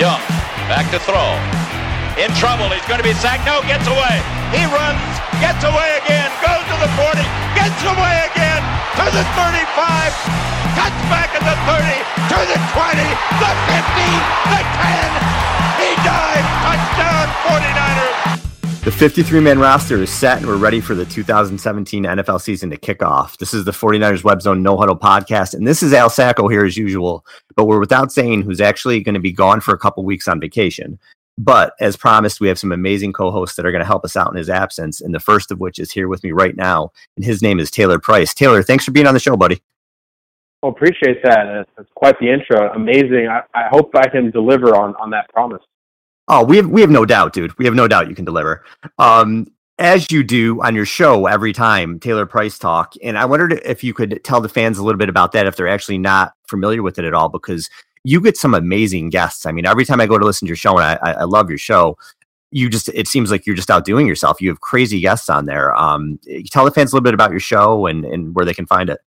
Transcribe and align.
Young, 0.00 0.16
back 0.64 0.88
to 0.96 0.98
throw. 1.04 1.36
In 2.16 2.32
trouble. 2.40 2.72
He's 2.72 2.88
going 2.88 3.04
to 3.04 3.04
be 3.04 3.12
sacked. 3.20 3.44
No, 3.44 3.60
gets 3.68 3.84
away. 3.84 4.16
He 4.48 4.64
runs, 4.64 4.96
gets 5.44 5.60
away 5.60 6.00
again, 6.00 6.32
goes 6.40 6.64
to 6.72 6.76
the 6.80 6.88
40, 6.96 7.20
gets 7.52 7.76
away 7.84 8.16
again 8.32 8.64
to 8.96 9.04
the 9.12 9.24
35, 9.36 9.60
cuts 10.72 11.00
back 11.12 11.36
at 11.36 11.44
the 11.44 11.52
30, 11.68 11.84
to 12.32 12.38
the 12.48 12.56
20, 12.56 12.96
the 13.44 13.52
50, 13.76 14.08
the 14.48 14.60
10. 14.80 15.20
He 15.84 15.90
dives. 16.00 16.48
Touchdown, 16.64 17.28
49ers. 17.44 18.49
The 18.82 18.90
53 18.90 19.40
man 19.40 19.58
roster 19.58 20.02
is 20.02 20.08
set 20.08 20.38
and 20.38 20.46
we're 20.46 20.56
ready 20.56 20.80
for 20.80 20.94
the 20.94 21.04
2017 21.04 22.04
NFL 22.04 22.40
season 22.40 22.70
to 22.70 22.78
kick 22.78 23.02
off. 23.02 23.36
This 23.36 23.52
is 23.52 23.66
the 23.66 23.72
49ers 23.72 24.24
Web 24.24 24.40
Zone 24.40 24.62
No 24.62 24.78
Huddle 24.78 24.96
podcast, 24.96 25.52
and 25.52 25.66
this 25.66 25.82
is 25.82 25.92
Al 25.92 26.08
Sacco 26.08 26.48
here 26.48 26.64
as 26.64 26.78
usual, 26.78 27.26
but 27.56 27.66
we're 27.66 27.78
without 27.78 28.10
saying 28.10 28.40
who's 28.40 28.58
actually 28.58 29.02
going 29.02 29.16
to 29.16 29.20
be 29.20 29.32
gone 29.32 29.60
for 29.60 29.74
a 29.74 29.78
couple 29.78 30.02
weeks 30.02 30.26
on 30.26 30.40
vacation. 30.40 30.98
But 31.36 31.74
as 31.78 31.94
promised, 31.98 32.40
we 32.40 32.48
have 32.48 32.58
some 32.58 32.72
amazing 32.72 33.12
co 33.12 33.30
hosts 33.30 33.56
that 33.56 33.66
are 33.66 33.70
going 33.70 33.82
to 33.82 33.86
help 33.86 34.02
us 34.02 34.16
out 34.16 34.30
in 34.30 34.38
his 34.38 34.48
absence, 34.48 35.02
and 35.02 35.14
the 35.14 35.20
first 35.20 35.50
of 35.50 35.60
which 35.60 35.78
is 35.78 35.92
here 35.92 36.08
with 36.08 36.24
me 36.24 36.32
right 36.32 36.56
now, 36.56 36.90
and 37.16 37.24
his 37.26 37.42
name 37.42 37.60
is 37.60 37.70
Taylor 37.70 37.98
Price. 37.98 38.32
Taylor, 38.32 38.62
thanks 38.62 38.86
for 38.86 38.92
being 38.92 39.06
on 39.06 39.12
the 39.12 39.20
show, 39.20 39.36
buddy. 39.36 39.60
Well, 40.62 40.72
appreciate 40.72 41.22
that. 41.22 41.66
It's 41.78 41.90
quite 41.94 42.18
the 42.18 42.32
intro. 42.32 42.72
Amazing. 42.72 43.28
I, 43.28 43.42
I 43.52 43.68
hope 43.68 43.90
I 43.94 44.08
can 44.08 44.30
deliver 44.30 44.74
on, 44.74 44.94
on 44.96 45.10
that 45.10 45.28
promise. 45.28 45.60
Oh, 46.32 46.44
we 46.44 46.56
have 46.58 46.68
we 46.68 46.80
have 46.80 46.90
no 46.90 47.04
doubt, 47.04 47.32
dude. 47.32 47.58
We 47.58 47.64
have 47.64 47.74
no 47.74 47.88
doubt 47.88 48.08
you 48.08 48.14
can 48.14 48.24
deliver. 48.24 48.64
Um, 48.98 49.50
as 49.80 50.12
you 50.12 50.22
do 50.22 50.62
on 50.62 50.76
your 50.76 50.84
show 50.84 51.26
every 51.26 51.52
time, 51.52 51.98
Taylor 51.98 52.24
Price 52.24 52.56
talk. 52.56 52.94
And 53.02 53.18
I 53.18 53.24
wondered 53.24 53.60
if 53.64 53.82
you 53.82 53.92
could 53.92 54.22
tell 54.22 54.40
the 54.40 54.48
fans 54.48 54.78
a 54.78 54.84
little 54.84 54.98
bit 54.98 55.08
about 55.08 55.32
that 55.32 55.46
if 55.46 55.56
they're 55.56 55.66
actually 55.66 55.98
not 55.98 56.34
familiar 56.46 56.84
with 56.84 57.00
it 57.00 57.04
at 57.04 57.14
all, 57.14 57.28
because 57.28 57.68
you 58.04 58.20
get 58.20 58.36
some 58.36 58.54
amazing 58.54 59.10
guests. 59.10 59.44
I 59.44 59.50
mean, 59.50 59.66
every 59.66 59.84
time 59.84 60.00
I 60.00 60.06
go 60.06 60.18
to 60.18 60.24
listen 60.24 60.46
to 60.46 60.50
your 60.50 60.56
show, 60.56 60.78
and 60.78 60.98
I, 61.02 61.12
I 61.12 61.24
love 61.24 61.48
your 61.48 61.58
show, 61.58 61.98
you 62.52 62.70
just 62.70 62.88
it 62.90 63.08
seems 63.08 63.32
like 63.32 63.44
you're 63.44 63.56
just 63.56 63.70
outdoing 63.70 64.06
yourself. 64.06 64.40
You 64.40 64.50
have 64.50 64.60
crazy 64.60 65.00
guests 65.00 65.28
on 65.28 65.46
there. 65.46 65.74
Um, 65.74 66.20
tell 66.52 66.64
the 66.64 66.70
fans 66.70 66.92
a 66.92 66.94
little 66.94 67.04
bit 67.04 67.14
about 67.14 67.32
your 67.32 67.40
show 67.40 67.86
and 67.86 68.04
and 68.04 68.36
where 68.36 68.44
they 68.44 68.54
can 68.54 68.66
find 68.66 68.88
it. 68.88 69.00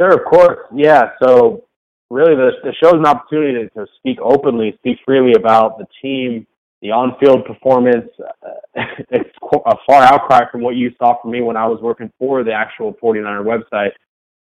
Sure, 0.00 0.14
of 0.14 0.24
course. 0.24 0.58
Yeah. 0.74 1.10
So 1.22 1.64
really 2.12 2.36
the, 2.36 2.50
the 2.62 2.70
is 2.70 2.92
an 2.92 3.06
opportunity 3.06 3.68
to, 3.68 3.70
to 3.70 3.86
speak 3.96 4.18
openly, 4.22 4.74
speak 4.78 4.98
freely 5.04 5.32
about 5.34 5.78
the 5.78 5.86
team, 6.00 6.46
the 6.82 6.90
on-field 6.90 7.44
performance. 7.46 8.08
Uh, 8.20 8.82
it's 9.10 9.30
a 9.66 9.76
far 9.86 10.02
outcry 10.02 10.40
from 10.50 10.60
what 10.60 10.76
you 10.76 10.90
saw 10.98 11.20
from 11.20 11.30
me 11.30 11.40
when 11.40 11.56
I 11.56 11.66
was 11.66 11.80
working 11.80 12.12
for 12.18 12.44
the 12.44 12.52
actual 12.52 12.92
49er 13.02 13.44
website. 13.44 13.92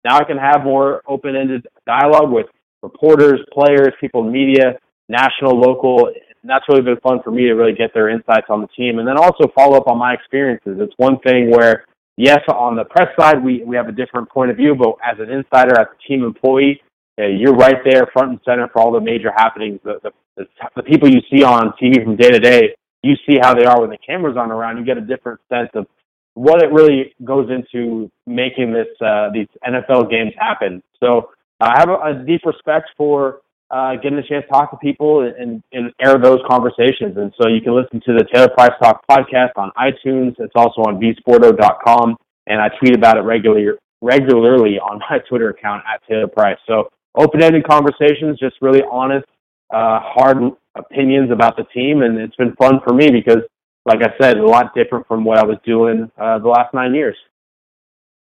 Now 0.05 0.19
I 0.19 0.25
can 0.25 0.39
have 0.39 0.63
more 0.63 1.03
open-ended 1.09 1.67
dialogue 1.87 2.31
with 2.31 2.47
reporters, 2.83 3.41
players, 3.53 3.93
people 4.01 4.25
in 4.25 4.33
media, 4.33 4.79
national, 5.09 5.59
local. 5.59 6.07
And 6.07 6.49
that's 6.49 6.65
really 6.69 6.83
been 6.83 7.01
fun 7.01 7.21
for 7.25 7.33
me 7.33 7.43
to 7.43 7.55
really 7.55 7.75
get 7.75 7.93
their 7.93 8.09
insights 8.09 8.47
on 8.49 8.61
the 8.61 8.69
team 8.69 9.01
and 9.01 9.09
then 9.09 9.17
also 9.17 9.51
follow 9.55 9.77
up 9.77 9.89
on 9.89 9.99
my 9.99 10.15
experiences. 10.15 10.79
It's 10.79 10.95
one 10.99 11.19
thing 11.27 11.51
where, 11.51 11.85
yes, 12.17 12.39
on 12.49 12.77
the 12.77 12.85
press 12.85 13.09
side, 13.19 13.43
we, 13.43 13.65
we 13.65 13.75
have 13.75 13.89
a 13.89 13.93
different 13.93 14.29
point 14.29 14.53
of 14.53 14.57
view, 14.57 14.77
but 14.77 14.95
as 15.05 15.19
an 15.19 15.31
insider, 15.31 15.81
as 15.81 15.89
a 15.91 16.09
team 16.09 16.23
employee, 16.23 16.81
you're 17.25 17.55
right 17.55 17.79
there, 17.85 18.09
front 18.13 18.31
and 18.31 18.41
center 18.45 18.69
for 18.73 18.81
all 18.81 18.93
the 18.93 19.01
major 19.01 19.33
happenings. 19.35 19.81
The, 19.85 19.95
the, 20.03 20.11
the, 20.37 20.45
the 20.77 20.83
people 20.83 21.09
you 21.09 21.21
see 21.31 21.43
on 21.43 21.73
TV 21.83 22.03
from 22.05 22.17
day 22.17 22.31
to 22.31 22.39
day, 22.39 22.75
you 23.03 23.15
see 23.29 23.39
how 23.41 23.55
they 23.55 23.65
are 23.65 23.81
when 23.81 23.91
the 23.91 23.99
cameras 23.99 24.37
aren't 24.37 24.53
around. 24.53 24.79
You 24.79 24.85
get 24.85 24.99
a 24.99 25.03
different 25.03 25.41
sense 25.51 25.71
of 25.75 25.87
what 26.35 26.63
it 26.63 26.71
really 26.71 27.15
goes 27.25 27.49
into 27.51 28.11
making 28.27 28.73
this 28.73 28.89
uh, 29.01 29.31
these 29.33 29.49
NFL 29.67 30.11
games 30.11 30.33
happen. 30.39 30.83
So 31.01 31.31
I 31.61 31.79
have 31.79 31.89
a, 31.89 31.95
a 31.95 32.25
deep 32.27 32.43
respect 32.45 32.91
for 32.97 33.41
uh, 33.71 33.95
getting 33.97 34.19
a 34.19 34.23
chance 34.23 34.45
to 34.45 34.49
talk 34.49 34.71
to 34.71 34.77
people 34.77 35.23
and, 35.23 35.63
and 35.73 35.93
air 36.01 36.19
those 36.19 36.41
conversations. 36.49 37.17
And 37.17 37.33
so 37.41 37.49
you 37.49 37.61
can 37.63 37.75
listen 37.75 38.01
to 38.07 38.13
the 38.13 38.27
Taylor 38.33 38.51
Price 38.51 38.73
Talk 38.83 39.05
podcast 39.11 39.53
on 39.57 39.73
iTunes. 39.79 40.35
It's 40.39 40.53
also 40.55 40.83
on 40.83 41.01
vsporto.com, 41.01 42.17
and 42.47 42.61
I 42.61 42.69
tweet 42.79 42.95
about 42.95 43.17
it 43.17 43.23
regularly 43.23 43.69
regularly 44.03 44.79
on 44.79 44.99
my 45.11 45.19
Twitter 45.27 45.49
account 45.49 45.83
at 45.93 46.07
Taylor 46.07 46.29
Price. 46.29 46.59
So 46.67 46.91
open-ended 47.17 47.67
conversations, 47.67 48.39
just 48.39 48.57
really 48.61 48.83
honest, 48.91 49.27
uh, 49.73 50.01
hard 50.03 50.39
opinions 50.77 51.31
about 51.31 51.57
the 51.57 51.65
team, 51.75 52.03
and 52.03 52.19
it's 52.19 52.37
been 52.37 52.55
fun 52.57 52.81
for 52.85 52.93
me 52.93 53.11
because, 53.11 53.43
like 53.85 54.03
I 54.03 54.13
said, 54.21 54.37
a 54.37 54.47
lot 54.47 54.75
different 54.75 55.07
from 55.07 55.25
what 55.25 55.39
I 55.39 55.45
was 55.45 55.59
doing 55.65 56.11
uh, 56.19 56.39
the 56.39 56.49
last 56.49 56.75
nine 56.75 56.95
years. 56.95 57.17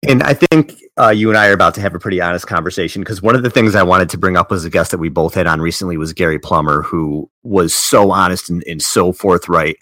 And 0.07 0.21
I 0.21 0.33
think 0.33 0.81
uh, 0.99 1.09
you 1.09 1.29
and 1.29 1.37
I 1.37 1.47
are 1.47 1.53
about 1.53 1.75
to 1.75 1.81
have 1.81 1.95
a 1.95 1.99
pretty 1.99 2.19
honest 2.19 2.45
conversation 2.45 3.01
because 3.01 3.21
one 3.21 3.35
of 3.35 3.43
the 3.43 3.49
things 3.49 3.73
I 3.73 3.83
wanted 3.83 4.09
to 4.09 4.17
bring 4.17 4.35
up 4.35 4.51
was 4.51 4.65
a 4.65 4.69
guest 4.69 4.91
that 4.91 4.97
we 4.97 5.07
both 5.07 5.33
had 5.33 5.47
on 5.47 5.61
recently 5.61 5.95
was 5.95 6.11
Gary 6.11 6.39
Plummer, 6.39 6.81
who 6.81 7.29
was 7.43 7.73
so 7.73 8.11
honest 8.11 8.49
and, 8.49 8.63
and 8.67 8.81
so 8.81 9.13
forthright 9.13 9.77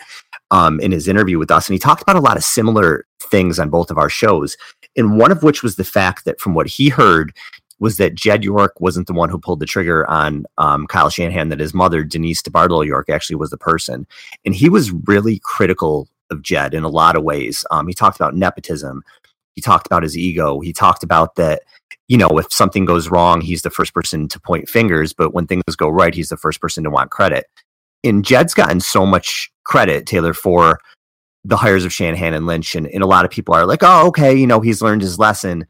um, 0.52 0.80
in 0.80 0.92
his 0.92 1.08
interview 1.08 1.40
with 1.40 1.50
us. 1.50 1.68
And 1.68 1.74
he 1.74 1.80
talked 1.80 2.04
about 2.04 2.18
a 2.18 2.22
lot 2.22 2.38
of 2.38 2.44
similar 2.44 3.06
things 3.20 3.58
on 3.58 3.70
both 3.72 3.90
of 3.90 3.98
our 3.98 4.10
shows. 4.10 4.58
And 4.96 5.18
one 5.18 5.32
of 5.32 5.42
which 5.42 5.64
was 5.64 5.76
the 5.76 5.84
fact 5.84 6.26
that 6.26 6.40
from 6.40 6.54
what 6.54 6.68
he 6.68 6.90
heard, 6.90 7.34
was 7.82 7.98
that 7.98 8.14
Jed 8.14 8.44
York 8.44 8.80
wasn't 8.80 9.08
the 9.08 9.14
one 9.14 9.30
who 9.30 9.40
pulled 9.40 9.60
the 9.60 9.66
trigger 9.66 10.08
on 10.08 10.46
um, 10.60 10.86
Kyle 10.86 11.10
Shanahan, 11.10 11.50
that 11.50 11.60
his 11.60 11.74
mother, 11.74 12.04
Denise 12.04 12.44
DeBartolo 12.44 12.86
York, 12.86 13.10
actually 13.10 13.36
was 13.38 13.50
the 13.50 13.58
person. 13.58 14.06
And 14.46 14.54
he 14.54 14.70
was 14.70 14.92
really 15.08 15.42
critical 15.44 16.08
of 16.30 16.44
Jed 16.44 16.76
in 16.76 16.84
a 16.84 16.90
lot 16.90 17.16
of 17.16 17.24
ways. 17.24 17.66
Um, 17.72 17.88
he 17.88 17.96
talked 17.96 18.18
about 18.18 18.36
nepotism. 18.36 19.04
He 19.56 19.62
talked 19.62 19.88
about 19.88 20.04
his 20.04 20.16
ego. 20.16 20.60
He 20.60 20.74
talked 20.74 21.02
about 21.02 21.36
that, 21.38 21.64
you 22.08 22.20
know, 22.20 22.30
if 22.38 22.54
something 22.54 22.86
goes 22.86 23.10
wrong, 23.10 23.42
he's 23.42 23.64
the 23.64 23.72
first 23.72 23.96
person 23.96 24.28
to 24.28 24.40
point 24.40 24.70
fingers. 24.70 25.12
But 25.12 25.34
when 25.34 25.48
things 25.48 25.64
go 25.76 25.90
right, 25.90 26.14
he's 26.14 26.30
the 26.30 26.38
first 26.38 26.62
person 26.62 26.84
to 26.84 26.92
want 26.92 27.10
credit. 27.10 27.48
And 28.04 28.24
Jed's 28.24 28.54
gotten 28.54 28.80
so 28.80 29.08
much 29.08 29.52
credit, 29.64 30.06
Taylor, 30.06 30.36
for 30.36 30.80
the 31.44 31.58
hires 31.58 31.84
of 31.84 31.92
Shanahan 31.92 32.36
and 32.36 32.46
Lynch. 32.46 32.76
And, 32.76 32.86
and 32.88 33.02
a 33.02 33.08
lot 33.08 33.26
of 33.26 33.32
people 33.32 33.56
are 33.56 33.66
like, 33.66 33.82
oh, 33.82 34.06
okay, 34.10 34.36
you 34.36 34.46
know, 34.46 34.60
he's 34.60 34.84
learned 34.84 35.02
his 35.02 35.18
lesson 35.18 35.66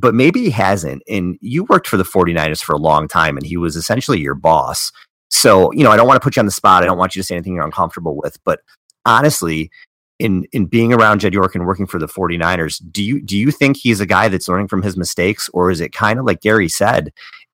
but 0.00 0.14
maybe 0.14 0.40
he 0.40 0.50
hasn't. 0.50 1.02
And 1.08 1.36
you 1.40 1.64
worked 1.64 1.86
for 1.86 1.96
the 1.96 2.04
49ers 2.04 2.62
for 2.62 2.74
a 2.74 2.78
long 2.78 3.08
time 3.08 3.36
and 3.36 3.46
he 3.46 3.56
was 3.56 3.76
essentially 3.76 4.20
your 4.20 4.34
boss. 4.34 4.92
So, 5.28 5.72
you 5.72 5.84
know, 5.84 5.90
I 5.90 5.96
don't 5.96 6.08
want 6.08 6.20
to 6.20 6.24
put 6.24 6.36
you 6.36 6.40
on 6.40 6.46
the 6.46 6.52
spot. 6.52 6.82
I 6.82 6.86
don't 6.86 6.98
want 6.98 7.14
you 7.14 7.22
to 7.22 7.26
say 7.26 7.36
anything 7.36 7.54
you're 7.54 7.64
uncomfortable 7.64 8.16
with, 8.16 8.38
but 8.44 8.60
honestly, 9.04 9.70
in 10.18 10.44
in 10.52 10.66
being 10.66 10.92
around 10.92 11.20
Jed 11.20 11.32
York 11.32 11.54
and 11.54 11.66
working 11.66 11.86
for 11.86 11.98
the 11.98 12.06
49ers, 12.06 12.82
do 12.90 13.02
you 13.02 13.22
do 13.22 13.38
you 13.38 13.50
think 13.50 13.76
he's 13.76 14.00
a 14.00 14.06
guy 14.06 14.28
that's 14.28 14.48
learning 14.48 14.68
from 14.68 14.82
his 14.82 14.96
mistakes 14.96 15.48
or 15.54 15.70
is 15.70 15.80
it 15.80 15.92
kind 15.92 16.18
of 16.18 16.26
like 16.26 16.40
Gary 16.40 16.68
said, 16.68 17.12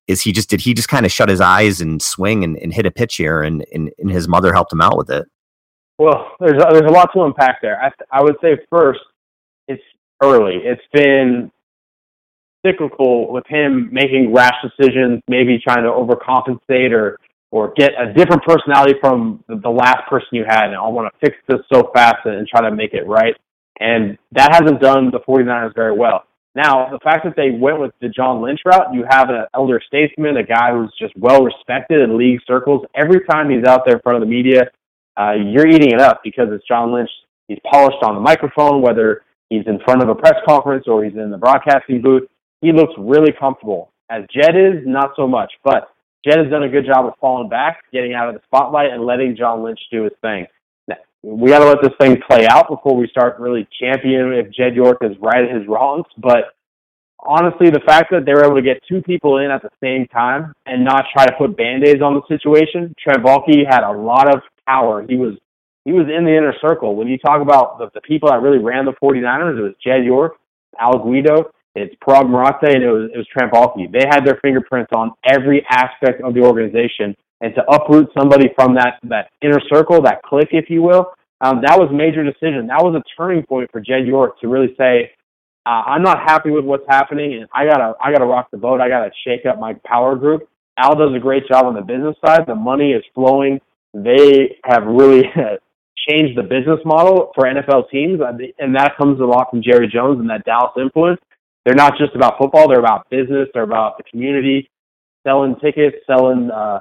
is 0.09 0.23
he 0.23 0.33
just 0.33 0.51
did 0.51 0.61
he 0.61 0.75
just 0.75 0.89
kind 0.89 1.07
of 1.07 1.13
shut 1.13 1.29
his 1.29 1.41
eyes 1.41 1.81
and 1.81 2.03
swing 2.03 2.45
and, 2.45 2.57
and 2.57 2.75
hit 2.75 2.87
a 2.87 2.91
pitch 2.91 3.17
here 3.17 3.43
and, 3.43 3.65
and, 3.73 3.93
and 3.99 4.11
his 4.11 4.27
mother 4.27 4.53
helped 4.53 4.73
him 4.73 4.81
out 4.81 4.97
with 4.97 5.11
it? 5.11 5.27
Well, 5.99 6.33
there's 6.41 6.61
there's 6.73 6.91
a 6.91 6.93
lot 6.93 7.11
to 7.15 7.23
unpack 7.23 7.61
there. 7.63 7.81
I 7.81 7.91
I 8.11 8.23
would 8.23 8.37
say 8.43 8.59
first, 8.71 9.01
it's 9.69 9.83
early. 10.23 10.57
It's 10.57 10.83
been 10.93 11.51
cyclical 12.67 13.31
with 13.31 13.45
him 13.47 13.89
making 13.93 14.33
rash 14.33 14.55
decisions, 14.63 15.23
maybe 15.29 15.59
trying 15.63 15.85
to 15.85 15.91
overcompensate 15.91 16.93
or 16.93 17.19
or 17.53 17.73
get 17.77 17.93
a 17.99 18.13
different 18.13 18.43
personality 18.43 18.95
from 19.01 19.43
the, 19.49 19.71
last 19.71 20.09
person 20.11 20.29
you 20.33 20.45
had. 20.47 20.65
And 20.65 20.75
I 20.75 20.89
want 20.89 21.13
to 21.13 21.27
fix 21.27 21.37
this 21.49 21.61
so 21.73 21.91
fast 21.95 22.17
and, 22.25 22.35
and 22.35 22.49
try 22.49 22.69
to 22.69 22.75
make 22.75 22.93
it 22.93 23.07
right. 23.07 23.35
And 23.79 24.19
that 24.33 24.53
hasn't 24.53 24.81
done 24.81 25.11
the 25.11 25.21
49ers 25.21 25.75
very 25.75 25.97
well. 25.97 26.25
Now, 26.55 26.91
the 26.91 26.99
fact 27.05 27.25
that 27.25 27.35
they 27.37 27.51
went 27.51 27.81
with 27.81 27.93
the 28.01 28.09
John 28.09 28.43
Lynch 28.43 28.61
route, 28.67 28.93
you 28.93 29.05
have 29.09 29.29
an 29.29 29.45
elder 29.55 29.81
statesman, 29.87 30.39
a 30.39 30.43
guy 30.43 30.73
who's 30.73 30.93
just 30.99 31.15
well 31.17 31.45
respected 31.45 32.01
in 32.01 32.19
league 32.19 32.41
circles. 32.47 32.85
Every 32.95 33.21
time 33.31 33.51
he's 33.51 33.65
out 33.65 33.83
there 33.87 33.97
in 33.97 34.03
front 34.03 34.23
of 34.23 34.29
the 34.29 34.35
media, 34.35 34.65
uh, 35.17 35.33
you're 35.33 35.69
eating 35.69 35.93
it 35.93 36.01
up 36.01 36.21
because 36.25 36.49
it's 36.51 36.67
John 36.67 36.93
Lynch. 36.93 37.11
He's 37.47 37.59
polished 37.71 38.03
on 38.03 38.15
the 38.15 38.21
microphone, 38.21 38.83
whether 38.83 39.23
he's 39.51 39.67
in 39.67 39.79
front 39.85 40.03
of 40.03 40.09
a 40.09 40.15
press 40.15 40.37
conference 40.49 40.85
or 40.89 41.05
he's 41.05 41.15
in 41.15 41.31
the 41.31 41.39
broadcasting 41.39 42.03
booth 42.03 42.29
he 42.61 42.73
looks 42.73 42.93
really 42.99 43.33
comfortable. 43.39 43.93
As 44.11 44.25
Jed 44.33 44.57
is, 44.57 44.87
not 44.87 45.11
so 45.17 45.27
much. 45.27 45.53
But 45.65 45.91
Jed 46.25 46.39
has 46.39 46.51
done 46.51 46.63
a 46.63 46.69
good 46.69 46.87
job 46.87 47.07
of 47.07 47.15
falling 47.21 47.49
back, 47.49 47.83
getting 47.93 48.15
out 48.15 48.29
of 48.29 48.35
the 48.35 48.41
spotlight, 48.47 48.91
and 48.93 49.05
letting 49.05 49.37
John 49.37 49.63
Lynch 49.63 49.81
do 49.91 50.05
his 50.05 50.13
thing. 50.23 50.47
Now, 50.89 50.97
we 51.23 51.51
got 51.51 51.61
to 51.61 51.67
let 51.67 51.83
this 51.83 51.93
thing 52.01 52.21
play 52.29 52.47
out 52.49 52.69
before 52.69 52.97
we 52.97 53.09
start 53.09 53.39
really 53.39 53.69
championing 53.81 54.39
if 54.39 54.53
Jed 54.53 54.75
York 54.75 54.99
is 55.03 55.17
right 55.21 55.51
his 55.51 55.67
wrongs. 55.69 56.07
But 56.19 56.55
honestly, 57.21 57.71
the 57.71 57.83
fact 57.87 58.11
that 58.11 58.25
they 58.25 58.33
were 58.33 58.45
able 58.45 58.57
to 58.57 58.63
get 58.63 58.83
two 58.89 59.03
people 59.03 59.39
in 59.39 59.51
at 59.51 59.63
the 59.63 59.71
same 59.83 60.07
time 60.07 60.53
and 60.67 60.85
not 60.85 61.07
try 61.13 61.27
to 61.27 61.33
put 61.37 61.57
band-aids 61.57 62.03
on 62.03 62.15
the 62.15 62.23
situation, 62.29 62.95
Baalke 63.07 63.65
had 63.69 63.83
a 63.83 63.93
lot 63.93 64.33
of 64.35 64.43
power. 64.67 65.05
He 65.09 65.17
was 65.17 65.35
he 65.85 65.93
was 65.93 66.07
in 66.09 66.25
the 66.25 66.37
inner 66.37 66.53
circle. 66.61 66.97
When 66.97 67.07
you 67.07 67.17
talk 67.17 67.41
about 67.41 67.79
the, 67.79 67.89
the 67.95 68.01
people 68.01 68.29
that 68.31 68.43
really 68.43 68.59
ran 68.59 68.85
the 68.87 68.95
49ers, 69.01 69.57
it 69.57 69.63
was 69.63 69.75
Jed 69.81 70.05
York, 70.05 70.35
Al 70.81 70.99
Guido, 70.99 71.53
it's 71.77 71.95
Paraag 71.97 72.29
Marathe, 72.29 72.75
and 72.75 72.83
it 72.83 72.91
was, 72.91 73.11
it 73.13 73.19
was 73.19 73.27
Trent 73.29 73.53
They 73.93 74.07
had 74.09 74.25
their 74.25 74.39
fingerprints 74.43 74.91
on 74.95 75.13
every 75.25 75.65
aspect 75.71 76.23
of 76.23 76.33
the 76.35 76.41
organization. 76.41 77.15
And 77.43 77.55
to 77.55 77.63
uproot 77.71 78.09
somebody 78.19 78.49
from 78.57 78.75
that, 78.77 78.99
that 79.05 79.29
inner 79.43 79.61
circle, 79.71 80.01
that 80.03 80.23
clique, 80.23 80.49
if 80.53 80.71
you 80.71 80.83
will, 80.83 81.13
um, 81.43 81.61
that 81.63 81.79
was 81.79 81.91
a 81.91 81.93
major 81.93 82.25
decision. 82.25 82.67
That 82.69 82.83
was 82.83 82.95
a 82.97 83.05
turning 83.15 83.45
point 83.45 83.71
for 83.71 83.81
Jed 83.81 84.07
York 84.07 84.41
to 84.41 84.49
really 84.49 84.75
say, 84.79 85.13
uh, 85.67 85.83
I'm 85.85 86.03
not 86.03 86.21
happy 86.21 86.51
with 86.51 86.65
what's 86.65 86.87
happening, 86.89 87.35
and 87.35 87.49
I 87.53 87.67
gotta 87.67 87.93
I 88.01 88.13
gotta 88.13 88.25
rock 88.25 88.51
the 88.53 88.57
boat. 88.57 88.81
I 88.81 88.89
gotta 88.89 89.11
shake 89.27 89.45
up 89.45 89.59
my 89.59 89.75
power 89.85 90.15
group. 90.15 90.49
Al 90.79 90.95
does 90.95 91.15
a 91.15 91.19
great 91.19 91.47
job 91.49 91.67
on 91.67 91.75
the 91.75 91.83
business 91.83 92.17
side. 92.25 92.47
The 92.47 92.55
money 92.55 92.93
is 92.93 93.03
flowing. 93.15 93.61
They 93.93 94.59
have 94.65 94.85
really 94.87 95.25
changed 96.09 96.39
the 96.39 96.43
business 96.43 96.79
model 96.85 97.33
for 97.35 97.45
NFL 97.45 97.91
teams, 97.91 98.21
and 98.59 98.77
that 98.77 98.97
comes 98.97 99.21
a 99.21 99.25
lot 99.25 99.51
from 99.51 99.61
Jerry 99.61 99.89
Jones 99.89 100.21
and 100.21 100.31
that 100.31 100.45
Dallas 100.45 100.73
influence. 100.81 101.21
They're 101.67 101.75
not 101.75 101.99
just 101.99 102.15
about 102.15 102.39
football; 102.39 102.69
they're 102.69 102.79
about 102.79 103.11
business. 103.11 103.49
They're 103.53 103.65
about 103.65 103.99
the 103.99 104.05
community, 104.05 104.71
selling 105.27 105.57
tickets, 105.57 105.97
selling 106.07 106.49
uh, 106.49 106.79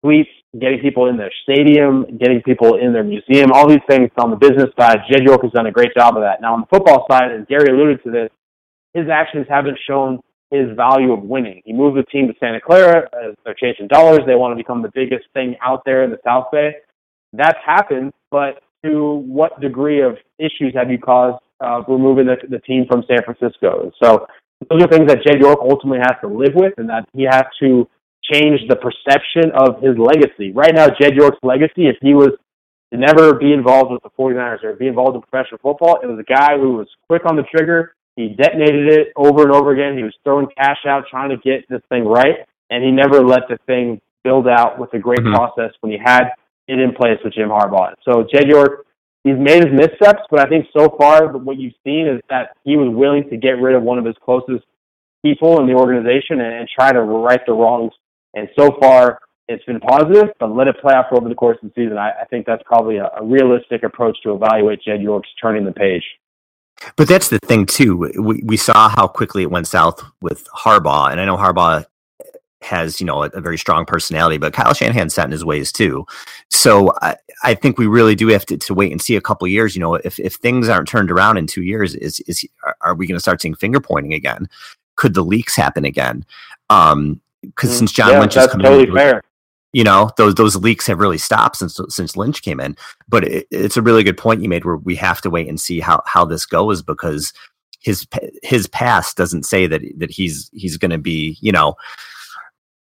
suites, 0.00 0.30
getting 0.58 0.80
people 0.80 1.06
in 1.08 1.18
their 1.18 1.30
stadium, 1.42 2.16
getting 2.16 2.40
people 2.40 2.78
in 2.78 2.94
their 2.94 3.04
museum. 3.04 3.52
All 3.52 3.68
these 3.68 3.84
things 3.86 4.08
on 4.16 4.30
the 4.30 4.36
business 4.36 4.70
side. 4.80 5.00
Jed 5.10 5.22
York 5.22 5.42
has 5.42 5.52
done 5.52 5.66
a 5.66 5.70
great 5.70 5.92
job 5.94 6.16
of 6.16 6.22
that. 6.22 6.40
Now 6.40 6.54
on 6.54 6.62
the 6.62 6.66
football 6.66 7.04
side, 7.10 7.30
and 7.30 7.46
Gary 7.46 7.68
alluded 7.68 8.02
to 8.04 8.10
this, 8.10 8.30
his 8.94 9.10
actions 9.12 9.46
haven't 9.50 9.78
shown 9.86 10.20
his 10.50 10.74
value 10.76 11.12
of 11.12 11.22
winning. 11.22 11.60
He 11.66 11.74
moved 11.74 11.98
the 11.98 12.02
team 12.04 12.26
to 12.28 12.34
Santa 12.40 12.60
Clara. 12.60 13.08
Uh, 13.12 13.34
they're 13.44 13.54
chasing 13.54 13.86
dollars. 13.88 14.20
They 14.26 14.34
want 14.34 14.52
to 14.52 14.56
become 14.56 14.80
the 14.80 14.90
biggest 14.94 15.24
thing 15.34 15.56
out 15.62 15.82
there 15.84 16.04
in 16.04 16.10
the 16.10 16.18
South 16.24 16.46
Bay. 16.50 16.72
That's 17.34 17.58
happened, 17.64 18.12
but 18.30 18.62
to 18.82 19.14
what 19.26 19.60
degree 19.60 20.02
of 20.02 20.16
issues 20.38 20.72
have 20.74 20.90
you 20.90 20.98
caused 20.98 21.42
uh, 21.62 21.82
removing 21.86 22.26
the, 22.26 22.36
the 22.48 22.58
team 22.60 22.86
from 22.90 23.04
San 23.06 23.22
Francisco? 23.24 23.92
So 24.02 24.26
those 24.70 24.82
are 24.82 24.88
things 24.88 25.08
that 25.08 25.24
Jed 25.26 25.40
York 25.40 25.58
ultimately 25.60 26.00
has 26.00 26.16
to 26.22 26.28
live 26.28 26.54
with, 26.54 26.74
and 26.76 26.88
that 26.88 27.08
he 27.12 27.24
has 27.24 27.44
to 27.60 27.88
change 28.32 28.60
the 28.68 28.76
perception 28.76 29.50
of 29.54 29.82
his 29.82 29.98
legacy. 29.98 30.52
Right 30.52 30.74
now, 30.74 30.88
Jed 30.88 31.14
York's 31.14 31.38
legacy, 31.42 31.86
if 31.88 31.96
he 32.00 32.14
was 32.14 32.30
to 32.92 32.98
never 32.98 33.34
be 33.34 33.52
involved 33.52 33.90
with 33.90 34.02
the 34.02 34.10
49ers 34.10 34.62
or 34.62 34.74
be 34.74 34.86
involved 34.86 35.16
in 35.16 35.22
professional 35.22 35.58
football, 35.62 35.98
it 36.02 36.06
was 36.06 36.18
a 36.18 36.28
guy 36.28 36.58
who 36.58 36.74
was 36.74 36.88
quick 37.08 37.22
on 37.26 37.36
the 37.36 37.42
trigger, 37.42 37.94
he 38.16 38.28
detonated 38.28 38.92
it 38.92 39.08
over 39.16 39.42
and 39.42 39.52
over 39.52 39.72
again. 39.72 39.96
He 39.96 40.04
was 40.04 40.14
throwing 40.22 40.46
cash 40.56 40.84
out, 40.86 41.04
trying 41.10 41.30
to 41.30 41.36
get 41.38 41.66
this 41.68 41.80
thing 41.88 42.04
right, 42.04 42.44
and 42.70 42.84
he 42.84 42.90
never 42.90 43.24
let 43.24 43.48
the 43.48 43.58
thing 43.66 44.00
build 44.22 44.46
out 44.46 44.78
with 44.78 44.92
a 44.94 44.98
great 44.98 45.20
mm-hmm. 45.20 45.34
process 45.34 45.72
when 45.80 45.92
he 45.92 45.98
had 45.98 46.28
it 46.68 46.78
in 46.78 46.92
place 46.92 47.18
with 47.24 47.34
Jim 47.34 47.48
Harbaugh. 47.48 47.94
So 48.04 48.24
Jed 48.32 48.48
York, 48.48 48.86
he's 49.24 49.38
made 49.38 49.64
his 49.64 49.72
missteps, 49.72 50.22
but 50.30 50.40
I 50.40 50.48
think 50.48 50.66
so 50.76 50.94
far 50.98 51.28
what 51.38 51.58
you've 51.58 51.74
seen 51.84 52.06
is 52.06 52.20
that 52.28 52.56
he 52.64 52.76
was 52.76 52.94
willing 52.94 53.28
to 53.30 53.36
get 53.36 53.60
rid 53.60 53.74
of 53.74 53.82
one 53.82 53.98
of 53.98 54.04
his 54.04 54.16
closest 54.24 54.64
people 55.24 55.60
in 55.60 55.66
the 55.66 55.74
organization 55.74 56.40
and, 56.40 56.54
and 56.54 56.68
try 56.68 56.92
to 56.92 57.00
right 57.00 57.40
the 57.46 57.52
wrongs. 57.52 57.92
And 58.34 58.48
so 58.58 58.76
far, 58.80 59.20
it's 59.48 59.64
been 59.64 59.80
positive, 59.80 60.30
but 60.40 60.54
let 60.54 60.68
it 60.68 60.76
play 60.80 60.94
out 60.94 61.06
for 61.08 61.16
over 61.16 61.28
the 61.28 61.34
course 61.34 61.58
of 61.62 61.70
the 61.70 61.82
season. 61.82 61.98
I, 61.98 62.10
I 62.22 62.24
think 62.30 62.46
that's 62.46 62.62
probably 62.64 62.96
a, 62.96 63.08
a 63.18 63.24
realistic 63.24 63.82
approach 63.82 64.16
to 64.22 64.34
evaluate 64.34 64.82
Jed 64.82 65.02
York's 65.02 65.28
turning 65.40 65.64
the 65.64 65.72
page. 65.72 66.04
But 66.96 67.06
that's 67.06 67.28
the 67.28 67.38
thing 67.38 67.66
too. 67.66 67.96
We 67.96 68.42
we 68.44 68.56
saw 68.56 68.88
how 68.88 69.06
quickly 69.06 69.42
it 69.42 69.50
went 69.50 69.68
south 69.68 70.02
with 70.20 70.48
Harbaugh, 70.48 71.12
and 71.12 71.20
I 71.20 71.24
know 71.24 71.36
Harbaugh 71.36 71.84
has 72.62 73.00
you 73.00 73.06
know 73.06 73.24
a, 73.24 73.26
a 73.28 73.40
very 73.40 73.58
strong 73.58 73.84
personality, 73.84 74.38
but 74.38 74.52
Kyle 74.52 74.74
Shanahan 74.74 75.10
set 75.10 75.24
in 75.24 75.30
his 75.32 75.44
ways 75.44 75.72
too. 75.72 76.06
So 76.50 76.92
I, 77.02 77.16
I 77.42 77.54
think 77.54 77.78
we 77.78 77.86
really 77.86 78.14
do 78.14 78.28
have 78.28 78.46
to, 78.46 78.56
to 78.56 78.74
wait 78.74 78.92
and 78.92 79.00
see 79.00 79.16
a 79.16 79.20
couple 79.20 79.46
years. 79.48 79.74
You 79.74 79.80
know, 79.80 79.94
if 79.94 80.18
if 80.18 80.34
things 80.34 80.68
aren't 80.68 80.88
turned 80.88 81.10
around 81.10 81.38
in 81.38 81.46
two 81.46 81.62
years, 81.62 81.94
is 81.94 82.20
is 82.20 82.46
are 82.80 82.94
we 82.94 83.06
going 83.06 83.16
to 83.16 83.20
start 83.20 83.40
seeing 83.42 83.54
finger 83.54 83.80
pointing 83.80 84.14
again? 84.14 84.48
Could 84.96 85.14
the 85.14 85.24
leaks 85.24 85.56
happen 85.56 85.84
again? 85.84 86.24
Um, 86.70 87.20
because 87.42 87.70
mm, 87.70 87.78
since 87.78 87.92
John 87.92 88.10
yeah, 88.10 88.20
Lynch 88.20 88.36
is 88.36 88.46
come 88.46 88.60
totally 88.60 88.88
in, 88.88 88.94
fair 88.94 89.22
you 89.72 89.84
know 89.84 90.10
those 90.16 90.34
those 90.34 90.56
leaks 90.56 90.86
have 90.86 91.00
really 91.00 91.18
stopped 91.18 91.56
since 91.56 91.80
since 91.88 92.16
Lynch 92.16 92.42
came 92.42 92.60
in. 92.60 92.76
But 93.08 93.24
it, 93.24 93.46
it's 93.50 93.76
a 93.76 93.82
really 93.82 94.04
good 94.04 94.18
point 94.18 94.42
you 94.42 94.48
made 94.48 94.64
where 94.64 94.76
we 94.76 94.94
have 94.96 95.20
to 95.22 95.30
wait 95.30 95.48
and 95.48 95.60
see 95.60 95.80
how 95.80 96.02
how 96.06 96.24
this 96.24 96.46
goes 96.46 96.82
because 96.82 97.32
his 97.80 98.06
his 98.42 98.66
past 98.66 99.16
doesn't 99.16 99.44
say 99.44 99.66
that 99.66 99.82
that 99.96 100.10
he's 100.10 100.50
he's 100.52 100.76
going 100.76 100.90
to 100.90 100.98
be 100.98 101.38
you 101.40 101.52
know 101.52 101.74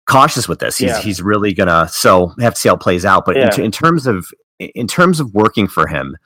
cautious 0.06 0.48
with 0.48 0.58
this. 0.58 0.78
He's 0.78 0.90
yeah. 0.90 1.00
he's 1.00 1.22
really 1.22 1.52
gonna 1.52 1.88
so 1.88 2.32
have 2.40 2.54
to 2.54 2.60
see 2.60 2.68
how 2.68 2.74
it 2.74 2.80
plays 2.80 3.04
out. 3.04 3.24
But 3.24 3.36
yeah. 3.36 3.54
in, 3.54 3.64
in 3.64 3.70
terms 3.70 4.06
of 4.06 4.26
in 4.58 4.86
terms 4.86 5.20
of 5.20 5.32
working 5.34 5.66
for 5.66 5.86
him, 5.86 6.16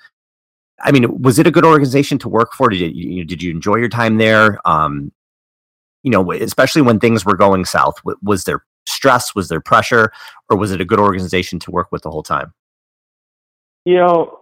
I 0.80 0.92
mean, 0.92 1.20
was 1.22 1.38
it 1.38 1.46
a 1.46 1.50
good 1.50 1.64
organization 1.64 2.19
to 2.19 2.28
work 2.28 2.52
for? 2.54 2.69
Did 2.69 2.94
you 2.94 3.25
did 3.25 3.42
you 3.42 3.50
enjoy 3.50 3.76
your 3.76 3.88
time 3.88 4.19
there? 4.19 4.58
Um, 4.64 5.12
you 6.02 6.10
know, 6.10 6.32
especially 6.32 6.82
when 6.82 7.00
things 7.00 7.25
were 7.25 7.36
going 7.36 7.64
south, 7.64 7.96
was 8.22 8.44
there 8.44 8.64
stress? 8.86 9.34
Was 9.34 9.48
there 9.48 9.60
pressure, 9.60 10.12
or 10.48 10.56
was 10.56 10.72
it 10.72 10.80
a 10.80 10.84
good 10.84 11.00
organization 11.00 11.58
to 11.60 11.70
work 11.70 11.88
with 11.90 12.02
the 12.02 12.10
whole 12.10 12.22
time? 12.22 12.52
You 13.84 13.96
know, 13.96 14.40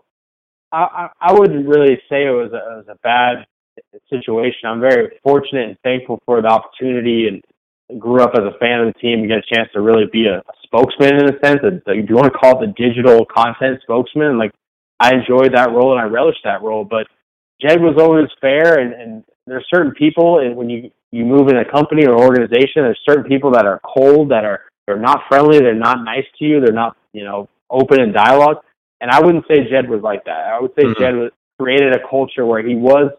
I, 0.73 1.09
I 1.21 1.33
wouldn't 1.33 1.67
really 1.67 2.01
say 2.09 2.27
it 2.27 2.31
was 2.31 2.53
a, 2.53 2.57
it 2.57 2.77
was 2.77 2.87
a 2.89 2.97
bad 3.03 3.47
situation. 4.11 4.61
I'm 4.67 4.81
very 4.81 5.19
fortunate 5.23 5.69
and 5.69 5.79
thankful 5.83 6.21
for 6.27 6.43
the 6.43 6.49
opportunity 6.49 7.29
and 7.29 7.43
grew 7.99 8.21
up 8.21 8.33
as 8.35 8.43
a 8.43 8.59
fan 8.59 8.81
of 8.81 8.93
the 8.93 8.99
team 9.01 9.21
and 9.21 9.29
get 9.29 9.39
a 9.39 9.55
chance 9.55 9.69
to 9.73 9.81
really 9.81 10.07
be 10.11 10.27
a, 10.27 10.39
a 10.39 10.55
spokesman 10.65 11.15
in 11.15 11.35
a 11.35 11.39
sense. 11.45 11.61
A, 11.63 11.77
if 11.91 12.09
you 12.09 12.17
want 12.17 12.33
to 12.33 12.39
call 12.39 12.63
it 12.63 12.67
the 12.67 12.73
digital 12.77 13.25
content 13.25 13.81
spokesman, 13.83 14.39
like 14.39 14.53
I 14.99 15.15
enjoyed 15.15 15.55
that 15.55 15.71
role 15.71 15.93
and 15.93 16.01
I 16.01 16.05
relished 16.05 16.45
that 16.45 16.63
role. 16.63 16.85
But 16.85 17.07
Jed 17.61 17.81
was 17.81 17.97
always 17.99 18.29
fair, 18.41 18.79
and, 18.81 18.93
and 18.93 19.25
there's 19.47 19.67
certain 19.73 19.93
people, 19.93 20.41
and 20.41 20.57
when 20.57 20.69
you 20.69 20.91
you 21.13 21.25
move 21.25 21.49
in 21.49 21.57
a 21.57 21.65
company 21.65 22.05
or 22.05 22.19
organization, 22.19 22.83
there's 22.83 23.01
certain 23.09 23.25
people 23.25 23.53
that 23.53 23.65
are 23.65 23.81
cold, 23.97 24.31
that 24.31 24.45
are 24.45 24.63
they're 24.87 24.99
not 24.99 25.21
friendly, 25.29 25.59
they're 25.61 25.75
not 25.75 26.05
nice 26.05 26.27
to 26.39 26.45
you, 26.45 26.61
they're 26.61 26.75
not 26.75 26.97
you 27.13 27.25
know 27.25 27.49
open 27.71 28.01
in 28.01 28.13
dialogue. 28.13 28.59
And 29.01 29.11
I 29.11 29.21
wouldn't 29.21 29.45
say 29.47 29.69
Jed 29.69 29.89
was 29.89 30.03
like 30.03 30.25
that. 30.25 30.53
I 30.53 30.61
would 30.61 30.73
say 30.75 30.85
mm-hmm. 30.85 31.01
Jed 31.01 31.15
was, 31.15 31.31
created 31.59 31.95
a 31.95 32.09
culture 32.09 32.45
where 32.45 32.67
he 32.67 32.75
was, 32.75 33.11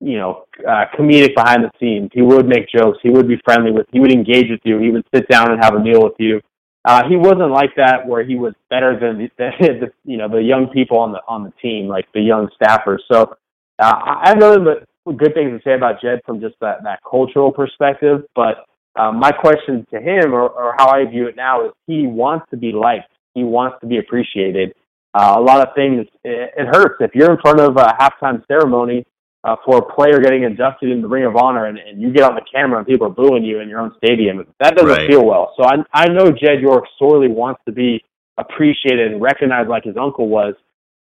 you 0.00 0.18
know, 0.18 0.44
uh, 0.66 0.84
comedic 0.98 1.34
behind 1.34 1.64
the 1.64 1.70
scenes. 1.80 2.10
He 2.12 2.22
would 2.22 2.46
make 2.46 2.68
jokes. 2.68 2.98
He 3.02 3.10
would 3.10 3.28
be 3.28 3.40
friendly 3.44 3.72
with. 3.72 3.86
He 3.92 4.00
would 4.00 4.12
engage 4.12 4.50
with 4.50 4.60
you. 4.64 4.78
He 4.78 4.90
would 4.90 5.06
sit 5.14 5.28
down 5.28 5.50
and 5.50 5.62
have 5.62 5.74
a 5.74 5.80
meal 5.80 6.02
with 6.02 6.14
you. 6.18 6.40
Uh, 6.84 7.02
he 7.08 7.16
wasn't 7.16 7.50
like 7.50 7.70
that 7.76 8.06
where 8.06 8.24
he 8.24 8.36
was 8.36 8.54
better 8.70 8.98
than 8.98 9.18
the, 9.38 9.50
the, 9.58 9.92
you 10.04 10.16
know 10.16 10.28
the 10.28 10.42
young 10.42 10.68
people 10.68 10.98
on 10.98 11.12
the 11.12 11.20
on 11.26 11.44
the 11.44 11.52
team, 11.62 11.88
like 11.88 12.06
the 12.14 12.20
young 12.20 12.48
staffers. 12.60 13.00
So 13.10 13.36
uh, 13.78 13.92
I 14.22 14.28
have 14.28 14.38
nothing 14.38 14.64
but 14.64 14.86
good 15.16 15.34
things 15.34 15.50
to 15.52 15.68
say 15.68 15.74
about 15.74 16.00
Jed 16.00 16.20
from 16.24 16.40
just 16.40 16.56
that, 16.60 16.82
that 16.84 17.00
cultural 17.08 17.52
perspective. 17.52 18.22
But 18.34 18.64
um, 18.98 19.18
my 19.18 19.30
question 19.30 19.86
to 19.92 20.00
him, 20.00 20.32
or, 20.32 20.48
or 20.48 20.74
how 20.78 20.88
I 20.88 21.04
view 21.04 21.26
it 21.26 21.36
now, 21.36 21.66
is 21.66 21.72
he 21.86 22.06
wants 22.06 22.46
to 22.50 22.56
be 22.56 22.72
liked. 22.72 23.10
He 23.34 23.44
wants 23.44 23.76
to 23.80 23.86
be 23.86 23.98
appreciated. 23.98 24.74
Uh, 25.14 25.34
a 25.38 25.40
lot 25.40 25.66
of 25.66 25.74
things, 25.74 26.06
it, 26.24 26.52
it, 26.56 26.66
hurts 26.66 26.96
if 27.00 27.14
you're 27.14 27.30
in 27.30 27.38
front 27.40 27.60
of 27.60 27.76
a 27.76 27.94
halftime 27.98 28.46
ceremony 28.48 29.06
uh, 29.46 29.54
for 29.64 29.78
a 29.78 29.94
player 29.94 30.20
getting 30.20 30.42
inducted 30.42 30.90
in 30.90 31.00
the 31.00 31.06
Ring 31.06 31.24
of 31.24 31.36
Honor 31.36 31.66
and, 31.66 31.78
and 31.78 32.02
you 32.02 32.12
get 32.12 32.24
on 32.24 32.34
the 32.34 32.44
camera 32.52 32.78
and 32.78 32.86
people 32.86 33.06
are 33.06 33.10
booing 33.10 33.44
you 33.44 33.60
in 33.60 33.68
your 33.68 33.78
own 33.78 33.92
stadium. 33.96 34.44
That 34.60 34.74
doesn't 34.74 34.90
right. 34.90 35.08
feel 35.08 35.24
well. 35.24 35.54
So 35.56 35.64
I, 35.64 35.76
I 35.94 36.08
know 36.08 36.32
Jed 36.32 36.60
York 36.60 36.84
sorely 36.98 37.28
wants 37.28 37.60
to 37.66 37.72
be 37.72 38.02
appreciated 38.38 39.12
and 39.12 39.22
recognized 39.22 39.68
like 39.68 39.84
his 39.84 39.96
uncle 39.96 40.28
was. 40.28 40.54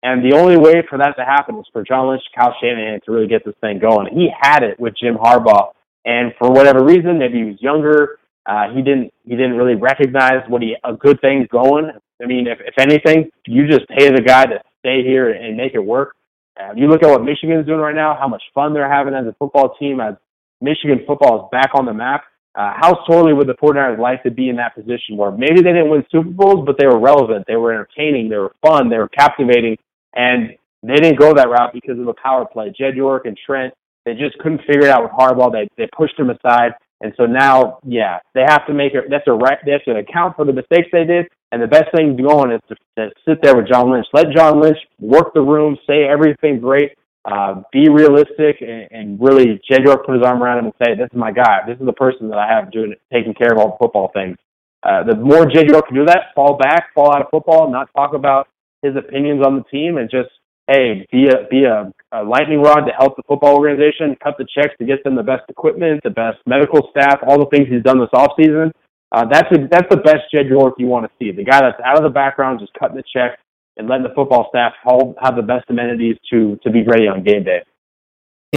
And 0.03 0.23
the 0.23 0.37
only 0.37 0.57
way 0.57 0.83
for 0.87 0.99
that 0.99 1.17
to 1.17 1.25
happen 1.25 1.55
was 1.55 1.65
for 1.73 1.83
John 1.83 2.07
Lynch, 2.09 2.21
Kyle 2.37 2.55
Shanahan 2.61 2.99
to 3.05 3.11
really 3.11 3.27
get 3.27 3.43
this 3.43 3.55
thing 3.61 3.79
going. 3.79 4.13
He 4.13 4.29
had 4.39 4.61
it 4.61 4.79
with 4.79 4.93
Jim 4.95 5.15
Harbaugh, 5.15 5.71
and 6.05 6.31
for 6.37 6.51
whatever 6.51 6.85
reason, 6.85 7.17
maybe 7.17 7.39
he 7.39 7.43
was 7.45 7.59
younger. 7.59 8.19
Uh, 8.45 8.69
he 8.71 8.83
didn't 8.83 9.11
he 9.23 9.31
didn't 9.31 9.57
really 9.57 9.73
recognize 9.73 10.47
what 10.47 10.61
he 10.61 10.75
a 10.83 10.93
good 10.93 11.19
thing's 11.21 11.47
going. 11.47 11.89
I 12.21 12.27
mean, 12.27 12.45
if 12.45 12.59
if 12.59 12.75
anything, 12.77 13.31
you 13.47 13.67
just 13.67 13.87
pay 13.87 14.11
the 14.11 14.21
guy 14.21 14.45
to 14.45 14.61
stay 14.77 15.01
here 15.01 15.31
and 15.31 15.57
make 15.57 15.73
it 15.73 15.79
work. 15.79 16.15
Uh, 16.59 16.73
you 16.75 16.87
look 16.87 17.03
at 17.03 17.09
what 17.09 17.23
Michigan's 17.23 17.65
doing 17.65 17.79
right 17.79 17.95
now, 17.95 18.17
how 18.19 18.27
much 18.27 18.43
fun 18.53 18.73
they're 18.73 18.91
having 18.91 19.13
as 19.13 19.25
a 19.25 19.35
football 19.39 19.75
team, 19.77 19.99
as 19.99 20.15
Michigan 20.61 21.03
football 21.05 21.45
is 21.45 21.49
back 21.51 21.71
on 21.73 21.85
the 21.85 21.93
map. 21.93 22.23
Uh, 22.55 22.71
how 22.73 23.03
sorely 23.05 23.33
would 23.33 23.47
the 23.47 23.53
49ers 23.55 23.99
like 23.99 24.23
to 24.23 24.31
be 24.31 24.47
in 24.47 24.55
that 24.55 24.73
position 24.73 25.17
where 25.17 25.31
maybe 25.31 25.55
they 25.55 25.73
didn't 25.73 25.89
win 25.89 26.05
Super 26.09 26.29
Bowls, 26.29 26.65
but 26.65 26.77
they 26.79 26.87
were 26.87 26.99
relevant, 26.99 27.45
they 27.47 27.57
were 27.57 27.73
entertaining, 27.73 28.29
they 28.29 28.37
were 28.37 28.55
fun, 28.65 28.89
they 28.89 28.97
were 28.97 29.09
captivating, 29.09 29.77
and 30.15 30.55
they 30.81 30.95
didn't 30.95 31.19
go 31.19 31.33
that 31.33 31.49
route 31.49 31.73
because 31.73 31.99
of 31.99 32.05
the 32.05 32.13
power 32.13 32.45
play. 32.45 32.73
Jed 32.77 32.95
York 32.95 33.25
and 33.25 33.37
Trent, 33.45 33.73
they 34.05 34.13
just 34.13 34.37
couldn't 34.37 34.59
figure 34.59 34.85
it 34.85 34.89
out 34.89 35.03
with 35.03 35.11
Harbaugh. 35.11 35.51
They 35.51 35.67
they 35.77 35.89
pushed 35.97 36.17
him 36.17 36.29
aside. 36.29 36.73
And 37.01 37.13
so 37.17 37.25
now, 37.25 37.79
yeah, 37.85 38.19
they 38.33 38.43
have 38.47 38.65
to 38.67 38.73
make 38.73 38.93
it. 38.93 39.05
That's 39.09 39.27
a 39.27 39.33
right. 39.33 39.57
They 39.65 39.71
have 39.71 39.83
to 39.83 39.97
account 39.97 40.35
for 40.35 40.45
the 40.45 40.53
mistakes 40.53 40.87
they 40.91 41.03
did. 41.03 41.27
And 41.51 41.61
the 41.61 41.67
best 41.67 41.91
thing 41.95 42.15
going 42.15 42.51
is 42.51 42.61
to, 42.69 42.75
to 42.97 43.09
sit 43.27 43.41
there 43.41 43.55
with 43.55 43.67
John 43.67 43.91
Lynch. 43.91 44.07
Let 44.13 44.31
John 44.35 44.61
Lynch 44.61 44.77
work 44.99 45.33
the 45.33 45.41
room, 45.41 45.77
say 45.87 46.05
everything 46.05 46.59
great, 46.59 46.93
uh, 47.25 47.61
be 47.71 47.89
realistic, 47.89 48.61
and, 48.61 48.87
and 48.91 49.19
really, 49.19 49.59
Jed 49.69 49.83
York 49.83 50.05
put 50.05 50.15
his 50.15 50.23
arm 50.23 50.43
around 50.43 50.59
him 50.59 50.65
and 50.65 50.73
say, 50.83 50.95
"This 50.95 51.09
is 51.11 51.17
my 51.17 51.31
guy. 51.31 51.61
This 51.67 51.79
is 51.79 51.85
the 51.85 51.93
person 51.93 52.29
that 52.29 52.37
I 52.37 52.47
have 52.47 52.71
doing 52.71 52.93
taking 53.11 53.33
care 53.33 53.51
of 53.51 53.57
all 53.57 53.71
the 53.71 53.77
football 53.79 54.11
things." 54.13 54.37
Uh, 54.83 55.03
the 55.03 55.15
more 55.15 55.45
Jed 55.47 55.67
York 55.67 55.87
can 55.87 55.95
do 55.95 56.05
that, 56.05 56.35
fall 56.35 56.55
back, 56.57 56.93
fall 56.93 57.15
out 57.15 57.21
of 57.21 57.27
football, 57.31 57.71
not 57.71 57.89
talk 57.95 58.13
about 58.13 58.47
his 58.83 58.95
opinions 58.95 59.43
on 59.43 59.55
the 59.55 59.63
team, 59.63 59.97
and 59.97 60.09
just 60.09 60.29
hey, 60.67 61.05
be 61.11 61.27
a 61.27 61.47
be 61.49 61.63
a, 61.63 61.91
a 62.11 62.23
lightning 62.23 62.61
rod 62.61 62.85
to 62.85 62.91
help 62.97 63.15
the 63.15 63.23
football 63.27 63.55
organization, 63.55 64.15
cut 64.23 64.35
the 64.37 64.45
checks 64.55 64.73
to 64.79 64.85
get 64.85 65.03
them 65.03 65.15
the 65.15 65.23
best 65.23 65.43
equipment, 65.49 66.01
the 66.03 66.09
best 66.09 66.37
medical 66.45 66.89
staff, 66.91 67.19
all 67.25 67.39
the 67.39 67.45
things 67.47 67.67
he's 67.69 67.83
done 67.83 67.99
this 67.99 68.09
off 68.13 68.31
season. 68.37 68.71
Uh, 69.11 69.25
that's 69.31 69.47
a, 69.51 69.67
that's 69.69 69.87
the 69.89 69.97
best 69.97 70.23
Jed 70.33 70.47
York 70.47 70.73
you 70.77 70.87
want 70.87 71.05
to 71.05 71.11
see. 71.19 71.31
The 71.31 71.43
guy 71.43 71.61
that's 71.61 71.79
out 71.85 71.97
of 71.97 72.03
the 72.03 72.09
background, 72.09 72.59
just 72.59 72.73
cutting 72.73 72.97
the 72.97 73.03
checks 73.13 73.39
and 73.77 73.87
letting 73.87 74.03
the 74.03 74.13
football 74.15 74.47
staff 74.49 74.73
hold, 74.83 75.15
have 75.21 75.35
the 75.35 75.41
best 75.41 75.65
amenities 75.69 76.17
to 76.31 76.57
to 76.63 76.71
be 76.71 76.83
ready 76.83 77.07
on 77.07 77.23
game 77.23 77.43
day. 77.43 77.61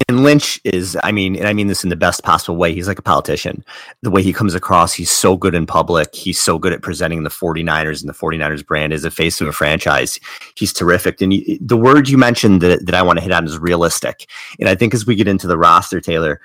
And 0.09 0.23
Lynch 0.23 0.61
is, 0.65 0.97
I 1.03 1.13
mean, 1.13 1.37
and 1.37 1.47
I 1.47 1.53
mean 1.53 1.67
this 1.67 1.83
in 1.83 1.91
the 1.91 1.97
best 1.97 2.23
possible 2.23 2.57
way. 2.57 2.75
He's 2.75 2.89
like 2.89 2.99
a 2.99 3.03
politician. 3.03 3.65
The 4.03 4.11
way 4.11 4.23
he 4.23 4.33
comes 4.33 4.55
across, 4.55 4.93
he's 4.93 5.11
so 5.11 5.37
good 5.37 5.55
in 5.55 5.67
public. 5.67 6.15
He's 6.15 6.41
so 6.41 6.59
good 6.59 6.73
at 6.73 6.83
presenting 6.83 7.23
the 7.23 7.31
49ers 7.31 8.01
and 8.01 8.09
the 8.09 8.15
49ers 8.15 8.67
brand 8.67 8.93
as 8.93 9.05
a 9.05 9.11
face 9.11 9.41
of 9.41 9.49
a 9.49 9.53
franchise. 9.53 10.21
He's 10.57 10.73
terrific. 10.73 11.21
And 11.21 11.33
he, 11.33 11.59
the 11.61 11.77
word 11.77 12.09
you 12.09 12.19
mentioned 12.19 12.61
that, 12.61 12.87
that 12.87 12.95
I 12.95 13.03
want 13.03 13.19
to 13.19 13.23
hit 13.23 13.33
on 13.33 13.47
is 13.47 13.59
realistic. 13.59 14.29
And 14.61 14.69
I 14.69 14.75
think 14.75 14.95
as 14.95 15.07
we 15.07 15.15
get 15.15 15.29
into 15.29 15.47
the 15.47 15.59
roster, 15.59 16.01
Taylor, 16.01 16.41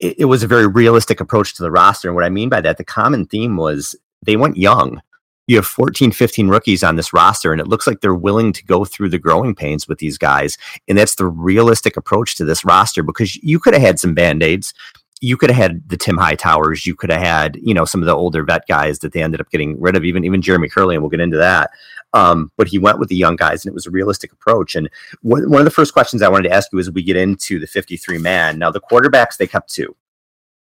it, 0.00 0.20
it 0.20 0.24
was 0.26 0.42
a 0.42 0.48
very 0.48 0.66
realistic 0.66 1.20
approach 1.20 1.54
to 1.54 1.62
the 1.62 1.70
roster. 1.70 2.08
And 2.08 2.14
what 2.14 2.24
I 2.24 2.30
mean 2.30 2.48
by 2.48 2.60
that, 2.62 2.78
the 2.78 2.84
common 2.84 3.26
theme 3.26 3.56
was 3.56 3.94
they 4.22 4.36
went 4.36 4.56
young 4.56 5.00
you 5.46 5.56
have 5.56 5.66
14, 5.66 6.10
15 6.10 6.48
rookies 6.48 6.82
on 6.82 6.96
this 6.96 7.12
roster, 7.12 7.52
and 7.52 7.60
it 7.60 7.68
looks 7.68 7.86
like 7.86 8.00
they're 8.00 8.14
willing 8.14 8.52
to 8.52 8.64
go 8.64 8.84
through 8.84 9.10
the 9.10 9.18
growing 9.18 9.54
pains 9.54 9.86
with 9.86 9.98
these 9.98 10.18
guys. 10.18 10.58
And 10.88 10.98
that's 10.98 11.14
the 11.14 11.26
realistic 11.26 11.96
approach 11.96 12.36
to 12.36 12.44
this 12.44 12.64
roster 12.64 13.02
because 13.02 13.36
you 13.36 13.60
could 13.60 13.74
have 13.74 13.82
had 13.82 14.00
some 14.00 14.14
band 14.14 14.42
aids. 14.42 14.74
You 15.20 15.36
could 15.36 15.50
have 15.50 15.56
had 15.56 15.88
the 15.88 15.96
Tim 15.96 16.16
Hightowers. 16.16 16.84
You 16.84 16.94
could 16.94 17.10
have 17.10 17.22
had, 17.22 17.56
you 17.62 17.72
know, 17.72 17.84
some 17.84 18.02
of 18.02 18.06
the 18.06 18.14
older 18.14 18.42
vet 18.42 18.66
guys 18.68 18.98
that 18.98 19.12
they 19.12 19.22
ended 19.22 19.40
up 19.40 19.50
getting 19.50 19.80
rid 19.80 19.96
of, 19.96 20.04
even 20.04 20.24
even 20.24 20.42
Jeremy 20.42 20.68
Kerley, 20.68 20.94
and 20.94 21.02
we'll 21.02 21.10
get 21.10 21.20
into 21.20 21.38
that. 21.38 21.70
Um, 22.12 22.50
but 22.56 22.68
he 22.68 22.78
went 22.78 22.98
with 22.98 23.08
the 23.08 23.16
young 23.16 23.36
guys, 23.36 23.64
and 23.64 23.70
it 23.70 23.74
was 23.74 23.86
a 23.86 23.90
realistic 23.90 24.32
approach. 24.32 24.74
And 24.74 24.90
one, 25.22 25.42
of 25.54 25.64
the 25.64 25.70
first 25.70 25.92
questions 25.92 26.22
I 26.22 26.28
wanted 26.28 26.48
to 26.48 26.54
ask 26.54 26.72
you 26.72 26.78
is, 26.78 26.90
we 26.90 27.02
get 27.02 27.16
into 27.16 27.58
the 27.58 27.66
53 27.66 28.18
man. 28.18 28.58
Now, 28.58 28.70
the 28.70 28.80
quarterbacks 28.80 29.36
they 29.36 29.46
kept 29.46 29.72
two. 29.72 29.94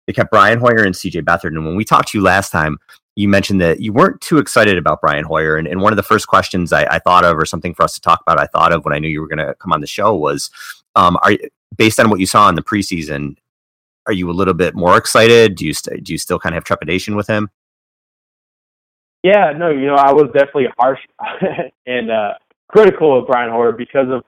They 0.08 0.14
kept 0.14 0.32
Brian 0.32 0.60
Hoyer 0.60 0.84
and 0.84 0.94
CJ 0.94 1.24
Beathard. 1.24 1.48
And 1.48 1.66
when 1.66 1.76
we 1.76 1.84
talked 1.84 2.10
to 2.10 2.18
you 2.18 2.24
last 2.24 2.52
time, 2.52 2.78
you 3.16 3.30
mentioned 3.30 3.62
that 3.62 3.80
you 3.80 3.94
weren't 3.94 4.20
too 4.22 4.38
excited 4.38 4.78
about 4.78 5.02
Brian 5.02 5.24
Hoyer. 5.24 5.56
And, 5.56 5.68
and 5.68 5.82
one 5.82 5.94
of 5.94 5.98
the 5.98 6.04
first 6.04 6.28
questions 6.28 6.74
I, 6.74 6.84
I, 6.84 7.00
thought 7.00 7.24
of, 7.24 7.38
or 7.38 7.46
something 7.46 7.74
for 7.74 7.84
us 7.84 7.94
to 7.94 8.02
talk 8.02 8.22
about, 8.22 8.40
I 8.40 8.46
thought 8.46 8.74
of 8.74 8.84
when 8.84 8.94
I 8.94 9.00
knew 9.00 9.08
you 9.08 9.22
were 9.22 9.28
going 9.28 9.46
to 9.46 9.56
come 9.56 9.72
on 9.72 9.82
the 9.82 9.88
show 9.88 10.16
was, 10.16 10.50
um, 10.96 11.18
are 11.22 11.34
based 11.78 12.00
on 12.00 12.10
what 12.10 12.20
you 12.20 12.26
saw 12.26 12.50
in 12.50 12.56
the 12.56 12.62
preseason, 12.62 13.38
are 14.06 14.14
you 14.14 14.30
a 14.30 14.34
little 14.34 14.54
bit 14.54 14.76
more 14.76 14.98
excited? 14.98 15.56
Do 15.56 15.66
you 15.66 15.74
st- 15.74 16.04
do 16.04 16.14
you 16.14 16.18
still 16.18 16.38
kind 16.38 16.54
of 16.54 16.58
have 16.58 16.64
trepidation 16.64 17.16
with 17.16 17.28
him? 17.28 17.50
Yeah, 19.24 19.54
no, 19.58 19.70
you 19.72 19.88
know, 19.88 19.96
I 19.96 20.14
was 20.14 20.26
definitely 20.26 20.68
harsh 20.78 21.00
and 21.88 22.12
uh, 22.12 22.34
critical 22.68 23.18
of 23.18 23.26
Brian 23.26 23.50
Hoyer 23.50 23.72
because 23.72 24.08
of 24.10 24.24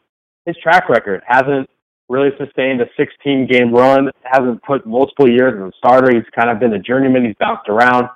his 0.45 0.55
track 0.57 0.89
record. 0.89 1.21
Hasn't 1.27 1.69
really 2.09 2.29
sustained 2.39 2.81
a 2.81 2.85
16 2.97 3.47
game 3.47 3.71
run. 3.71 4.09
Hasn't 4.23 4.63
put 4.63 4.87
multiple 4.87 5.29
years 5.29 5.53
as 5.55 5.69
a 5.69 5.77
starter. 5.77 6.15
He's 6.15 6.27
kind 6.33 6.49
of 6.49 6.59
been 6.59 6.73
a 6.73 6.79
journeyman. 6.79 7.25
He's 7.25 7.35
bounced 7.39 7.69
around. 7.69 8.07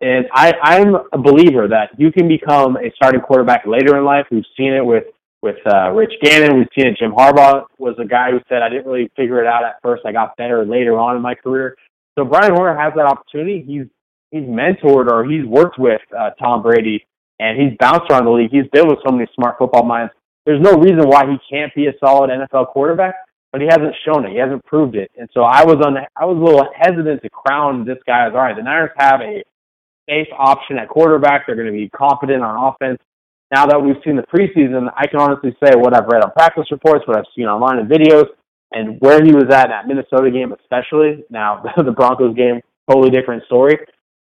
And 0.00 0.26
I, 0.32 0.54
I'm 0.62 0.94
a 1.12 1.18
believer 1.18 1.68
that 1.68 1.90
you 1.98 2.10
can 2.10 2.28
become 2.28 2.76
a 2.76 2.90
starting 2.94 3.20
quarterback 3.20 3.66
later 3.66 3.98
in 3.98 4.04
life. 4.04 4.26
We've 4.30 4.44
seen 4.56 4.72
it 4.72 4.84
with 4.84 5.04
with 5.42 5.56
uh, 5.66 5.90
Rich 5.90 6.14
Gannon. 6.22 6.58
We've 6.58 6.68
seen 6.76 6.88
it. 6.88 6.98
Jim 6.98 7.12
Harbaugh 7.12 7.64
was 7.78 7.94
a 7.98 8.06
guy 8.06 8.30
who 8.30 8.40
said, 8.48 8.62
"I 8.62 8.68
didn't 8.68 8.86
really 8.86 9.10
figure 9.16 9.40
it 9.40 9.46
out 9.46 9.64
at 9.64 9.76
first. 9.82 10.04
I 10.06 10.12
got 10.12 10.36
better 10.36 10.64
later 10.64 10.98
on 10.98 11.16
in 11.16 11.22
my 11.22 11.34
career." 11.34 11.76
So 12.18 12.24
Brian 12.24 12.54
Hoyer 12.54 12.74
has 12.74 12.94
that 12.96 13.04
opportunity. 13.04 13.62
He's 13.66 13.86
he's 14.30 14.48
mentored 14.48 15.10
or 15.10 15.24
he's 15.24 15.44
worked 15.44 15.78
with 15.78 16.00
uh, 16.16 16.30
Tom 16.42 16.62
Brady, 16.62 17.06
and 17.38 17.60
he's 17.60 17.76
bounced 17.78 18.10
around 18.10 18.24
the 18.24 18.30
league. 18.30 18.50
He's 18.50 18.68
been 18.72 18.88
with 18.88 18.98
so 19.06 19.14
many 19.14 19.28
smart 19.34 19.58
football 19.58 19.84
minds. 19.84 20.12
There's 20.46 20.62
no 20.62 20.72
reason 20.74 21.08
why 21.08 21.24
he 21.26 21.36
can't 21.50 21.74
be 21.74 21.86
a 21.88 21.92
solid 22.02 22.30
NFL 22.30 22.68
quarterback, 22.68 23.16
but 23.52 23.60
he 23.60 23.66
hasn't 23.66 23.94
shown 24.04 24.24
it. 24.24 24.30
He 24.30 24.38
hasn't 24.38 24.64
proved 24.64 24.94
it. 24.94 25.10
And 25.18 25.28
so 25.34 25.42
I 25.42 25.64
was 25.64 25.76
on. 25.84 25.96
I 26.16 26.24
was 26.24 26.38
a 26.38 26.40
little 26.40 26.66
hesitant 26.74 27.22
to 27.22 27.30
crown 27.30 27.84
this 27.84 27.98
guy 28.06 28.26
as 28.26 28.32
all 28.32 28.38
right. 28.38 28.56
The 28.56 28.62
Niners 28.62 28.90
have 28.96 29.20
a 29.20 29.44
safe 30.08 30.28
option 30.36 30.78
at 30.78 30.88
quarterback. 30.88 31.46
They're 31.46 31.56
going 31.56 31.66
to 31.66 31.72
be 31.72 31.88
confident 31.90 32.42
on 32.42 32.56
offense. 32.56 32.98
Now 33.52 33.66
that 33.66 33.80
we've 33.80 33.96
seen 34.04 34.16
the 34.16 34.22
preseason, 34.22 34.90
I 34.96 35.06
can 35.06 35.20
honestly 35.20 35.56
say 35.62 35.76
what 35.76 35.94
I've 35.94 36.06
read 36.06 36.22
on 36.22 36.32
practice 36.32 36.66
reports, 36.70 37.06
what 37.06 37.16
I've 37.16 37.30
seen 37.36 37.46
online 37.46 37.78
in 37.78 37.86
videos, 37.86 38.26
and 38.72 39.00
where 39.00 39.22
he 39.24 39.32
was 39.32 39.46
at 39.52 39.66
in 39.66 39.70
that 39.70 39.86
Minnesota 39.86 40.30
game, 40.30 40.52
especially. 40.52 41.24
Now 41.30 41.62
the 41.76 41.92
Broncos 41.92 42.34
game, 42.34 42.60
totally 42.90 43.10
different 43.10 43.44
story. 43.44 43.78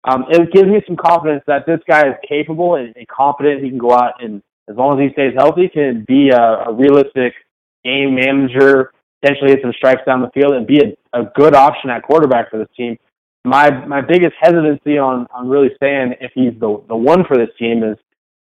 Um, 0.07 0.27
it 0.29 0.53
gives 0.53 0.69
me 0.69 0.83
some 0.87 0.97
confidence 0.97 1.43
that 1.47 1.65
this 1.67 1.81
guy 1.89 2.07
is 2.09 2.15
capable 2.29 2.75
and, 2.75 2.95
and 2.95 3.09
confident. 3.09 3.65
He 3.65 3.71
can 3.71 3.79
go 3.79 3.93
out 3.93 4.23
and, 4.23 4.43
as 4.69 4.77
long 4.77 5.01
as 5.01 5.09
he 5.09 5.13
stays 5.13 5.33
healthy, 5.37 5.69
can 5.69 6.05
be 6.07 6.29
a, 6.29 6.69
a 6.69 6.73
realistic 6.75 7.33
game 7.85 8.15
manager, 8.15 8.93
potentially 9.23 9.53
hit 9.53 9.61
some 9.63 9.73
strikes 9.77 10.03
down 10.05 10.21
the 10.21 10.31
field, 10.35 10.53
and 10.53 10.67
be 10.67 10.81
a, 10.81 11.19
a 11.19 11.25
good 11.35 11.55
option 11.55 11.89
at 11.89 12.03
quarterback 12.03 12.51
for 12.51 12.59
this 12.59 12.69
team 12.77 12.99
my 13.45 13.71
my 13.87 14.01
biggest 14.01 14.35
hesitancy 14.41 14.99
on 14.99 15.27
on 15.33 15.49
really 15.49 15.71
saying 15.81 16.15
if 16.21 16.33
he's 16.35 16.59
the 16.59 16.83
the 16.89 16.97
one 16.97 17.25
for 17.27 17.37
this 17.37 17.51
team 17.59 17.83
is 17.83 17.97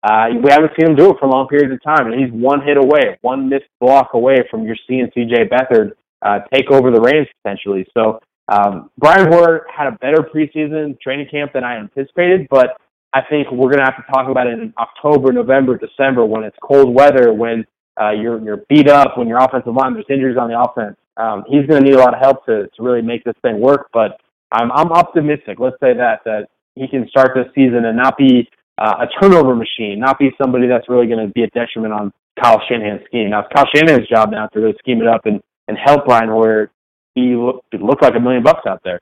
uh, 0.02 0.28
we 0.42 0.50
haven't 0.50 0.72
seen 0.78 0.90
him 0.90 0.96
do 0.96 1.10
it 1.10 1.16
for 1.20 1.28
long 1.28 1.46
periods 1.46 1.72
of 1.72 1.82
time, 1.82 2.10
and 2.10 2.18
he's 2.18 2.32
one 2.32 2.62
hit 2.62 2.78
away, 2.78 3.18
one 3.20 3.48
missed 3.48 3.68
block 3.80 4.10
away 4.14 4.38
from 4.50 4.64
your 4.64 4.76
seeing 4.88 5.10
C.J. 5.14 5.48
Beathard 5.48 5.92
uh, 6.22 6.40
take 6.52 6.70
over 6.70 6.90
the 6.90 7.00
reins 7.00 7.28
potentially. 7.42 7.86
So 7.92 8.20
um, 8.48 8.90
Brian 8.96 9.30
Hoyer 9.30 9.66
had 9.74 9.88
a 9.88 9.92
better 9.92 10.26
preseason 10.34 10.98
training 11.00 11.28
camp 11.30 11.52
than 11.52 11.64
I 11.64 11.76
anticipated, 11.76 12.48
but 12.50 12.80
I 13.12 13.20
think 13.28 13.50
we're 13.50 13.70
going 13.70 13.84
to 13.84 13.84
have 13.84 13.96
to 13.96 14.12
talk 14.12 14.28
about 14.28 14.46
it 14.46 14.58
in 14.58 14.72
October, 14.78 15.32
November, 15.32 15.76
December 15.76 16.24
when 16.24 16.44
it's 16.44 16.56
cold 16.62 16.94
weather, 16.94 17.32
when 17.32 17.66
uh, 18.00 18.10
you're 18.10 18.42
you're 18.42 18.64
beat 18.68 18.88
up, 18.88 19.18
when 19.18 19.28
your 19.28 19.38
offensive 19.38 19.74
line 19.74 19.92
there's 19.92 20.06
injuries 20.08 20.38
on 20.38 20.48
the 20.48 20.58
offense. 20.58 20.96
Um, 21.18 21.44
he's 21.46 21.66
going 21.66 21.84
to 21.84 21.90
need 21.90 21.94
a 21.94 21.98
lot 21.98 22.14
of 22.14 22.20
help 22.20 22.46
to 22.46 22.68
to 22.68 22.82
really 22.82 23.02
make 23.02 23.22
this 23.24 23.36
thing 23.42 23.60
work, 23.60 23.88
but 23.92 24.18
I'm 24.52 24.70
I'm 24.72 24.92
optimistic. 24.92 25.58
Let's 25.58 25.76
say 25.80 25.94
that 25.94 26.20
that 26.24 26.48
he 26.74 26.88
can 26.88 27.08
start 27.08 27.32
this 27.34 27.46
season 27.54 27.84
and 27.84 27.96
not 27.96 28.16
be 28.16 28.48
uh, 28.78 29.06
a 29.06 29.06
turnover 29.20 29.54
machine, 29.54 29.98
not 30.00 30.18
be 30.18 30.30
somebody 30.40 30.66
that's 30.66 30.88
really 30.88 31.06
going 31.06 31.26
to 31.26 31.32
be 31.32 31.42
a 31.42 31.48
detriment 31.48 31.92
on 31.92 32.12
Kyle 32.40 32.60
Shanahan's 32.68 33.04
scheme. 33.06 33.30
Now 33.30 33.40
it's 33.40 33.52
Kyle 33.54 33.66
Shanahan's 33.74 34.08
job 34.08 34.30
now 34.30 34.46
to 34.48 34.60
really 34.60 34.76
scheme 34.78 35.00
it 35.00 35.06
up 35.06 35.26
and 35.26 35.40
and 35.68 35.76
help 35.78 36.06
Brian 36.06 36.28
Hoyer. 36.28 36.70
He 37.14 37.34
look, 37.34 37.64
look 37.72 38.02
like 38.02 38.14
a 38.16 38.20
million 38.20 38.42
bucks 38.42 38.66
out 38.66 38.80
there. 38.84 39.00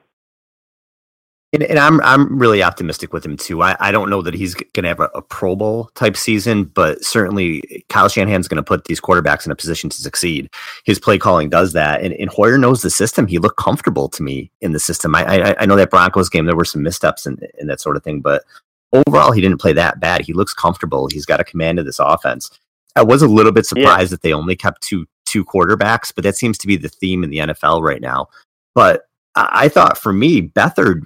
And, 1.55 1.63
and, 1.63 1.79
I'm 1.79 1.99
I'm 2.03 2.39
really 2.39 2.63
optimistic 2.63 3.15
with 3.15 3.25
him 3.25 3.39
too. 3.39 3.63
I, 3.63 3.75
I 3.81 3.91
don't 3.91 4.11
know 4.11 4.21
that 4.21 4.35
he's 4.35 4.55
going 4.55 4.83
to 4.83 4.89
have 4.89 5.01
a, 5.01 5.09
a, 5.15 5.23
Pro 5.23 5.57
Bowl 5.57 5.91
type 5.95 6.15
season, 6.15 6.65
but 6.65 7.03
certainly 7.03 7.85
Kyle 7.89 8.09
Shanahan's 8.09 8.49
going 8.49 8.57
to 8.57 8.63
put 8.63 8.85
these 8.85 9.01
quarterbacks 9.01 9.47
in 9.47 9.53
a 9.53 9.57
position 9.57 9.89
to 9.89 9.97
succeed. 9.97 10.51
His 10.85 10.99
play 10.99 11.17
calling 11.17 11.49
does 11.49 11.73
that, 11.73 12.03
and, 12.03 12.13
and 12.15 12.29
Hoyer 12.29 12.59
knows 12.59 12.83
the 12.83 12.91
system. 12.91 13.27
He 13.27 13.39
looked 13.39 13.57
comfortable 13.57 14.11
to 14.11 14.23
me 14.23 14.51
in 14.61 14.73
the 14.73 14.79
system. 14.79 15.15
I 15.15 15.25
I, 15.25 15.57
I 15.61 15.67
know 15.67 15.77
that 15.77 15.89
Broncos 15.89 16.29
game 16.29 16.45
there 16.45 16.55
were 16.55 16.67
some 16.67 16.83
missteps 16.83 17.25
and, 17.25 17.43
and 17.59 17.71
that 17.71 17.81
sort 17.81 17.97
of 17.97 18.05
thing, 18.05 18.21
but 18.21 18.45
overall 18.93 19.33
he 19.33 19.41
didn't 19.41 19.61
play 19.61 19.73
that 19.73 20.01
bad. 20.01 20.21
He 20.21 20.35
looks 20.35 20.53
comfortable. 20.53 21.09
He's 21.09 21.27
got 21.27 21.41
a 21.41 21.45
command 21.45 21.79
of 21.79 21.87
this 21.87 21.99
offense. 21.99 22.51
I 22.95 23.03
was 23.03 23.23
a 23.23 23.29
little 23.29 23.53
bit 23.53 23.65
surprised 23.65 24.11
yeah. 24.11 24.17
that 24.17 24.23
they 24.23 24.35
only 24.35 24.55
kept 24.57 24.83
two 24.83 25.07
two 25.25 25.47
quarterbacks, 25.47 26.13
but 26.15 26.25
that 26.25 26.37
seems 26.37 26.59
to 26.59 26.67
be 26.67 26.77
the 26.77 26.89
theme 26.89 27.25
in 27.25 27.31
the 27.31 27.39
NFL 27.39 27.83
right 27.83 28.03
now. 28.03 28.29
But 28.75 29.05
I, 29.35 29.49
I 29.53 29.69
thought 29.69 29.97
for 29.97 30.13
me, 30.13 30.43
Beathard 30.43 31.03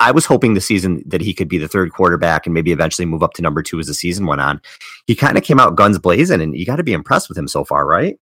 I 0.00 0.10
was 0.12 0.24
hoping 0.24 0.54
the 0.54 0.60
season 0.60 1.02
that 1.06 1.20
he 1.20 1.34
could 1.34 1.48
be 1.48 1.58
the 1.58 1.68
third 1.68 1.92
quarterback 1.92 2.46
and 2.46 2.54
maybe 2.54 2.72
eventually 2.72 3.04
move 3.04 3.22
up 3.22 3.34
to 3.34 3.42
number 3.42 3.62
two 3.62 3.78
as 3.78 3.86
the 3.86 3.94
season 3.94 4.26
went 4.26 4.40
on. 4.40 4.60
He 5.06 5.14
kind 5.14 5.36
of 5.36 5.44
came 5.44 5.60
out 5.60 5.76
guns 5.76 5.98
blazing, 5.98 6.40
and 6.40 6.56
you 6.56 6.64
got 6.64 6.76
to 6.76 6.82
be 6.82 6.94
impressed 6.94 7.28
with 7.28 7.36
him 7.36 7.46
so 7.46 7.64
far, 7.64 7.86
right? 7.86 8.18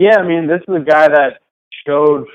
Yeah, 0.00 0.16
I 0.16 0.26
mean, 0.26 0.48
this 0.48 0.60
is 0.66 0.74
a 0.74 0.84
guy 0.84 1.08
that 1.08 1.40
showed 1.86 2.26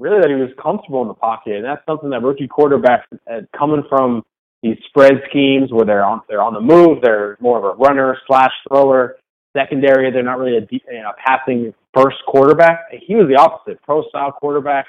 really 0.00 0.20
that 0.20 0.30
he 0.30 0.36
was 0.36 0.50
comfortable 0.60 1.02
in 1.02 1.08
the 1.08 1.14
pocket, 1.14 1.56
and 1.56 1.64
that's 1.64 1.84
something 1.86 2.10
that 2.10 2.22
rookie 2.22 2.48
quarterbacks 2.48 3.04
uh, 3.30 3.40
coming 3.56 3.82
from 3.88 4.24
these 4.62 4.78
spread 4.88 5.20
schemes 5.28 5.70
where 5.70 5.84
they're 5.84 6.04
on 6.04 6.22
they're 6.28 6.42
on 6.42 6.54
the 6.54 6.60
move, 6.60 7.00
they're 7.02 7.36
more 7.40 7.58
of 7.58 7.64
a 7.64 7.76
runner 7.78 8.16
slash 8.26 8.52
thrower. 8.68 9.16
Secondary, 9.56 10.10
they're 10.10 10.22
not 10.22 10.38
really 10.38 10.56
a 10.56 10.60
deep, 10.60 10.84
you 10.90 11.02
know, 11.02 11.12
passing 11.24 11.74
first 11.94 12.16
quarterback. 12.26 12.80
He 12.92 13.14
was 13.14 13.28
the 13.28 13.36
opposite, 13.36 13.82
pro 13.82 14.06
style 14.08 14.30
quarterback 14.30 14.86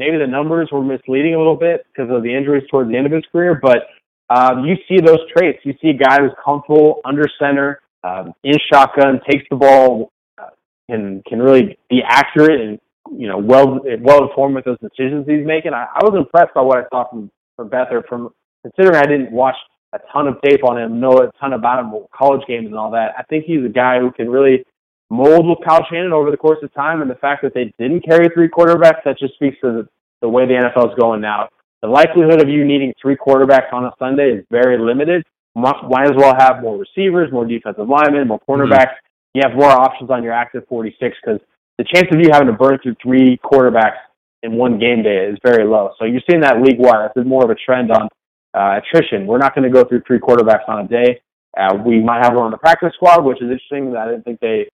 maybe 0.00 0.16
the 0.16 0.26
numbers 0.26 0.70
were 0.72 0.82
misleading 0.82 1.34
a 1.34 1.38
little 1.38 1.54
bit 1.54 1.86
because 1.92 2.10
of 2.10 2.22
the 2.22 2.34
injuries 2.34 2.64
towards 2.70 2.90
the 2.90 2.96
end 2.96 3.04
of 3.04 3.12
his 3.12 3.22
career, 3.30 3.60
but 3.62 3.88
um, 4.30 4.64
you 4.64 4.76
see 4.88 4.98
those 5.04 5.18
traits. 5.36 5.58
You 5.64 5.74
see 5.82 5.90
a 5.90 5.94
guy 5.94 6.20
who's 6.20 6.32
comfortable 6.42 7.00
under 7.04 7.26
center, 7.38 7.82
um, 8.02 8.32
in 8.42 8.56
shotgun, 8.72 9.20
takes 9.30 9.44
the 9.50 9.56
ball, 9.56 10.10
uh, 10.38 10.46
can 10.88 11.22
can 11.28 11.38
really 11.40 11.76
be 11.90 12.00
accurate 12.02 12.60
and 12.60 12.80
you 13.12 13.28
know 13.28 13.36
well 13.36 13.80
well 14.00 14.24
informed 14.26 14.54
with 14.54 14.64
those 14.64 14.78
decisions 14.80 15.26
he's 15.28 15.46
making. 15.46 15.74
I, 15.74 15.84
I 15.94 16.04
was 16.04 16.14
impressed 16.16 16.54
by 16.54 16.62
what 16.62 16.78
I 16.78 16.84
saw 16.90 17.10
from 17.10 17.30
from 17.56 17.68
Beathard. 17.68 18.08
From 18.08 18.30
considering 18.62 18.96
I 18.96 19.06
didn't 19.06 19.32
watch 19.32 19.56
a 19.92 19.98
ton 20.12 20.28
of 20.28 20.40
tape 20.42 20.64
on 20.64 20.78
him, 20.78 21.00
know 21.00 21.18
a 21.18 21.30
ton 21.38 21.52
about 21.52 21.80
him, 21.80 21.92
college 22.16 22.46
games 22.46 22.66
and 22.66 22.76
all 22.76 22.92
that. 22.92 23.12
I 23.18 23.24
think 23.24 23.44
he's 23.44 23.64
a 23.64 23.68
guy 23.68 23.98
who 23.98 24.12
can 24.12 24.30
really 24.30 24.64
mold 25.10 25.46
with 25.46 25.58
Kyle 25.66 25.84
Shanahan 25.90 26.12
over 26.12 26.30
the 26.30 26.36
course 26.36 26.58
of 26.62 26.72
time, 26.72 27.02
and 27.02 27.10
the 27.10 27.16
fact 27.16 27.42
that 27.42 27.52
they 27.52 27.72
didn't 27.78 28.04
carry 28.04 28.28
three 28.28 28.48
quarterbacks, 28.48 29.02
that 29.04 29.18
just 29.18 29.34
speaks 29.34 29.56
to 29.60 29.72
the, 29.72 29.88
the 30.22 30.28
way 30.28 30.46
the 30.46 30.54
NFL 30.54 30.92
is 30.92 30.98
going 30.98 31.20
now. 31.20 31.48
The 31.82 31.88
likelihood 31.88 32.40
of 32.40 32.48
you 32.48 32.64
needing 32.64 32.94
three 33.00 33.16
quarterbacks 33.16 33.72
on 33.72 33.84
a 33.84 33.92
Sunday 33.98 34.32
is 34.32 34.44
very 34.50 34.78
limited. 34.78 35.24
Might, 35.54 36.04
as 36.04 36.12
well 36.16 36.34
have 36.38 36.62
more 36.62 36.78
receivers, 36.78 37.32
more 37.32 37.44
defensive 37.44 37.88
linemen, 37.88 38.28
more 38.28 38.38
mm-hmm. 38.38 38.52
cornerbacks. 38.52 38.94
Mm-hmm. 38.94 39.34
You 39.34 39.42
have 39.44 39.56
more 39.56 39.70
options 39.70 40.10
on 40.10 40.22
your 40.22 40.32
active 40.32 40.64
46 40.68 41.16
because 41.22 41.40
the 41.78 41.84
chance 41.84 42.08
of 42.12 42.20
you 42.20 42.28
having 42.32 42.48
to 42.48 42.52
burn 42.52 42.78
through 42.82 42.96
three 43.02 43.38
quarterbacks 43.38 43.98
in 44.42 44.52
one 44.52 44.78
game 44.78 45.02
day 45.02 45.26
is 45.30 45.38
very 45.44 45.66
low. 45.66 45.90
So 45.98 46.04
you're 46.04 46.22
seeing 46.28 46.42
that 46.42 46.60
league 46.62 46.78
wide. 46.78 47.10
That's 47.14 47.26
more 47.26 47.44
of 47.44 47.50
a 47.50 47.54
trend 47.54 47.90
on 47.90 48.08
uh, 48.54 48.80
attrition. 48.80 49.26
We're 49.26 49.38
not 49.38 49.54
going 49.54 49.70
to 49.70 49.74
go 49.74 49.84
through 49.88 50.02
three 50.06 50.18
quarterbacks 50.18 50.68
on 50.68 50.84
a 50.84 50.88
day. 50.88 51.20
Uh, 51.56 51.76
we 51.84 52.00
might 52.00 52.24
have 52.24 52.34
one 52.34 52.44
on 52.44 52.50
the 52.50 52.58
practice 52.58 52.92
squad, 52.94 53.24
which 53.24 53.38
is 53.38 53.50
interesting. 53.50 53.96
I 53.96 54.06
didn't 54.06 54.24
think 54.24 54.40
they 54.40 54.68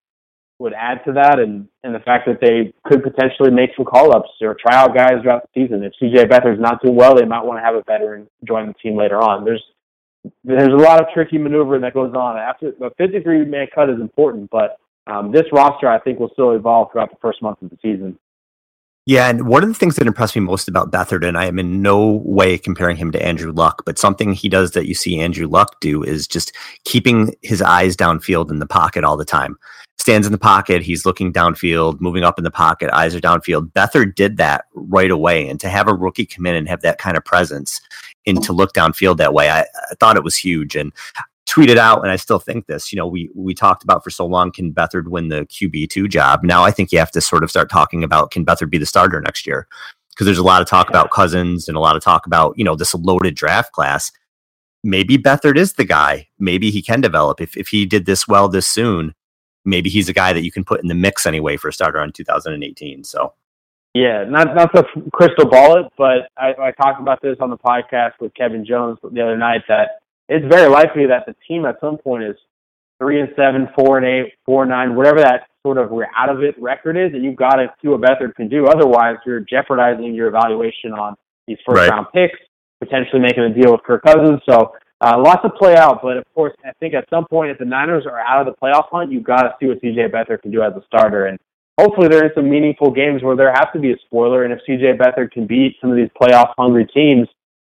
would 0.58 0.72
add 0.72 1.04
to 1.04 1.12
that, 1.12 1.38
and 1.38 1.68
and 1.84 1.94
the 1.94 2.00
fact 2.00 2.26
that 2.26 2.40
they 2.40 2.72
could 2.84 3.02
potentially 3.02 3.50
make 3.50 3.70
some 3.76 3.84
call 3.84 4.16
ups 4.16 4.30
or 4.40 4.56
try 4.60 4.76
out 4.76 4.94
guys 4.94 5.22
throughout 5.22 5.42
the 5.42 5.62
season. 5.62 5.82
If 5.82 5.92
CJ 6.00 6.30
Beathard's 6.30 6.60
not 6.60 6.82
doing 6.82 6.96
well, 6.96 7.14
they 7.14 7.25
might 7.25 7.44
want 7.44 7.58
to 7.58 7.64
have 7.64 7.75
a 7.75 7.82
veteran 7.86 8.28
join 8.46 8.68
the 8.68 8.75
team 8.75 8.96
later 8.96 9.20
on. 9.20 9.44
There's 9.44 9.62
there's 10.44 10.72
a 10.72 10.76
lot 10.76 11.00
of 11.00 11.06
tricky 11.12 11.38
maneuvering 11.38 11.82
that 11.82 11.94
goes 11.94 12.14
on. 12.14 12.36
After 12.36 12.72
the 12.72 12.90
53 12.98 13.44
man 13.44 13.66
cut 13.75 13.90
is 13.90 14.00
important, 14.00 14.50
but 14.50 14.78
um, 15.06 15.30
this 15.30 15.44
roster 15.52 15.88
I 15.88 16.00
think 16.00 16.18
will 16.18 16.30
still 16.32 16.52
evolve 16.52 16.92
throughout 16.92 17.10
the 17.10 17.18
first 17.20 17.42
month 17.42 17.62
of 17.62 17.70
the 17.70 17.78
season. 17.82 18.18
Yeah, 19.08 19.28
and 19.28 19.46
one 19.46 19.62
of 19.62 19.68
the 19.68 19.75
things 19.75 19.94
that 19.96 20.08
impressed 20.08 20.34
me 20.34 20.42
most 20.42 20.66
about 20.66 20.90
Beathard, 20.90 21.25
and 21.25 21.38
I 21.38 21.46
am 21.46 21.60
in 21.60 21.80
no 21.80 22.20
way 22.25 22.58
comparing 22.58 22.96
him 22.96 23.12
to 23.12 23.25
Andrew 23.25 23.52
Luck, 23.52 23.84
but 23.86 24.00
something 24.00 24.32
he 24.32 24.48
does 24.48 24.72
that 24.72 24.88
you 24.88 24.94
see 24.94 25.20
Andrew 25.20 25.46
Luck 25.46 25.78
do 25.80 26.02
is 26.02 26.26
just 26.26 26.52
keeping 26.82 27.32
his 27.42 27.62
eyes 27.62 27.96
downfield 27.96 28.50
in 28.50 28.58
the 28.58 28.66
pocket 28.66 29.04
all 29.04 29.16
the 29.16 29.25
time. 29.25 29.56
Stands 29.98 30.26
in 30.26 30.32
the 30.32 30.38
pocket, 30.38 30.82
he's 30.82 31.06
looking 31.06 31.32
downfield, 31.32 32.00
moving 32.00 32.22
up 32.22 32.38
in 32.38 32.44
the 32.44 32.50
pocket, 32.50 32.90
eyes 32.92 33.14
are 33.14 33.20
downfield. 33.20 33.72
Beathard 33.72 34.14
did 34.14 34.36
that 34.36 34.66
right 34.74 35.10
away, 35.10 35.48
and 35.48 35.58
to 35.60 35.68
have 35.68 35.88
a 35.88 35.94
rookie 35.94 36.26
come 36.26 36.46
in 36.46 36.54
and 36.54 36.68
have 36.68 36.82
that 36.82 36.98
kind 36.98 37.16
of 37.16 37.24
presence 37.24 37.80
and 38.26 38.42
to 38.42 38.52
look 38.52 38.72
downfield 38.72 39.16
that 39.18 39.32
way, 39.32 39.50
I, 39.50 39.60
I 39.60 39.94
thought 40.00 40.16
it 40.16 40.24
was 40.24 40.36
huge. 40.36 40.76
And 40.76 40.92
tweeted 41.48 41.76
out, 41.76 42.02
and 42.02 42.10
I 42.10 42.16
still 42.16 42.38
think 42.38 42.66
this. 42.66 42.92
You 42.92 42.98
know, 42.98 43.06
we 43.06 43.30
we 43.34 43.54
talked 43.54 43.84
about 43.84 44.04
for 44.04 44.10
so 44.10 44.26
long, 44.26 44.50
can 44.50 44.72
Beathard 44.72 45.08
win 45.08 45.28
the 45.28 45.46
QB 45.46 45.88
two 45.90 46.08
job? 46.08 46.42
Now 46.42 46.64
I 46.64 46.70
think 46.70 46.92
you 46.92 46.98
have 46.98 47.12
to 47.12 47.20
sort 47.20 47.44
of 47.44 47.50
start 47.50 47.70
talking 47.70 48.04
about 48.04 48.30
can 48.30 48.44
Beathard 48.44 48.70
be 48.70 48.78
the 48.78 48.86
starter 48.86 49.20
next 49.20 49.46
year? 49.46 49.66
Because 50.10 50.26
there's 50.26 50.38
a 50.38 50.44
lot 50.44 50.62
of 50.62 50.68
talk 50.68 50.88
about 50.88 51.10
Cousins 51.10 51.68
and 51.68 51.76
a 51.76 51.80
lot 51.80 51.96
of 51.96 52.02
talk 52.02 52.26
about 52.26 52.58
you 52.58 52.64
know 52.64 52.76
this 52.76 52.94
loaded 52.94 53.34
draft 53.34 53.72
class. 53.72 54.10
Maybe 54.82 55.16
Beathard 55.16 55.56
is 55.56 55.74
the 55.74 55.84
guy. 55.84 56.28
Maybe 56.38 56.70
he 56.70 56.82
can 56.82 57.00
develop 57.00 57.40
if 57.40 57.56
if 57.56 57.68
he 57.68 57.86
did 57.86 58.06
this 58.06 58.26
well 58.26 58.48
this 58.48 58.66
soon. 58.66 59.14
Maybe 59.66 59.90
he's 59.90 60.08
a 60.08 60.12
guy 60.12 60.32
that 60.32 60.42
you 60.42 60.52
can 60.52 60.64
put 60.64 60.80
in 60.80 60.88
the 60.88 60.94
mix 60.94 61.26
anyway 61.26 61.56
for 61.56 61.68
a 61.68 61.73
starter 61.73 61.99
on 61.99 62.12
2018. 62.12 63.04
So. 63.04 63.35
Yeah, 63.94 64.25
not 64.28 64.54
not 64.54 64.75
to 64.75 64.85
crystal 65.11 65.49
ball 65.49 65.78
it, 65.78 65.90
but 65.96 66.28
I, 66.37 66.52
I 66.61 66.70
talked 66.73 67.00
about 67.00 67.23
this 67.23 67.38
on 67.40 67.49
the 67.49 67.56
podcast 67.56 68.12
with 68.20 68.35
Kevin 68.35 68.66
Jones 68.66 68.99
the 69.02 69.23
other 69.23 69.38
night 69.38 69.62
that 69.68 70.00
it's 70.28 70.44
very 70.52 70.68
likely 70.68 71.06
that 71.06 71.25
the 71.25 71.35
team 71.49 71.64
at 71.64 71.80
some 71.80 71.96
point 71.96 72.25
is 72.25 72.37
three 72.99 73.20
and 73.20 73.30
seven, 73.37 73.68
four 73.75 73.96
and 73.96 74.06
eight, 74.06 74.35
four 74.44 74.64
and 74.64 74.70
nine, 74.70 74.96
whatever 74.96 75.20
that 75.20 75.49
sort 75.62 75.78
of 75.78 75.90
we're 75.90 76.08
out 76.14 76.28
of 76.28 76.42
it 76.42 76.54
record 76.61 76.96
is, 76.96 77.12
and 77.14 77.25
you've 77.25 77.37
got 77.37 77.56
to 77.56 77.73
see 77.80 77.88
what 77.88 78.00
Beathard 78.00 78.35
can 78.35 78.49
do. 78.49 78.66
Otherwise, 78.66 79.16
you're 79.25 79.40
jeopardizing 79.40 80.14
your 80.14 80.28
evaluation 80.28 80.92
on 80.92 81.16
these 81.46 81.58
first 81.66 81.80
right. 81.80 81.90
round 81.90 82.06
picks, 82.12 82.38
potentially 82.80 83.20
making 83.20 83.44
a 83.44 83.54
deal 83.54 83.73
with 83.73 83.82
Kirk 83.82 84.02
Cousins. 84.04 84.40
So 84.49 84.75
uh, 85.00 85.18
lots 85.18 85.42
to 85.42 85.50
play 85.50 85.76
out, 85.76 86.00
but 86.02 86.16
of 86.16 86.24
course, 86.34 86.54
I 86.64 86.72
think 86.80 86.94
at 86.94 87.08
some 87.10 87.26
point, 87.26 87.50
if 87.50 87.58
the 87.58 87.64
Niners 87.64 88.06
are 88.06 88.18
out 88.18 88.46
of 88.46 88.54
the 88.54 88.58
playoff 88.60 88.88
hunt, 88.90 89.12
you've 89.12 89.24
got 89.24 89.42
to 89.42 89.54
see 89.60 89.66
what 89.66 89.82
CJ 89.82 90.10
Beathard 90.10 90.42
can 90.42 90.50
do 90.50 90.62
as 90.62 90.72
a 90.74 90.82
starter. 90.86 91.26
And 91.26 91.38
hopefully, 91.78 92.08
there 92.08 92.24
are 92.24 92.32
some 92.34 92.48
meaningful 92.48 92.90
games 92.90 93.22
where 93.22 93.36
there 93.36 93.52
has 93.52 93.66
to 93.74 93.78
be 93.78 93.92
a 93.92 93.96
spoiler. 94.06 94.44
And 94.44 94.52
if 94.52 94.60
CJ 94.66 94.98
Beathard 94.98 95.32
can 95.32 95.46
beat 95.46 95.76
some 95.80 95.90
of 95.90 95.96
these 95.96 96.08
playoff 96.20 96.54
hungry 96.56 96.86
teams, 96.86 97.28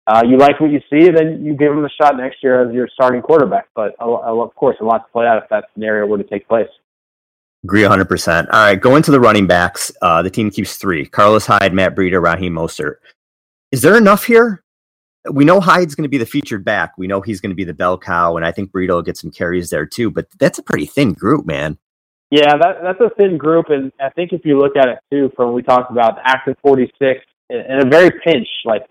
uh, 0.07 0.23
you 0.25 0.39
like 0.39 0.61
what 0.61 0.71
you 0.71 0.81
see, 0.89 1.11
then 1.11 1.45
you 1.45 1.55
give 1.55 1.73
him 1.73 1.85
a 1.85 1.91
shot 2.01 2.17
next 2.17 2.43
year 2.43 2.67
as 2.67 2.73
your 2.73 2.89
starting 2.95 3.21
quarterback. 3.21 3.69
But 3.75 3.97
uh, 4.01 4.07
of 4.07 4.55
course, 4.55 4.77
a 4.81 4.85
lot 4.85 4.99
to 4.99 5.13
play 5.13 5.27
out 5.27 5.43
if 5.43 5.49
that 5.51 5.65
scenario 5.75 6.07
were 6.07 6.19
to 6.19 6.25
take 6.25 6.47
place. 6.47 6.69
Agree 7.65 7.83
100%. 7.83 8.47
All 8.53 8.61
right, 8.61 8.81
going 8.81 9.03
to 9.03 9.11
the 9.11 9.19
running 9.19 9.49
backs. 9.49 9.91
Uh, 10.01 10.23
the 10.23 10.31
team 10.31 10.51
keeps 10.51 10.77
three 10.77 11.05
Carlos 11.05 11.45
Hyde, 11.47 11.75
Matt 11.75 11.97
Breida, 11.97 12.23
Raheem 12.23 12.55
Mostert. 12.55 12.97
Is 13.73 13.83
there 13.83 13.99
enough 13.99 14.25
here? 14.25 14.63
We 15.31 15.45
know 15.45 15.61
Hyde's 15.61 15.95
going 15.95 16.05
to 16.05 16.09
be 16.09 16.19
the 16.19 16.27
featured 16.27 16.65
back. 16.65 16.97
We 16.97 17.07
know 17.07 17.21
he's 17.21 17.41
going 17.41 17.51
to 17.51 17.57
be 17.57 17.65
the 17.65 17.75
bell 17.75 17.99
cow, 17.99 18.37
and 18.37 18.47
I 18.47 18.53
think 18.53 18.71
Burrito 18.71 18.95
will 18.95 19.03
get 19.03 19.17
some 19.17 19.31
carries 19.31 19.71
there 19.71 19.87
too. 19.87 20.11
But 20.11 20.27
that's 20.39 20.59
a 20.59 20.63
pretty 20.63 20.87
thin 20.87 21.13
group, 21.13 21.47
man. 21.47 21.79
Yeah, 22.31 22.57
that, 22.61 22.83
that's 22.83 23.01
a 23.01 23.11
thin 23.17 23.39
group, 23.39 23.67
and 23.71 23.91
I 24.01 24.11
think 24.11 24.33
if 24.33 24.43
you 24.45 24.59
look 24.59 24.77
at 24.77 24.89
it 24.89 24.99
too, 25.11 25.33
from 25.35 25.55
we 25.55 25.63
talked 25.63 25.91
about 25.91 26.17
the 26.17 26.23
active 26.29 26.57
46 26.63 27.21
in 27.51 27.87
a 27.87 27.89
very 27.89 28.11
pinch, 28.25 28.47
like 28.65 28.83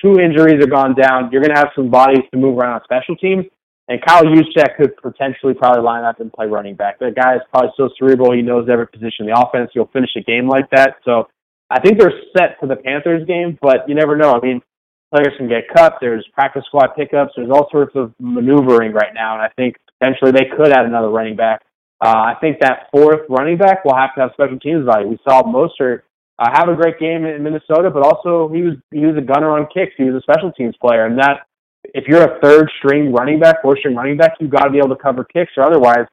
two 0.00 0.20
injuries 0.20 0.62
are 0.62 0.68
gone 0.68 0.94
down. 0.94 1.30
You're 1.32 1.40
going 1.40 1.54
to 1.54 1.58
have 1.58 1.70
some 1.74 1.90
bodies 1.90 2.24
to 2.32 2.38
move 2.38 2.58
around 2.58 2.74
on 2.74 2.84
special 2.84 3.16
teams. 3.16 3.46
And 3.88 4.04
Kyle 4.04 4.24
Juszczyk 4.24 4.76
could 4.76 4.96
potentially 4.96 5.54
probably 5.54 5.82
line 5.82 6.04
up 6.04 6.18
and 6.18 6.32
play 6.32 6.46
running 6.46 6.74
back. 6.74 6.98
That 6.98 7.14
guy 7.14 7.36
is 7.36 7.42
probably 7.50 7.70
so 7.76 7.88
cerebral. 7.98 8.32
He 8.32 8.42
knows 8.42 8.68
every 8.68 8.88
position 8.88 9.20
in 9.20 9.26
the 9.26 9.40
offense. 9.40 9.70
He'll 9.72 9.86
finish 9.86 10.10
a 10.16 10.22
game 10.22 10.48
like 10.48 10.68
that. 10.70 10.96
So 11.04 11.28
I 11.70 11.80
think 11.80 11.98
they're 11.98 12.12
set 12.36 12.58
for 12.58 12.66
the 12.66 12.76
Panthers 12.76 13.26
game, 13.26 13.58
but 13.62 13.88
you 13.88 13.94
never 13.94 14.16
know. 14.16 14.32
I 14.32 14.40
mean, 14.40 14.60
players 15.14 15.34
can 15.38 15.48
get 15.48 15.64
cut. 15.74 15.94
There's 16.00 16.26
practice 16.32 16.64
squad 16.66 16.88
pickups. 16.96 17.32
There's 17.36 17.50
all 17.50 17.68
sorts 17.70 17.94
of 17.94 18.12
maneuvering 18.20 18.92
right 18.92 19.14
now. 19.14 19.34
And 19.34 19.42
I 19.42 19.48
think 19.56 19.76
potentially 19.98 20.32
they 20.32 20.46
could 20.56 20.72
add 20.72 20.86
another 20.86 21.08
running 21.08 21.36
back. 21.36 21.62
Uh, 22.04 22.08
I 22.08 22.34
think 22.40 22.60
that 22.60 22.88
fourth 22.92 23.20
running 23.28 23.56
back 23.56 23.84
will 23.84 23.96
have 23.96 24.14
to 24.16 24.20
have 24.22 24.30
special 24.34 24.58
teams 24.58 24.84
value. 24.84 25.08
We 25.08 25.18
saw 25.26 25.42
Mostert 25.42 26.02
uh, 26.38 26.50
have 26.52 26.68
a 26.68 26.74
great 26.74 26.98
game 26.98 27.24
in 27.24 27.42
Minnesota, 27.42 27.90
but 27.90 28.02
also 28.02 28.52
he 28.52 28.60
was 28.62 28.74
he 28.90 29.06
was 29.06 29.16
a 29.16 29.22
gunner 29.22 29.50
on 29.50 29.66
kicks. 29.72 29.92
He 29.96 30.04
was 30.04 30.14
a 30.14 30.20
special 30.20 30.52
teams 30.52 30.74
player, 30.78 31.06
and 31.06 31.18
that 31.18 31.46
if 31.94 32.04
you're 32.06 32.22
a 32.22 32.38
third 32.40 32.70
string 32.78 33.12
running 33.12 33.40
back, 33.40 33.62
fourth 33.62 33.78
string 33.78 33.96
running 33.96 34.18
back, 34.18 34.32
you've 34.40 34.50
got 34.50 34.64
to 34.64 34.70
be 34.70 34.78
able 34.78 34.94
to 34.94 35.02
cover 35.02 35.24
kicks, 35.24 35.52
or 35.56 35.64
otherwise, 35.64 36.06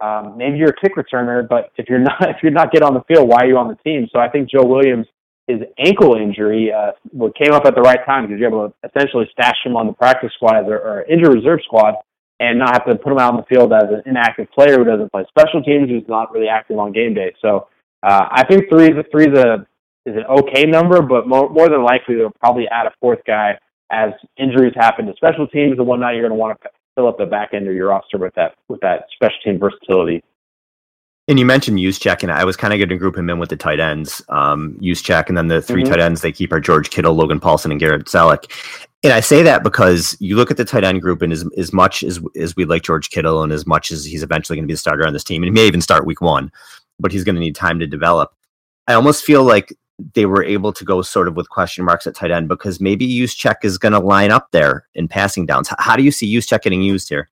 um, 0.00 0.36
maybe 0.36 0.58
you're 0.58 0.70
a 0.70 0.80
kick 0.80 0.94
returner. 0.94 1.48
But 1.48 1.72
if 1.76 1.88
you're 1.88 1.98
not 2.10 2.30
if 2.30 2.36
you're 2.42 2.52
not 2.52 2.70
getting 2.70 2.86
on 2.86 2.94
the 2.94 3.02
field, 3.08 3.28
why 3.28 3.38
are 3.40 3.46
you 3.46 3.58
on 3.58 3.66
the 3.66 3.76
team? 3.82 4.06
So 4.12 4.20
I 4.20 4.28
think 4.28 4.48
Joe 4.48 4.64
Williams. 4.64 5.06
His 5.46 5.60
ankle 5.78 6.14
injury 6.14 6.72
uh, 6.72 6.92
came 7.38 7.52
up 7.52 7.66
at 7.66 7.74
the 7.74 7.82
right 7.82 8.00
time 8.06 8.26
because 8.26 8.40
you're 8.40 8.48
able 8.48 8.68
to 8.70 8.88
essentially 8.88 9.28
stash 9.32 9.56
him 9.64 9.76
on 9.76 9.86
the 9.86 9.92
practice 9.92 10.32
squad 10.34 10.68
or, 10.68 10.78
or 10.78 11.02
injury 11.02 11.34
reserve 11.34 11.60
squad 11.64 11.96
and 12.40 12.58
not 12.58 12.72
have 12.72 12.86
to 12.86 12.96
put 12.96 13.12
him 13.12 13.18
out 13.18 13.34
on 13.34 13.36
the 13.36 13.54
field 13.54 13.72
as 13.72 13.84
an 13.84 14.02
inactive 14.06 14.50
player 14.52 14.78
who 14.78 14.84
doesn't 14.84 15.12
play 15.12 15.24
special 15.28 15.62
teams, 15.62 15.88
who's 15.88 16.08
not 16.08 16.32
really 16.32 16.48
active 16.48 16.78
on 16.78 16.92
game 16.92 17.14
day. 17.14 17.32
So 17.40 17.68
uh, 18.02 18.26
I 18.30 18.44
think 18.46 18.68
three 18.70 18.86
is 18.86 18.96
a, 18.98 19.04
three 19.10 19.26
is 19.26 19.38
a 19.38 19.66
is 20.06 20.16
an 20.16 20.24
okay 20.24 20.64
number, 20.64 21.00
but 21.00 21.26
more, 21.26 21.48
more 21.48 21.68
than 21.68 21.82
likely 21.82 22.16
they'll 22.16 22.30
probably 22.38 22.68
add 22.68 22.86
a 22.86 22.92
fourth 23.00 23.20
guy 23.26 23.58
as 23.90 24.10
injuries 24.36 24.74
happen 24.76 25.06
to 25.06 25.14
special 25.16 25.46
teams 25.46 25.78
and 25.78 25.86
whatnot. 25.86 26.14
You're 26.14 26.28
going 26.28 26.36
to 26.36 26.40
want 26.40 26.60
to 26.60 26.68
fill 26.94 27.08
up 27.08 27.16
the 27.16 27.26
back 27.26 27.54
end 27.54 27.68
of 27.68 27.74
your 27.74 27.88
roster 27.88 28.18
with 28.18 28.34
that 28.34 28.54
with 28.68 28.80
that 28.80 29.06
special 29.14 29.36
team 29.44 29.58
versatility. 29.58 30.22
And 31.26 31.38
you 31.38 31.46
mentioned 31.46 31.78
Juszczyk, 31.78 32.22
and 32.22 32.30
I 32.30 32.44
was 32.44 32.56
kind 32.56 32.74
of 32.74 32.78
going 32.78 32.90
to 32.90 32.98
group 32.98 33.16
him 33.16 33.30
in 33.30 33.38
with 33.38 33.48
the 33.48 33.56
tight 33.56 33.80
ends. 33.80 34.22
Um, 34.28 34.76
Juszczyk, 34.80 35.28
and 35.28 35.38
then 35.38 35.48
the 35.48 35.62
3 35.62 35.82
mm-hmm. 35.82 35.90
tight 35.90 36.00
ends 36.00 36.20
they 36.20 36.32
keep 36.32 36.52
are 36.52 36.60
George 36.60 36.90
Kittle, 36.90 37.14
Logan 37.14 37.40
Paulson, 37.40 37.70
and 37.70 37.80
Garrett 37.80 38.04
Celek. 38.04 38.50
And 39.02 39.12
I 39.12 39.20
say 39.20 39.42
that 39.42 39.62
because 39.62 40.16
you 40.20 40.36
look 40.36 40.50
at 40.50 40.58
the 40.58 40.64
tight 40.66 40.84
end 40.84 41.00
group, 41.00 41.22
and 41.22 41.32
as, 41.32 41.48
as 41.56 41.72
much 41.72 42.02
as, 42.02 42.20
as 42.36 42.54
we 42.56 42.66
like 42.66 42.82
George 42.82 43.08
Kittle, 43.08 43.42
and 43.42 43.52
as 43.52 43.66
much 43.66 43.90
as 43.90 44.04
he's 44.04 44.22
eventually 44.22 44.56
going 44.56 44.64
to 44.64 44.68
be 44.68 44.74
the 44.74 44.78
starter 44.78 45.06
on 45.06 45.14
this 45.14 45.24
team, 45.24 45.42
and 45.42 45.48
he 45.48 45.50
may 45.50 45.66
even 45.66 45.80
start 45.80 46.06
week 46.06 46.20
one, 46.20 46.52
but 47.00 47.10
he's 47.10 47.24
going 47.24 47.36
to 47.36 47.40
need 47.40 47.56
time 47.56 47.78
to 47.78 47.86
develop. 47.86 48.34
I 48.86 48.92
almost 48.92 49.24
feel 49.24 49.44
like 49.44 49.74
they 50.14 50.26
were 50.26 50.44
able 50.44 50.72
to 50.72 50.84
go 50.84 51.00
sort 51.00 51.28
of 51.28 51.36
with 51.36 51.48
question 51.48 51.84
marks 51.84 52.06
at 52.06 52.14
tight 52.14 52.32
end 52.32 52.48
because 52.48 52.80
maybe 52.80 53.08
Juszczyk 53.08 53.56
is 53.62 53.78
going 53.78 53.92
to 53.92 53.98
line 53.98 54.30
up 54.30 54.50
there 54.50 54.86
in 54.94 55.08
passing 55.08 55.46
downs. 55.46 55.70
How 55.78 55.96
do 55.96 56.02
you 56.02 56.10
see 56.10 56.32
Juszczyk 56.34 56.62
getting 56.62 56.82
used 56.82 57.08
here? 57.08 57.30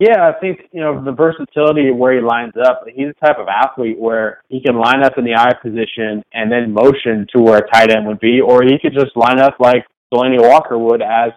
Yeah, 0.00 0.28
I 0.28 0.38
think 0.40 0.60
you 0.72 0.80
know 0.80 1.04
the 1.04 1.12
versatility 1.12 1.88
of 1.88 1.96
where 1.96 2.14
he 2.14 2.20
lines 2.20 2.54
up. 2.60 2.84
He's 2.86 3.08
the 3.08 3.26
type 3.26 3.38
of 3.38 3.46
athlete 3.48 3.98
where 3.98 4.42
he 4.48 4.60
can 4.60 4.76
line 4.76 5.04
up 5.04 5.18
in 5.18 5.24
the 5.24 5.34
eye 5.34 5.54
position 5.62 6.24
and 6.32 6.50
then 6.50 6.72
motion 6.72 7.26
to 7.34 7.40
where 7.40 7.58
a 7.58 7.70
tight 7.70 7.92
end 7.92 8.06
would 8.06 8.18
be, 8.18 8.40
or 8.40 8.62
he 8.64 8.78
could 8.78 8.92
just 8.92 9.16
line 9.16 9.38
up 9.38 9.54
like 9.60 9.86
Delanie 10.12 10.42
Walker 10.42 10.76
would 10.76 11.00
as 11.00 11.30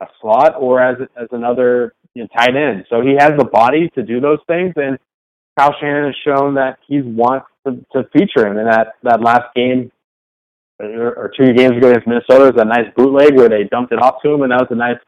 a 0.00 0.06
slot 0.20 0.54
or 0.58 0.80
as 0.80 0.96
as 1.16 1.26
another 1.32 1.94
you 2.14 2.22
know, 2.22 2.28
tight 2.36 2.54
end. 2.54 2.86
So 2.88 3.00
he 3.00 3.14
has 3.18 3.32
the 3.36 3.46
body 3.46 3.90
to 3.96 4.02
do 4.02 4.20
those 4.20 4.38
things, 4.46 4.74
and 4.76 4.96
Kyle 5.58 5.74
Shanahan 5.80 6.06
has 6.06 6.14
shown 6.24 6.54
that 6.54 6.78
he 6.86 7.00
wants 7.00 7.46
to, 7.66 7.84
to 7.92 8.08
feature 8.12 8.46
him 8.46 8.58
in 8.58 8.66
that 8.66 8.94
that 9.02 9.20
last 9.20 9.52
game 9.56 9.90
or 10.80 11.32
two 11.38 11.52
games 11.52 11.76
ago 11.76 11.88
against 11.88 12.06
Minnesota 12.06 12.52
was 12.52 12.60
a 12.60 12.64
nice 12.64 12.92
bootleg 12.96 13.36
where 13.36 13.48
they 13.48 13.64
dumped 13.64 13.92
it 13.92 14.02
off 14.02 14.22
to 14.22 14.30
him, 14.30 14.42
and 14.42 14.52
that 14.52 14.60
was 14.60 14.68
a 14.70 14.74
nice 14.74 14.98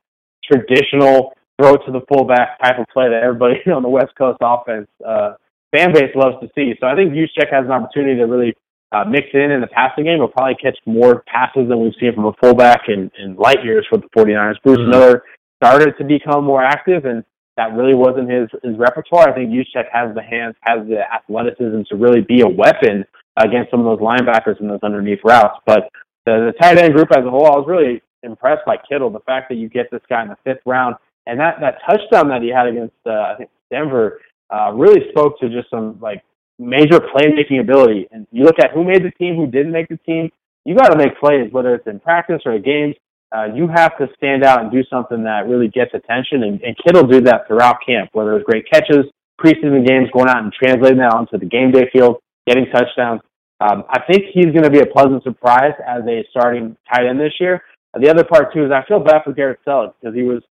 traditional 0.45 1.35
throw 1.61 1.77
to 1.77 1.93
the 1.93 2.01
fullback 2.09 2.61
type 2.61 2.79
of 2.79 2.87
play 2.93 3.09
that 3.09 3.23
everybody 3.23 3.61
on 3.75 3.83
the 3.83 3.89
West 3.89 4.15
Coast 4.17 4.39
offense 4.41 4.89
uh, 5.07 5.35
fan 5.75 5.93
base 5.93 6.15
loves 6.15 6.37
to 6.41 6.49
see. 6.55 6.75
So 6.81 6.87
I 6.87 6.95
think 6.95 7.13
Juszczyk 7.13 7.53
has 7.53 7.65
an 7.65 7.73
opportunity 7.73 8.17
to 8.17 8.27
really 8.27 8.55
uh, 8.93 9.05
mix 9.05 9.27
in 9.35 9.51
in 9.51 9.61
the 9.61 9.67
passing 9.67 10.05
game. 10.05 10.19
He'll 10.19 10.29
probably 10.29 10.57
catch 10.57 10.79
more 10.87 11.25
passes 11.27 11.69
than 11.69 11.81
we've 11.81 11.97
seen 12.01 12.15
from 12.15 12.27
a 12.27 12.33
fullback 12.41 12.89
in, 12.89 13.11
in 13.19 13.37
light 13.37 13.65
years 13.65 13.87
for 13.89 13.99
the 13.99 14.09
49ers. 14.17 14.63
Bruce 14.63 14.79
mm-hmm. 14.79 14.91
Miller 14.91 15.23
started 15.63 15.95
to 15.99 16.05
become 16.05 16.45
more 16.45 16.63
active, 16.63 17.05
and 17.05 17.25
that 17.57 17.73
really 17.73 17.95
wasn't 17.95 18.31
his, 18.31 18.49
his 18.63 18.77
repertoire. 18.79 19.31
I 19.31 19.35
think 19.35 19.51
Juszczyk 19.51 19.87
has 19.93 20.15
the 20.15 20.23
hands, 20.23 20.55
has 20.63 20.87
the 20.87 21.01
athleticism 21.13 21.83
to 21.89 21.97
really 21.97 22.21
be 22.21 22.43
a 22.43 22.49
weapon 22.49 23.05
against 23.37 23.71
some 23.71 23.81
of 23.81 23.87
those 23.87 24.01
linebackers 24.01 24.61
in 24.61 24.69
those 24.69 24.81
underneath 24.83 25.21
routes. 25.25 25.59
But 25.67 25.89
the, 26.25 26.53
the 26.53 26.55
tight 26.61 26.79
end 26.79 26.95
group 26.95 27.09
as 27.13 27.25
a 27.25 27.31
whole, 27.31 27.47
I 27.47 27.57
was 27.57 27.67
really 27.67 28.03
impressed 28.23 28.65
by 28.67 28.77
Kittle. 28.89 29.11
The 29.11 29.21
fact 29.21 29.49
that 29.49 29.57
you 29.57 29.69
get 29.69 29.91
this 29.91 30.03
guy 30.09 30.23
in 30.23 30.29
the 30.29 30.37
fifth 30.45 30.63
round 30.65 30.97
and 31.27 31.41
that 31.41 31.57
that 31.61 31.79
touchdown 31.89 32.29
that 32.29 32.43
he 32.43 32.49
had 32.49 32.67
against 32.67 32.95
uh, 33.07 33.33
I 33.33 33.35
think 33.37 33.51
Denver 33.71 34.21
uh, 34.53 34.73
really 34.73 35.09
spoke 35.11 35.39
to 35.41 35.49
just 35.49 35.71
some 35.71 35.99
like 36.01 36.23
major 36.59 37.01
playmaking 37.01 37.61
ability. 37.61 38.09
And 38.11 38.27
you 38.31 38.45
look 38.45 38.59
at 38.59 38.71
who 38.73 38.85
made 38.85 39.05
the 39.05 39.11
team, 39.13 39.37
who 39.37 39.47
didn't 39.47 39.73
make 39.73 39.89
the 39.89 39.99
team. 39.99 40.31
You 40.65 40.75
got 40.75 40.89
to 40.89 40.99
make 40.99 41.19
plays, 41.21 41.53
whether 41.53 41.75
it's 41.75 41.87
in 41.87 42.01
practice 42.01 42.43
or 42.45 42.55
in 42.55 42.63
games. 42.63 42.95
Uh, 43.35 43.47
you 43.55 43.69
have 43.69 43.97
to 43.99 44.07
stand 44.17 44.45
out 44.45 44.63
and 44.63 44.71
do 44.71 44.83
something 44.89 45.25
that 45.25 45.49
really 45.49 45.69
gets 45.69 45.93
attention. 45.95 46.45
And, 46.45 46.61
and 46.63 46.77
Kittle 46.85 47.07
did 47.07 47.27
that 47.27 47.47
throughout 47.47 47.79
camp, 47.85 48.11
whether 48.13 48.33
it 48.33 48.35
was 48.35 48.43
great 48.45 48.65
catches, 48.71 49.05
preseason 49.41 49.87
games, 49.87 50.09
going 50.13 50.29
out 50.29 50.43
and 50.43 50.53
translating 50.53 50.99
that 50.99 51.13
onto 51.13 51.39
the 51.39 51.45
game 51.45 51.73
day 51.73 51.91
field, 51.93 52.19
getting 52.47 52.67
touchdowns. 52.67 53.21
Um, 53.61 53.85
I 53.91 54.01
think 54.11 54.25
he's 54.33 54.47
going 54.47 54.63
to 54.63 54.71
be 54.71 54.81
a 54.81 54.87
pleasant 54.87 55.23
surprise 55.23 55.73
as 55.87 56.03
a 56.07 56.25
starting 56.31 56.77
tight 56.93 57.07
end 57.07 57.19
this 57.19 57.33
year. 57.41 57.63
The 57.99 58.11
other 58.11 58.25
part 58.25 58.53
too 58.53 58.65
is 58.65 58.71
I 58.71 58.85
feel 58.87 59.01
bad 59.01 59.23
for 59.25 59.33
Garrett 59.33 59.61
Celek 59.67 59.95
because 60.01 60.15
he 60.15 60.23
was 60.23 60.43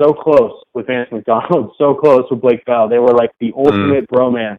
so 0.00 0.12
close 0.12 0.62
with 0.74 0.86
Vance 0.86 1.08
McDonald, 1.12 1.74
so 1.78 1.94
close 1.94 2.24
with 2.30 2.40
Blake 2.40 2.64
Bell. 2.64 2.88
They 2.88 2.98
were 2.98 3.14
like 3.14 3.30
the 3.40 3.52
mm. 3.52 3.56
ultimate 3.56 4.08
mm. 4.08 4.16
bromance, 4.16 4.58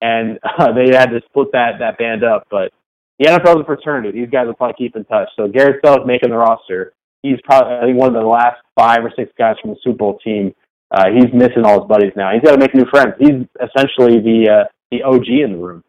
and 0.00 0.38
uh, 0.58 0.72
they 0.72 0.96
had 0.96 1.10
to 1.10 1.20
split 1.26 1.48
that 1.52 1.78
that 1.80 1.98
band 1.98 2.24
up. 2.24 2.46
But 2.50 2.72
the 3.18 3.26
NFL 3.26 3.56
is 3.56 3.62
a 3.62 3.64
fraternity. 3.64 4.20
These 4.20 4.30
guys 4.30 4.46
will 4.46 4.54
probably 4.54 4.76
keep 4.78 4.96
in 4.96 5.04
touch. 5.04 5.28
So 5.36 5.48
Garrett 5.48 5.82
Celek 5.82 6.06
making 6.06 6.30
the 6.30 6.36
roster. 6.36 6.94
He's 7.22 7.38
probably 7.44 7.74
I 7.74 7.84
think 7.84 7.98
one 7.98 8.14
of 8.14 8.20
the 8.20 8.28
last 8.28 8.56
five 8.78 9.04
or 9.04 9.12
six 9.16 9.30
guys 9.38 9.56
from 9.60 9.70
the 9.70 9.76
Super 9.82 9.98
Bowl 9.98 10.18
team. 10.24 10.54
Uh, 10.90 11.06
he's 11.08 11.32
missing 11.32 11.64
all 11.64 11.80
his 11.80 11.88
buddies 11.88 12.12
now. 12.16 12.32
He's 12.34 12.42
got 12.42 12.52
to 12.52 12.58
make 12.58 12.74
new 12.74 12.84
friends. 12.90 13.14
He's 13.18 13.48
essentially 13.56 14.20
the 14.20 14.48
uh, 14.50 14.68
the 14.90 15.02
OG 15.02 15.26
in 15.26 15.52
the 15.52 15.58
room. 15.58 15.82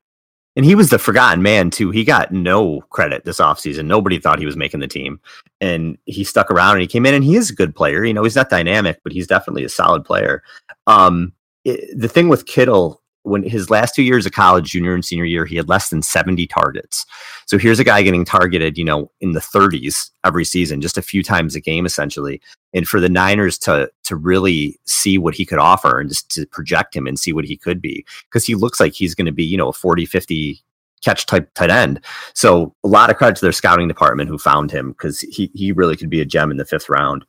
And 0.55 0.65
he 0.65 0.75
was 0.75 0.89
the 0.89 0.99
forgotten 0.99 1.41
man 1.41 1.69
too. 1.69 1.89
He 1.91 2.03
got 2.03 2.31
no 2.31 2.81
credit 2.89 3.25
this 3.25 3.39
offseason. 3.39 3.85
Nobody 3.85 4.19
thought 4.19 4.39
he 4.39 4.45
was 4.45 4.57
making 4.57 4.79
the 4.79 4.87
team. 4.87 5.19
And 5.61 5.97
he 6.05 6.23
stuck 6.23 6.51
around 6.51 6.73
and 6.73 6.81
he 6.81 6.87
came 6.87 7.05
in 7.05 7.13
and 7.13 7.23
he 7.23 7.35
is 7.35 7.49
a 7.49 7.55
good 7.55 7.75
player. 7.75 8.05
You 8.05 8.13
know, 8.13 8.23
he's 8.23 8.35
not 8.35 8.49
dynamic, 8.49 8.99
but 9.03 9.13
he's 9.13 9.27
definitely 9.27 9.63
a 9.63 9.69
solid 9.69 10.05
player. 10.05 10.43
Um, 10.87 11.33
it, 11.65 11.97
the 11.97 12.07
thing 12.07 12.29
with 12.29 12.45
Kittle 12.45 13.01
when 13.23 13.43
his 13.43 13.69
last 13.69 13.95
two 13.95 14.03
years 14.03 14.25
of 14.25 14.31
college, 14.31 14.71
junior 14.71 14.93
and 14.93 15.03
senior 15.03 15.25
year, 15.25 15.45
he 15.45 15.55
had 15.55 15.69
less 15.69 15.89
than 15.89 16.01
70 16.01 16.45
targets. 16.47 17.05
So 17.45 17.57
here's 17.57 17.79
a 17.79 17.83
guy 17.83 18.01
getting 18.01 18.25
targeted, 18.25 18.77
you 18.77 18.86
know, 18.86 19.09
in 19.21 19.31
the 19.31 19.39
30s 19.39 20.12
every 20.25 20.45
season, 20.45 20.81
just 20.81 20.97
a 20.97 21.01
few 21.01 21.23
times 21.23 21.55
a 21.55 21.62
game, 21.62 21.86
essentially. 21.86 22.41
And 22.73 22.88
for 22.88 22.99
the 22.99 23.09
Niners 23.09 23.57
to 23.59 23.89
to 24.03 24.15
really 24.15 24.79
see 24.86 25.17
what 25.17 25.36
he 25.36 25.45
could 25.45 25.59
offer 25.59 25.99
and 25.99 26.09
just 26.09 26.29
to 26.31 26.45
project 26.47 26.95
him 26.95 27.07
and 27.07 27.19
see 27.19 27.33
what 27.33 27.45
he 27.45 27.57
could 27.57 27.81
be, 27.81 28.05
because 28.25 28.45
he 28.45 28.55
looks 28.55 28.79
like 28.79 28.93
he's 28.93 29.15
going 29.15 29.25
to 29.25 29.31
be, 29.31 29.43
you 29.43 29.57
know, 29.57 29.69
a 29.69 29.73
40, 29.73 30.05
50 30.05 30.62
catch 31.03 31.25
type 31.25 31.53
tight 31.53 31.69
end. 31.69 31.99
So 32.33 32.73
a 32.83 32.88
lot 32.88 33.09
of 33.09 33.17
credit 33.17 33.36
to 33.38 33.45
their 33.45 33.51
scouting 33.51 33.88
department 33.88 34.29
who 34.29 34.38
found 34.38 34.71
him 34.71 34.91
because 34.91 35.19
he 35.21 35.51
he 35.53 35.71
really 35.71 35.95
could 35.95 36.09
be 36.09 36.21
a 36.21 36.25
gem 36.25 36.51
in 36.51 36.57
the 36.57 36.65
fifth 36.65 36.89
round. 36.89 37.25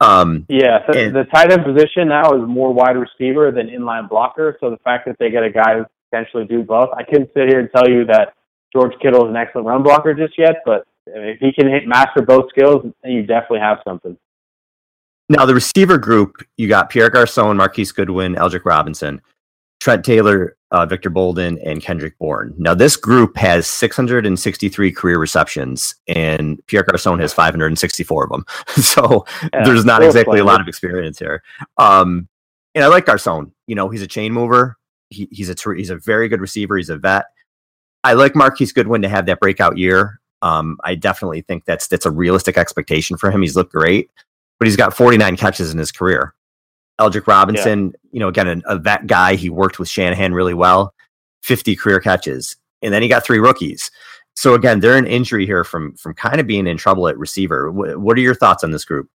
Um, 0.00 0.46
yeah, 0.48 0.78
the, 0.86 1.06
and, 1.06 1.16
the 1.16 1.24
tight 1.24 1.52
end 1.52 1.64
position 1.64 2.08
now 2.08 2.32
is 2.34 2.48
more 2.48 2.72
wide 2.72 2.96
receiver 2.96 3.50
than 3.50 3.68
inline 3.68 4.08
blocker. 4.08 4.56
So 4.60 4.70
the 4.70 4.76
fact 4.78 5.06
that 5.06 5.16
they 5.18 5.30
get 5.30 5.42
a 5.42 5.50
guy 5.50 5.78
who 5.78 5.84
potentially 6.10 6.46
do 6.46 6.62
both, 6.62 6.90
I 6.96 7.02
couldn't 7.02 7.30
sit 7.34 7.48
here 7.48 7.60
and 7.60 7.68
tell 7.74 7.88
you 7.88 8.04
that 8.06 8.34
George 8.72 8.92
Kittle 9.02 9.26
is 9.26 9.30
an 9.30 9.36
excellent 9.36 9.66
run 9.66 9.82
blocker 9.82 10.14
just 10.14 10.38
yet, 10.38 10.56
but 10.64 10.86
if 11.06 11.40
he 11.40 11.52
can 11.52 11.68
hit, 11.68 11.86
master 11.86 12.22
both 12.22 12.50
skills, 12.50 12.84
then 13.02 13.12
you 13.12 13.22
definitely 13.22 13.60
have 13.60 13.78
something. 13.86 14.16
Now 15.28 15.46
the 15.46 15.54
receiver 15.54 15.98
group, 15.98 16.36
you 16.56 16.68
got 16.68 16.90
Pierre 16.90 17.10
Garcon, 17.10 17.56
Marquise 17.56 17.92
Goodwin, 17.92 18.34
Aldrick 18.34 18.64
Robinson. 18.64 19.20
Trent 19.80 20.04
Taylor, 20.04 20.56
uh, 20.70 20.86
Victor 20.86 21.10
Bolden, 21.10 21.58
and 21.64 21.82
Kendrick 21.82 22.18
Bourne. 22.18 22.54
Now, 22.58 22.74
this 22.74 22.96
group 22.96 23.36
has 23.36 23.66
663 23.66 24.92
career 24.92 25.18
receptions, 25.18 25.94
and 26.06 26.64
Pierre 26.66 26.82
Garcon 26.82 27.18
has 27.20 27.32
564 27.32 28.24
of 28.24 28.30
them. 28.30 28.44
so 28.82 29.24
yeah, 29.52 29.64
there's 29.64 29.84
not 29.84 30.02
exactly 30.02 30.38
a 30.38 30.44
lot 30.44 30.60
of 30.60 30.68
experience 30.68 31.18
here. 31.18 31.42
Um, 31.78 32.28
and 32.74 32.84
I 32.84 32.88
like 32.88 33.06
Garcon. 33.06 33.52
You 33.66 33.74
know, 33.74 33.88
he's 33.88 34.02
a 34.02 34.06
chain 34.06 34.32
mover. 34.32 34.76
He, 35.10 35.28
he's 35.30 35.48
a 35.48 35.74
he's 35.74 35.90
a 35.90 35.96
very 35.96 36.28
good 36.28 36.40
receiver. 36.40 36.76
He's 36.76 36.90
a 36.90 36.98
vet. 36.98 37.26
I 38.04 38.12
like 38.12 38.36
Marquise 38.36 38.72
Goodwin 38.72 39.02
to 39.02 39.08
have 39.08 39.26
that 39.26 39.40
breakout 39.40 39.78
year. 39.78 40.20
Um, 40.42 40.78
I 40.84 40.94
definitely 40.94 41.40
think 41.42 41.64
that's 41.64 41.88
that's 41.88 42.06
a 42.06 42.10
realistic 42.10 42.56
expectation 42.56 43.16
for 43.16 43.30
him. 43.30 43.42
He's 43.42 43.56
looked 43.56 43.72
great, 43.72 44.10
but 44.58 44.66
he's 44.66 44.76
got 44.76 44.94
49 44.94 45.36
catches 45.36 45.72
in 45.72 45.78
his 45.78 45.90
career. 45.90 46.34
Aldrick 47.00 47.26
Robinson, 47.26 47.86
yeah. 47.86 48.10
you 48.12 48.20
know, 48.20 48.28
again, 48.28 48.62
a, 48.66 48.74
a 48.74 48.78
vet 48.78 49.06
guy. 49.06 49.34
He 49.34 49.50
worked 49.50 49.78
with 49.78 49.88
Shanahan 49.88 50.34
really 50.34 50.54
well, 50.54 50.94
50 51.42 51.76
career 51.76 52.00
catches. 52.00 52.56
And 52.82 52.92
then 52.92 53.02
he 53.02 53.08
got 53.08 53.24
three 53.24 53.38
rookies. 53.38 53.90
So 54.36 54.54
again, 54.54 54.80
they're 54.80 54.96
an 54.96 55.06
injury 55.06 55.46
here 55.46 55.64
from 55.64 55.96
from 55.96 56.14
kind 56.14 56.40
of 56.40 56.46
being 56.46 56.68
in 56.68 56.76
trouble 56.76 57.08
at 57.08 57.18
receiver. 57.18 57.72
W- 57.74 57.98
what 57.98 58.16
are 58.16 58.20
your 58.20 58.36
thoughts 58.36 58.62
on 58.62 58.70
this 58.70 58.84
group? 58.84 59.08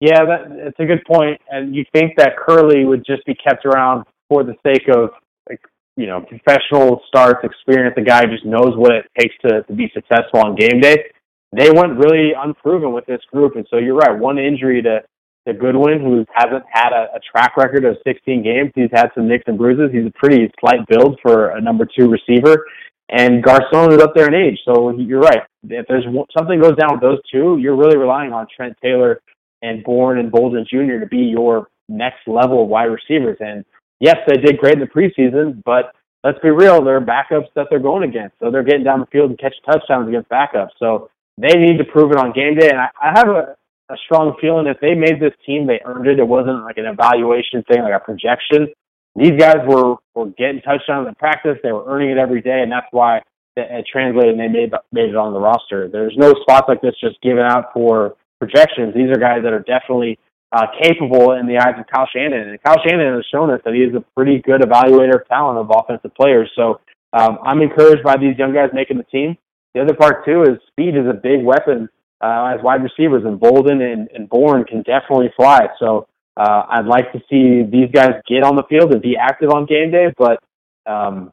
Yeah, 0.00 0.24
that, 0.24 0.48
that's 0.64 0.78
a 0.78 0.86
good 0.86 1.04
point. 1.04 1.40
And 1.50 1.74
you 1.74 1.84
think 1.92 2.12
that 2.16 2.36
Kerley 2.36 2.86
would 2.86 3.04
just 3.04 3.26
be 3.26 3.34
kept 3.34 3.66
around 3.66 4.04
for 4.28 4.44
the 4.44 4.54
sake 4.64 4.86
of, 4.94 5.10
like, 5.48 5.60
you 5.96 6.06
know, 6.06 6.20
professional 6.20 7.02
starts, 7.08 7.40
experience. 7.42 7.94
The 7.96 8.02
guy 8.02 8.24
just 8.26 8.44
knows 8.44 8.76
what 8.76 8.92
it 8.92 9.06
takes 9.18 9.34
to, 9.42 9.64
to 9.64 9.72
be 9.72 9.90
successful 9.92 10.40
on 10.44 10.54
game 10.54 10.80
day. 10.80 11.06
They 11.50 11.70
went 11.70 11.98
really 11.98 12.32
unproven 12.36 12.92
with 12.92 13.06
this 13.06 13.22
group, 13.32 13.56
and 13.56 13.66
so 13.70 13.78
you're 13.78 13.96
right. 13.96 14.16
One 14.16 14.38
injury 14.38 14.80
to 14.82 15.00
to 15.48 15.54
Goodwin, 15.54 16.00
who 16.00 16.24
hasn't 16.32 16.64
had 16.70 16.92
a, 16.92 17.16
a 17.16 17.20
track 17.20 17.56
record 17.56 17.84
of 17.84 17.96
16 18.06 18.42
games. 18.42 18.70
He's 18.74 18.90
had 18.92 19.08
some 19.14 19.28
nicks 19.28 19.44
and 19.46 19.58
bruises. 19.58 19.90
He's 19.92 20.06
a 20.06 20.12
pretty 20.18 20.50
slight 20.60 20.86
build 20.88 21.18
for 21.22 21.50
a 21.50 21.60
number 21.60 21.86
two 21.86 22.08
receiver. 22.08 22.66
And 23.10 23.42
Garcon 23.42 23.92
is 23.92 24.02
up 24.02 24.14
there 24.14 24.28
in 24.28 24.34
age. 24.34 24.58
So 24.64 24.90
you're 24.90 25.20
right. 25.20 25.40
If 25.68 25.86
there's 25.88 26.04
something 26.36 26.60
goes 26.60 26.76
down 26.76 26.92
with 26.92 27.00
those 27.00 27.18
two, 27.32 27.56
you're 27.58 27.76
really 27.76 27.96
relying 27.96 28.32
on 28.32 28.46
Trent 28.54 28.76
Taylor 28.82 29.20
and 29.62 29.82
Bourne 29.82 30.18
and 30.18 30.30
Bolden 30.30 30.66
Jr. 30.68 31.00
to 31.00 31.06
be 31.10 31.18
your 31.18 31.68
next 31.88 32.26
level 32.26 32.68
wide 32.68 32.84
receivers. 32.84 33.38
And 33.40 33.64
yes, 34.00 34.16
they 34.26 34.36
did 34.36 34.58
great 34.58 34.74
in 34.74 34.80
the 34.80 34.86
preseason, 34.86 35.62
but 35.64 35.94
let's 36.22 36.38
be 36.40 36.50
real, 36.50 36.84
they're 36.84 37.00
backups 37.00 37.48
that 37.54 37.66
they're 37.70 37.78
going 37.78 38.08
against. 38.08 38.36
So 38.40 38.50
they're 38.50 38.62
getting 38.62 38.84
down 38.84 39.00
the 39.00 39.06
field 39.06 39.30
and 39.30 39.38
catch 39.38 39.54
touchdowns 39.64 40.08
against 40.08 40.28
backups. 40.28 40.70
So 40.78 41.10
they 41.38 41.54
need 41.54 41.78
to 41.78 41.84
prove 41.84 42.10
it 42.10 42.18
on 42.18 42.32
game 42.32 42.56
day. 42.56 42.68
And 42.68 42.78
I, 42.78 42.88
I 43.02 43.18
have 43.18 43.28
a, 43.28 43.56
a 43.90 43.96
strong 44.04 44.36
feeling 44.40 44.66
if 44.66 44.78
they 44.80 44.94
made 44.94 45.20
this 45.20 45.32
team, 45.46 45.66
they 45.66 45.80
earned 45.84 46.06
it. 46.06 46.18
It 46.18 46.28
wasn't 46.28 46.62
like 46.64 46.78
an 46.78 46.86
evaluation 46.86 47.62
thing, 47.64 47.82
like 47.82 47.94
a 47.94 48.00
projection. 48.00 48.68
These 49.16 49.38
guys 49.38 49.58
were 49.66 49.96
were 50.14 50.26
getting 50.38 50.60
touchdowns 50.60 51.08
in 51.08 51.14
practice. 51.14 51.58
They 51.62 51.72
were 51.72 51.84
earning 51.86 52.10
it 52.10 52.18
every 52.18 52.42
day, 52.42 52.60
and 52.62 52.70
that's 52.70 52.86
why 52.90 53.22
it 53.56 53.86
translated 53.90 54.38
and 54.38 54.40
they 54.40 54.48
made 54.48 54.72
made 54.92 55.10
it 55.10 55.16
on 55.16 55.32
the 55.32 55.40
roster. 55.40 55.88
There's 55.88 56.14
no 56.16 56.34
spots 56.42 56.66
like 56.68 56.80
this 56.80 56.94
just 57.00 57.20
given 57.22 57.44
out 57.44 57.72
for 57.72 58.16
projections. 58.38 58.94
These 58.94 59.10
are 59.10 59.18
guys 59.18 59.42
that 59.42 59.52
are 59.52 59.64
definitely 59.64 60.18
uh, 60.52 60.66
capable 60.80 61.32
in 61.32 61.46
the 61.46 61.58
eyes 61.58 61.74
of 61.78 61.86
Kyle 61.92 62.08
Shanahan. 62.12 62.48
And 62.48 62.62
Kyle 62.62 62.80
Shanahan 62.86 63.14
has 63.14 63.24
shown 63.32 63.50
us 63.50 63.60
that 63.64 63.74
he 63.74 63.80
is 63.80 63.94
a 63.94 64.04
pretty 64.16 64.38
good 64.38 64.60
evaluator 64.60 65.20
of 65.20 65.28
talent 65.28 65.58
of 65.58 65.70
offensive 65.74 66.14
players. 66.14 66.50
So 66.54 66.80
um, 67.12 67.38
I'm 67.42 67.60
encouraged 67.60 68.02
by 68.04 68.16
these 68.16 68.38
young 68.38 68.54
guys 68.54 68.70
making 68.72 68.98
the 68.98 69.04
team. 69.04 69.36
The 69.74 69.82
other 69.82 69.94
part 69.94 70.24
too 70.24 70.42
is 70.42 70.58
speed 70.68 70.96
is 70.96 71.06
a 71.08 71.14
big 71.14 71.44
weapon 71.44 71.88
uh, 72.20 72.54
as 72.56 72.62
wide 72.62 72.82
receivers, 72.82 73.24
and 73.24 73.38
Bolden 73.38 73.80
and, 73.80 74.08
and 74.14 74.28
Bourne 74.28 74.64
can 74.64 74.82
definitely 74.82 75.30
fly. 75.36 75.68
So 75.78 76.06
uh, 76.36 76.62
I'd 76.68 76.86
like 76.86 77.12
to 77.12 77.20
see 77.30 77.62
these 77.62 77.90
guys 77.92 78.12
get 78.28 78.42
on 78.42 78.56
the 78.56 78.64
field 78.68 78.92
and 78.92 79.02
be 79.02 79.16
active 79.16 79.50
on 79.50 79.66
game 79.66 79.90
day, 79.90 80.12
but 80.16 80.42
um, 80.86 81.32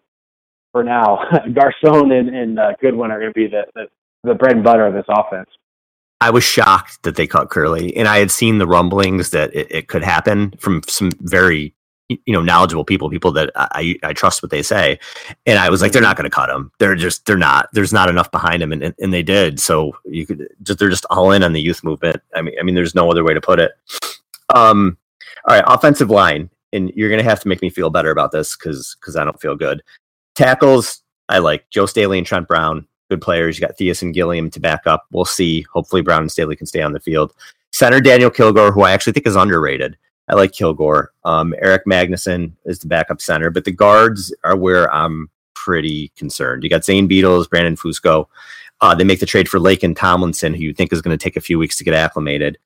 for 0.71 0.84
now, 0.84 1.19
Garcon 1.54 2.12
and, 2.12 2.36
and 2.36 2.60
uh, 2.60 2.74
Goodwin 2.82 3.12
are 3.12 3.19
going 3.19 3.32
to 3.32 3.39
be 3.39 3.48
the, 3.48 3.63
the, 3.76 3.86
the 4.24 4.34
bread 4.34 4.56
and 4.56 4.63
butter 4.63 4.86
of 4.86 4.93
this 4.93 5.06
offense. 5.10 5.50
I 6.21 6.30
was 6.30 6.43
shocked 6.43 7.04
that 7.04 7.15
they 7.15 7.28
caught 7.28 7.50
Kerley, 7.50 7.93
and 7.95 8.08
I 8.08 8.17
had 8.17 8.32
seen 8.32 8.58
the 8.58 8.67
rumblings 8.67 9.32
that 9.32 9.54
it, 9.54 9.67
it 9.69 9.88
could 9.88 10.04
happen 10.04 10.54
from 10.60 10.82
some 10.88 11.12
very 11.19 11.76
you 12.10 12.20
know 12.28 12.41
knowledgeable 12.41 12.86
people 12.86 13.10
people 13.10 13.32
that 13.32 13.52
i 13.56 13.98
i 14.04 14.13
trust 14.13 14.44
what 14.44 14.52
they 14.52 14.62
say. 14.62 15.00
And 15.46 15.58
i 15.58 15.70
was 15.70 15.82
like 15.82 15.91
they're 15.91 16.02
not 16.02 16.18
going 16.18 16.30
to 16.30 16.36
cut 16.36 16.50
him 16.50 16.72
they're 16.78 16.96
just 16.96 17.26
they're 17.26 17.38
not 17.38 17.70
there's 17.74 17.94
not 17.94 18.10
enough 18.10 18.30
behind 18.32 18.62
him 18.62 18.72
and, 18.72 18.84
and, 18.84 18.96
and 19.00 19.13
they 19.13 19.24
did. 19.24 19.60
So 19.60 19.96
you 20.06 20.26
could 20.26 20.48
just 20.63 20.80
they're 20.80 20.89
just 20.89 21.06
all 21.10 21.32
in 21.32 21.44
on 21.44 21.54
the 21.54 21.62
youth 21.62 21.84
movement. 21.84 22.18
I 22.36 22.41
mean 22.41 22.56
i 22.60 22.63
mean 22.63 22.76
there's 22.76 22.96
no 22.96 23.10
other 23.10 23.24
way 23.24 23.34
to 23.34 23.41
put 23.41 23.60
it. 23.60 23.72
Um 24.54 24.98
all 25.48 25.56
right 25.56 25.63
offensive 25.68 26.10
line. 26.10 26.50
And 26.74 26.91
you're 26.94 27.10
going 27.10 27.24
to 27.24 27.30
have 27.30 27.39
to 27.39 27.48
make 27.48 27.62
me 27.62 27.70
feel 27.70 27.89
better 27.89 28.12
about 28.12 28.32
this 28.32 28.56
because 28.56 28.96
because 29.00 29.15
i 29.15 29.24
don't 29.24 29.41
feel 29.41 29.56
good. 29.56 29.82
Tackles 30.36 31.02
i 31.30 31.39
like. 31.39 31.70
Joe 31.72 31.86
staley 31.88 32.18
and 32.18 32.28
trent 32.28 32.48
brown 32.48 32.88
good 33.10 33.22
players. 33.22 33.58
You 33.58 33.65
got 33.65 33.78
theus 33.78 34.02
and 34.02 34.13
gilliam 34.13 34.50
to 34.50 34.60
back 34.60 34.88
up. 34.88 35.06
We'll 35.12 35.26
see. 35.26 35.62
Hopefully 35.74 36.02
brown 36.02 36.22
and 36.22 36.32
staley 36.32 36.56
can 36.56 36.65
stay 36.65 36.82
on 36.82 36.94
the 36.94 37.00
field. 37.00 37.34
Center 37.72 38.00
daniel 38.00 38.30
kilgore 38.30 38.72
who 38.72 38.84
i 38.84 38.91
actually 38.91 39.13
think 39.13 39.28
is 39.28 39.36
underrated 39.36 39.98
I 40.28 40.36
like 40.36 40.52
Kilgore. 40.52 41.12
Um, 41.24 41.54
Erik 41.62 41.84
Magnuson 41.86 42.54
is 42.66 42.80
the 42.80 42.88
backup 42.88 43.22
center, 43.22 43.50
but 43.50 43.66
the 43.66 43.72
guards 43.72 44.34
are 44.44 44.56
where 44.56 44.92
I'm 44.94 45.30
pretty 45.54 46.12
concerned. 46.16 46.64
You 46.64 46.70
got 46.70 46.86
Zane 46.86 47.08
Beadles, 47.08 47.48
Brandon 47.48 47.76
Fusco. 47.76 48.26
Uh, 48.82 48.94
they 48.94 49.04
make 49.04 49.20
the 49.20 49.26
trade 49.26 49.48
for 49.48 49.60
Laken 49.60 49.96
Tomlinson, 49.96 50.54
who 50.54 50.62
you 50.62 50.74
think 50.74 50.92
is 50.92 51.02
going 51.02 51.18
to 51.18 51.24
take 51.24 51.38
a 51.38 51.42
few 51.42 51.58
weeks 51.58 51.78
to 51.78 51.84
get 51.84 51.94
acclimated. 51.94 52.58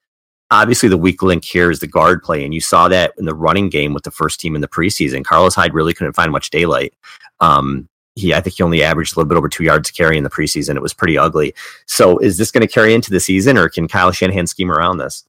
Obviously, 0.52 0.90
the 0.90 0.98
weak 0.98 1.22
link 1.22 1.46
here 1.46 1.70
is 1.70 1.80
the 1.80 1.88
guard 1.88 2.24
play, 2.24 2.44
and 2.44 2.54
you 2.54 2.62
saw 2.62 2.88
that 2.88 3.14
in 3.20 3.26
the 3.26 3.36
running 3.36 3.70
game 3.70 3.94
with 3.94 4.04
the 4.04 4.12
first 4.12 4.40
team 4.40 4.56
in 4.56 4.62
the 4.62 4.68
preseason. 4.68 5.24
Carlos 5.24 5.54
Hyde 5.54 5.76
really 5.76 5.94
couldn't 5.94 6.14
find 6.14 6.32
much 6.32 6.50
daylight. 6.50 6.94
Um, 7.40 7.88
he, 8.16 8.34
I 8.34 8.42
think 8.42 8.58
he 8.58 8.64
only 8.64 8.84
averaged 8.84 9.16
a 9.16 9.20
little 9.20 9.30
bit 9.30 9.38
over 9.38 9.48
two 9.48 9.64
yards 9.64 9.90
to 9.90 9.94
carry 9.94 10.18
in 10.18 10.24
the 10.24 10.30
preseason. 10.30 10.76
It 10.76 10.82
was 10.82 10.94
pretty 10.94 11.18
ugly. 11.18 11.54
So, 11.86 12.18
is 12.18 12.38
this 12.38 12.50
going 12.50 12.68
to 12.68 12.74
carry 12.74 12.96
into 12.96 13.12
the 13.12 13.20
season, 13.20 13.58
or 13.58 13.70
can 13.70 13.88
Kyle 13.88 14.12
Shanahan 14.12 14.48
scheme 14.48 14.72
around 14.72 14.98
this? 14.98 15.24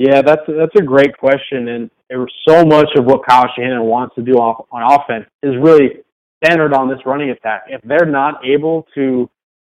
Yeah, 0.00 0.22
that's 0.22 0.40
that's 0.48 0.74
a 0.78 0.82
great 0.82 1.14
question, 1.18 1.68
and 1.68 1.90
so 2.48 2.64
much 2.64 2.88
of 2.96 3.04
what 3.04 3.20
Kyle 3.28 3.44
Shanahan 3.54 3.84
wants 3.84 4.14
to 4.14 4.22
do 4.22 4.32
off, 4.32 4.64
on 4.72 4.80
offense 4.80 5.26
is 5.42 5.52
really 5.60 6.00
centered 6.42 6.72
on 6.72 6.88
this 6.88 7.00
running 7.04 7.28
attack. 7.28 7.64
If 7.68 7.82
they're 7.82 8.06
not 8.06 8.40
able 8.42 8.86
to 8.94 9.28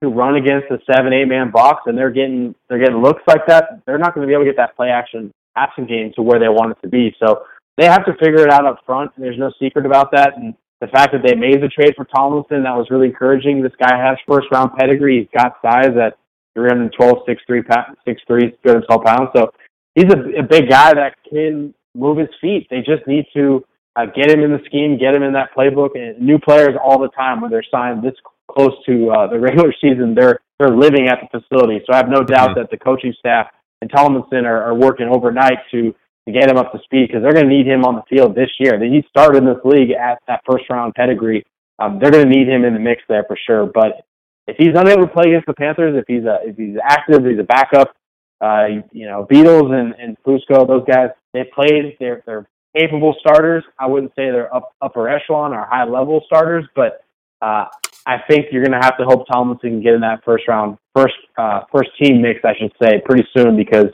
to 0.03 0.09
run 0.11 0.37
against 0.37 0.67
a 0.71 0.77
seven 0.85 1.15
eight 1.15 1.25
man 1.25 1.51
box 1.51 1.85
and 1.87 1.97
they're 1.97 2.11
getting 2.11 2.55
they're 2.69 2.79
getting 2.79 3.01
looks 3.01 3.23
like 3.27 3.47
that, 3.47 3.81
they're 3.87 3.97
not 3.97 4.15
going 4.15 4.27
to 4.27 4.29
be 4.29 4.35
able 4.35 4.45
to 4.45 4.51
get 4.51 4.59
that 4.59 4.77
play 4.77 4.91
action 4.91 5.33
passing 5.57 5.87
game 5.87 6.13
to 6.17 6.23
where 6.23 6.39
they 6.39 6.51
want 6.51 6.73
it 6.73 6.77
to 6.83 6.89
be. 6.89 7.17
So 7.19 7.45
they 7.79 7.87
have 7.87 8.05
to 8.05 8.13
figure 8.21 8.45
it 8.45 8.51
out 8.51 8.67
up 8.67 8.81
front. 8.85 9.13
And 9.17 9.25
there's 9.25 9.39
no 9.39 9.51
secret 9.59 9.87
about 9.87 10.11
that. 10.13 10.37
And 10.37 10.53
the 10.83 10.89
fact 10.89 11.13
that 11.13 11.23
they 11.25 11.35
made 11.35 11.63
the 11.63 11.69
trade 11.69 11.95
for 11.97 12.05
Tomlinson, 12.05 12.65
that 12.65 12.77
was 12.77 12.89
really 12.91 13.07
encouraging. 13.07 13.63
This 13.63 13.73
guy 13.81 13.97
has 13.97 14.19
first 14.29 14.49
round 14.53 14.73
pedigree. 14.79 15.21
He's 15.21 15.33
got 15.35 15.57
size 15.63 15.97
at 15.97 16.19
312, 16.53 17.25
6'3", 17.27 17.65
6'3", 18.07 18.27
212 18.29 19.05
pounds. 19.05 19.31
So 19.35 19.51
he's 19.95 20.13
a, 20.13 20.41
a 20.41 20.43
big 20.43 20.69
guy 20.69 20.95
that 20.95 21.17
can 21.29 21.75
move 21.95 22.19
his 22.19 22.29
feet. 22.41 22.69
They 22.71 22.79
just 22.79 23.07
need 23.07 23.27
to 23.35 23.65
uh, 23.97 24.07
get 24.07 24.31
him 24.31 24.41
in 24.41 24.51
the 24.53 24.61
scheme, 24.67 24.99
get 24.99 25.15
him 25.15 25.23
in 25.23 25.33
that 25.33 25.51
playbook. 25.57 25.91
And 25.95 26.21
new 26.21 26.39
players 26.39 26.77
all 26.83 26.99
the 26.99 27.09
time 27.09 27.41
when 27.41 27.51
they're 27.51 27.65
signed 27.71 28.03
this 28.03 28.15
close 28.51 28.73
to 28.87 29.11
uh, 29.11 29.27
the 29.29 29.39
regular 29.39 29.73
season, 29.81 30.15
they're 30.15 30.41
they're 30.59 30.77
living 30.77 31.09
at 31.09 31.21
the 31.21 31.41
facility. 31.41 31.81
So 31.87 31.95
I 31.95 31.97
have 31.97 32.09
no 32.09 32.23
doubt 32.23 32.51
mm-hmm. 32.51 32.61
that 32.61 32.71
the 32.71 32.77
coaching 32.77 33.15
staff 33.19 33.49
and 33.81 33.91
Tomlinson 33.91 34.45
are, 34.45 34.63
are 34.63 34.75
working 34.75 35.09
overnight 35.11 35.59
to 35.73 35.95
to 36.27 36.33
get 36.33 36.51
him 36.51 36.59
up 36.59 36.71
to 36.73 36.79
speed 36.85 37.09
because 37.09 37.23
they're 37.23 37.33
going 37.33 37.49
to 37.49 37.55
need 37.55 37.67
him 37.67 37.85
on 37.85 37.95
the 37.97 38.03
field 38.09 38.35
this 38.35 38.51
year. 38.59 38.79
He 38.79 39.03
started 39.09 39.39
in 39.39 39.47
this 39.47 39.65
league 39.65 39.91
at 39.91 40.19
that 40.29 40.43
first 40.49 40.65
round 40.69 40.95
pedigree. 40.95 41.45
Um, 41.79 41.99
they're 41.99 42.11
going 42.11 42.29
to 42.29 42.31
need 42.31 42.47
him 42.47 42.65
in 42.65 42.75
the 42.75 42.81
mix 42.81 43.03
there 43.09 43.25
for 43.27 43.39
sure. 43.47 43.65
But 43.65 44.05
if 44.47 44.57
he's 44.59 44.75
unable 44.75 45.07
to 45.07 45.13
play 45.13 45.31
against 45.31 45.47
the 45.47 45.55
Panthers, 45.55 45.97
if 45.97 46.05
he's 46.07 46.25
a, 46.25 46.39
if 46.45 46.57
he's 46.57 46.77
active, 46.83 47.25
he's 47.25 47.39
a 47.39 47.45
backup. 47.45 47.97
Uh, 48.41 48.83
you 48.93 49.07
know, 49.07 49.27
Beadles 49.31 49.73
and 49.73 49.95
and 49.99 50.17
Fusco, 50.25 50.67
those 50.67 50.85
guys, 50.87 51.11
they 51.33 51.45
played. 51.55 51.97
They're 52.01 52.23
they're 52.27 52.49
capable 52.77 53.15
starters. 53.21 53.65
I 53.79 53.87
wouldn't 53.87 54.13
say 54.13 54.31
they're 54.31 54.55
up 54.55 54.75
upper 54.81 55.09
echelon 55.09 55.53
or 55.53 55.67
high 55.67 55.85
level 55.85 56.23
starters, 56.27 56.67
but 56.75 57.05
uh, 57.43 57.67
I 58.07 58.19
think 58.29 58.47
you're 58.51 58.65
going 58.65 58.79
to 58.79 58.85
have 58.85 58.97
to 58.99 59.05
hope 59.05 59.27
Tomlinson 59.31 59.71
can 59.71 59.83
get 59.83 59.95
in 59.95 60.01
that 60.01 60.25
first 60.25 60.49
round, 60.49 60.79
first 60.95 61.15
uh, 61.37 61.61
first 61.73 61.91
team 62.01 62.23
mix, 62.23 62.41
I 62.45 62.55
should 62.59 62.73
say, 62.83 63.01
pretty 63.05 63.27
soon 63.37 63.57
because 63.57 63.89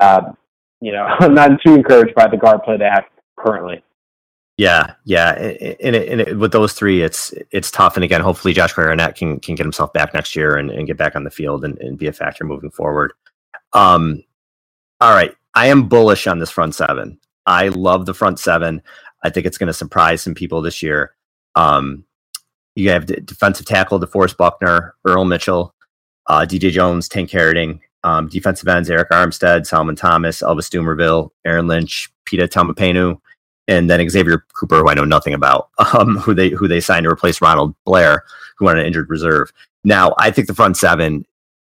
uh, 0.00 0.32
you 0.80 0.92
know 0.92 1.04
I'm 1.20 1.34
not 1.34 1.50
too 1.64 1.74
encouraged 1.74 2.14
by 2.14 2.28
the 2.28 2.36
guard 2.36 2.62
play 2.64 2.76
they 2.76 2.84
have 2.84 3.04
currently. 3.38 3.82
Yeah, 4.58 4.94
yeah, 5.04 5.32
and, 5.32 5.94
it, 5.94 6.08
and 6.08 6.20
it, 6.22 6.38
with 6.38 6.50
those 6.50 6.72
three, 6.72 7.02
it's 7.02 7.34
it's 7.50 7.70
tough. 7.70 7.96
And 7.96 8.04
again, 8.04 8.22
hopefully 8.22 8.54
Josh 8.54 8.72
Garnett 8.72 9.14
can 9.14 9.38
can 9.38 9.54
get 9.54 9.64
himself 9.64 9.92
back 9.92 10.14
next 10.14 10.34
year 10.34 10.56
and, 10.56 10.70
and 10.70 10.86
get 10.86 10.96
back 10.96 11.14
on 11.14 11.24
the 11.24 11.30
field 11.30 11.64
and, 11.64 11.78
and 11.78 11.98
be 11.98 12.06
a 12.06 12.12
factor 12.12 12.44
moving 12.44 12.70
forward. 12.70 13.12
Um, 13.76 14.24
all 15.02 15.12
right, 15.12 15.34
I 15.54 15.66
am 15.66 15.88
bullish 15.88 16.26
on 16.26 16.38
this 16.38 16.50
front 16.50 16.74
seven. 16.74 17.20
I 17.44 17.68
love 17.68 18.06
the 18.06 18.14
front 18.14 18.40
seven. 18.40 18.82
I 19.22 19.28
think 19.28 19.44
it's 19.44 19.58
going 19.58 19.66
to 19.66 19.74
surprise 19.74 20.22
some 20.22 20.34
people 20.34 20.62
this 20.62 20.82
year. 20.82 21.14
Um, 21.54 22.04
you 22.74 22.90
have 22.90 23.06
defensive 23.06 23.66
tackle 23.66 24.00
DeForest 24.00 24.38
Buckner, 24.38 24.94
Earl 25.04 25.26
Mitchell, 25.26 25.74
uh, 26.26 26.46
DJ 26.48 26.70
Jones, 26.70 27.06
Tank 27.08 27.30
Herring, 27.30 27.80
um, 28.02 28.28
defensive 28.28 28.68
ends 28.68 28.88
Arik 28.88 29.08
Armstead, 29.08 29.66
Solomon 29.66 29.96
Thomas, 29.96 30.40
Elvis 30.40 30.70
Dumervil, 30.70 31.30
Aaron 31.44 31.66
Lynch, 31.66 32.10
Pita 32.24 32.48
Taumoepenu, 32.48 33.20
and 33.68 33.90
then 33.90 34.08
Xavier 34.08 34.44
Cooper, 34.54 34.78
who 34.78 34.88
I 34.88 34.94
know 34.94 35.04
nothing 35.04 35.34
about, 35.34 35.68
um, 35.94 36.16
who 36.16 36.32
they 36.32 36.48
who 36.48 36.66
they 36.66 36.80
signed 36.80 37.04
to 37.04 37.10
replace 37.10 37.42
Ronald 37.42 37.74
Blair, 37.84 38.24
who 38.56 38.64
went 38.64 38.78
on 38.78 38.80
an 38.80 38.86
injured 38.86 39.10
reserve. 39.10 39.52
Now, 39.84 40.14
I 40.18 40.30
think 40.30 40.46
the 40.46 40.54
front 40.54 40.78
seven 40.78 41.26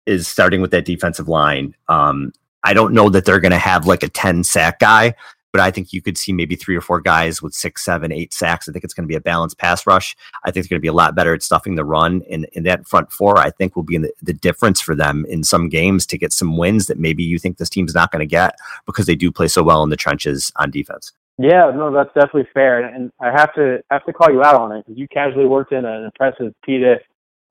is 0.05 0.27
starting 0.27 0.61
with 0.61 0.71
that 0.71 0.85
defensive 0.85 1.27
line. 1.27 1.75
Um, 1.87 2.31
I 2.63 2.73
don't 2.73 2.93
know 2.93 3.09
that 3.09 3.25
they're 3.25 3.39
going 3.39 3.51
to 3.51 3.57
have 3.57 3.85
like 3.85 4.03
a 4.03 4.09
10 4.09 4.43
sack 4.43 4.79
guy, 4.79 5.15
but 5.51 5.61
I 5.61 5.69
think 5.69 5.93
you 5.93 6.01
could 6.01 6.17
see 6.17 6.33
maybe 6.33 6.55
three 6.55 6.75
or 6.75 6.81
four 6.81 6.99
guys 6.99 7.41
with 7.41 7.53
six, 7.53 7.85
seven, 7.85 8.11
eight 8.11 8.33
sacks. 8.33 8.67
I 8.67 8.71
think 8.71 8.83
it's 8.83 8.93
going 8.93 9.03
to 9.03 9.11
be 9.11 9.15
a 9.15 9.21
balanced 9.21 9.59
pass 9.59 9.85
rush. 9.85 10.15
I 10.43 10.49
think 10.49 10.63
it's 10.63 10.67
going 10.67 10.79
to 10.79 10.81
be 10.81 10.87
a 10.87 10.93
lot 10.93 11.13
better 11.13 11.33
at 11.33 11.43
stuffing 11.43 11.75
the 11.75 11.85
run. 11.85 12.23
And, 12.29 12.47
in 12.53 12.63
that 12.63 12.87
front 12.87 13.11
four, 13.11 13.37
I 13.37 13.51
think 13.51 13.75
will 13.75 13.83
be 13.83 13.97
the, 13.97 14.11
the 14.21 14.33
difference 14.33 14.81
for 14.81 14.95
them 14.95 15.25
in 15.29 15.43
some 15.43 15.69
games 15.69 16.05
to 16.07 16.17
get 16.17 16.33
some 16.33 16.57
wins 16.57 16.87
that 16.87 16.99
maybe 16.99 17.23
you 17.23 17.37
think 17.37 17.57
this 17.57 17.69
team's 17.69 17.93
not 17.93 18.11
going 18.11 18.21
to 18.21 18.25
get 18.25 18.55
because 18.85 19.05
they 19.05 19.15
do 19.15 19.31
play 19.31 19.47
so 19.47 19.63
well 19.63 19.83
in 19.83 19.89
the 19.89 19.97
trenches 19.97 20.51
on 20.55 20.71
defense. 20.71 21.11
Yeah, 21.37 21.71
no, 21.73 21.91
that's 21.91 22.13
definitely 22.13 22.47
fair, 22.53 22.83
and 22.83 23.11
I 23.19 23.31
have 23.31 23.55
to 23.55 23.79
have 23.89 24.05
to 24.05 24.13
call 24.13 24.31
you 24.31 24.43
out 24.43 24.53
on 24.53 24.71
it 24.71 24.85
because 24.85 24.99
you 24.99 25.07
casually 25.07 25.47
worked 25.47 25.71
in 25.71 25.83
an 25.83 26.03
impressive 26.03 26.53
Pita 26.63 26.99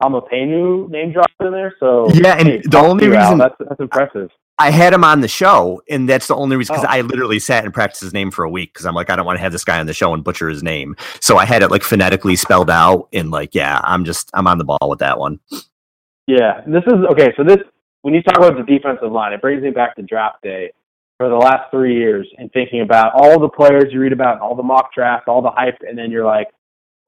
Taumoepenu 0.03 0.89
name 0.91 1.13
drop 1.13 1.31
in 1.41 1.53
there. 1.53 1.75
So 1.79 2.09
yeah, 2.13 2.37
and 2.39 2.49
hey, 2.49 2.63
the 2.65 2.79
only 2.79 3.09
reason 3.09 3.39
that's 3.39 3.55
that's 3.59 3.81
impressive. 3.81 4.31
I 4.59 4.71
had 4.71 4.93
him 4.93 5.03
on 5.03 5.21
the 5.21 5.29
show, 5.29 5.83
and 5.89 6.09
that's 6.09 6.27
the 6.27 6.37
only 6.37 6.57
reason 6.57 6.75
because 6.75 6.87
oh. 6.87 6.93
I 6.93 7.01
literally 7.01 7.39
sat 7.39 7.65
and 7.65 7.73
practiced 7.73 8.03
his 8.03 8.13
name 8.13 8.31
for 8.31 8.45
a 8.45 8.51
week 8.51 8.73
because 8.73 8.87
I'm 8.87 8.95
like, 8.95 9.11
I 9.11 9.17
don't 9.17 9.27
want 9.27 9.37
to 9.39 9.43
have 9.43 9.53
this 9.53 9.65
guy 9.65 9.81
on 9.81 9.87
the 9.87 9.95
show 9.95 10.15
and 10.15 10.23
butcher 10.23 10.49
his 10.49 10.63
name. 10.63 10.97
So 11.21 11.37
I 11.37 11.45
had 11.45 11.63
it 11.63 11.71
like 11.71 11.83
phonetically 11.83 12.37
spelled 12.37 12.71
out, 12.71 13.09
and 13.13 13.31
like, 13.31 13.55
yeah, 13.55 13.81
I'm 13.83 14.05
just 14.05 14.31
I'm 14.35 14.47
on 14.47 14.59
the 14.59 14.65
ball 14.65 14.89
with 14.89 15.01
that 15.01 15.19
one. 15.19 15.41
Yeah, 16.27 16.61
this 16.67 16.85
is 16.87 17.05
okay. 17.11 17.33
So 17.37 17.45
this 17.45 17.59
when 18.03 18.15
you 18.15 18.23
talk 18.23 18.39
about 18.39 18.57
the 18.57 18.65
defensive 18.65 19.11
line, 19.11 19.33
it 19.33 19.41
brings 19.41 19.63
me 19.63 19.71
back 19.71 19.97
to 19.97 20.03
draft 20.03 20.43
day 20.43 20.73
for 21.19 21.29
the 21.29 21.37
last 21.37 21.71
three 21.71 21.97
years 21.97 22.29
and 22.39 22.51
thinking 22.53 22.81
about 22.81 23.13
all 23.15 23.39
the 23.39 23.49
players 23.49 23.93
you 23.93 24.01
read 24.01 24.13
about, 24.13 24.41
all 24.41 24.57
the 24.57 24.63
mock 24.63 24.93
draft, 24.93 25.29
all 25.29 25.41
the 25.41 25.51
hype, 25.51 25.79
and 25.87 25.97
then 25.97 26.11
you're 26.11 26.27
like, 26.27 26.49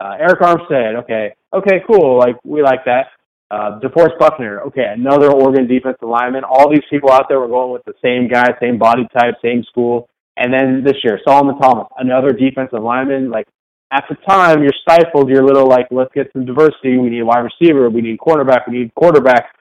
uh, 0.00 0.16
Arik 0.20 0.40
Armstead, 0.40 0.96
okay, 1.02 1.34
okay, 1.52 1.82
cool, 1.86 2.18
like 2.18 2.36
we 2.44 2.62
like 2.62 2.84
that. 2.84 3.06
Uh, 3.50 3.78
DeForest 3.80 4.18
Buckner, 4.18 4.60
okay, 4.62 4.86
another 4.96 5.30
Oregon 5.30 5.68
defensive 5.68 6.08
lineman. 6.08 6.42
All 6.44 6.68
these 6.70 6.82
people 6.90 7.12
out 7.12 7.26
there 7.28 7.38
were 7.38 7.48
going 7.48 7.72
with 7.72 7.84
the 7.84 7.94
same 8.02 8.26
guy, 8.26 8.54
same 8.60 8.78
body 8.78 9.06
type, 9.16 9.34
same 9.42 9.62
school. 9.64 10.08
And 10.36 10.52
then 10.52 10.82
this 10.82 10.96
year, 11.04 11.20
Solomon 11.24 11.58
Thomas, 11.58 11.86
another 11.98 12.32
defensive 12.32 12.82
lineman. 12.82 13.30
Like 13.30 13.46
at 13.92 14.04
the 14.08 14.16
time, 14.28 14.62
you're 14.62 14.72
stifled. 14.82 15.28
You're 15.28 15.44
little 15.44 15.68
like, 15.68 15.86
let's 15.90 16.12
get 16.14 16.32
some 16.32 16.44
diversity. 16.44 16.98
We 16.98 17.10
need 17.10 17.20
a 17.20 17.24
wide 17.24 17.46
receiver. 17.46 17.88
We 17.90 18.00
need 18.00 18.18
cornerback. 18.18 18.66
We 18.66 18.78
need 18.78 18.94
quarterback. 18.96 19.54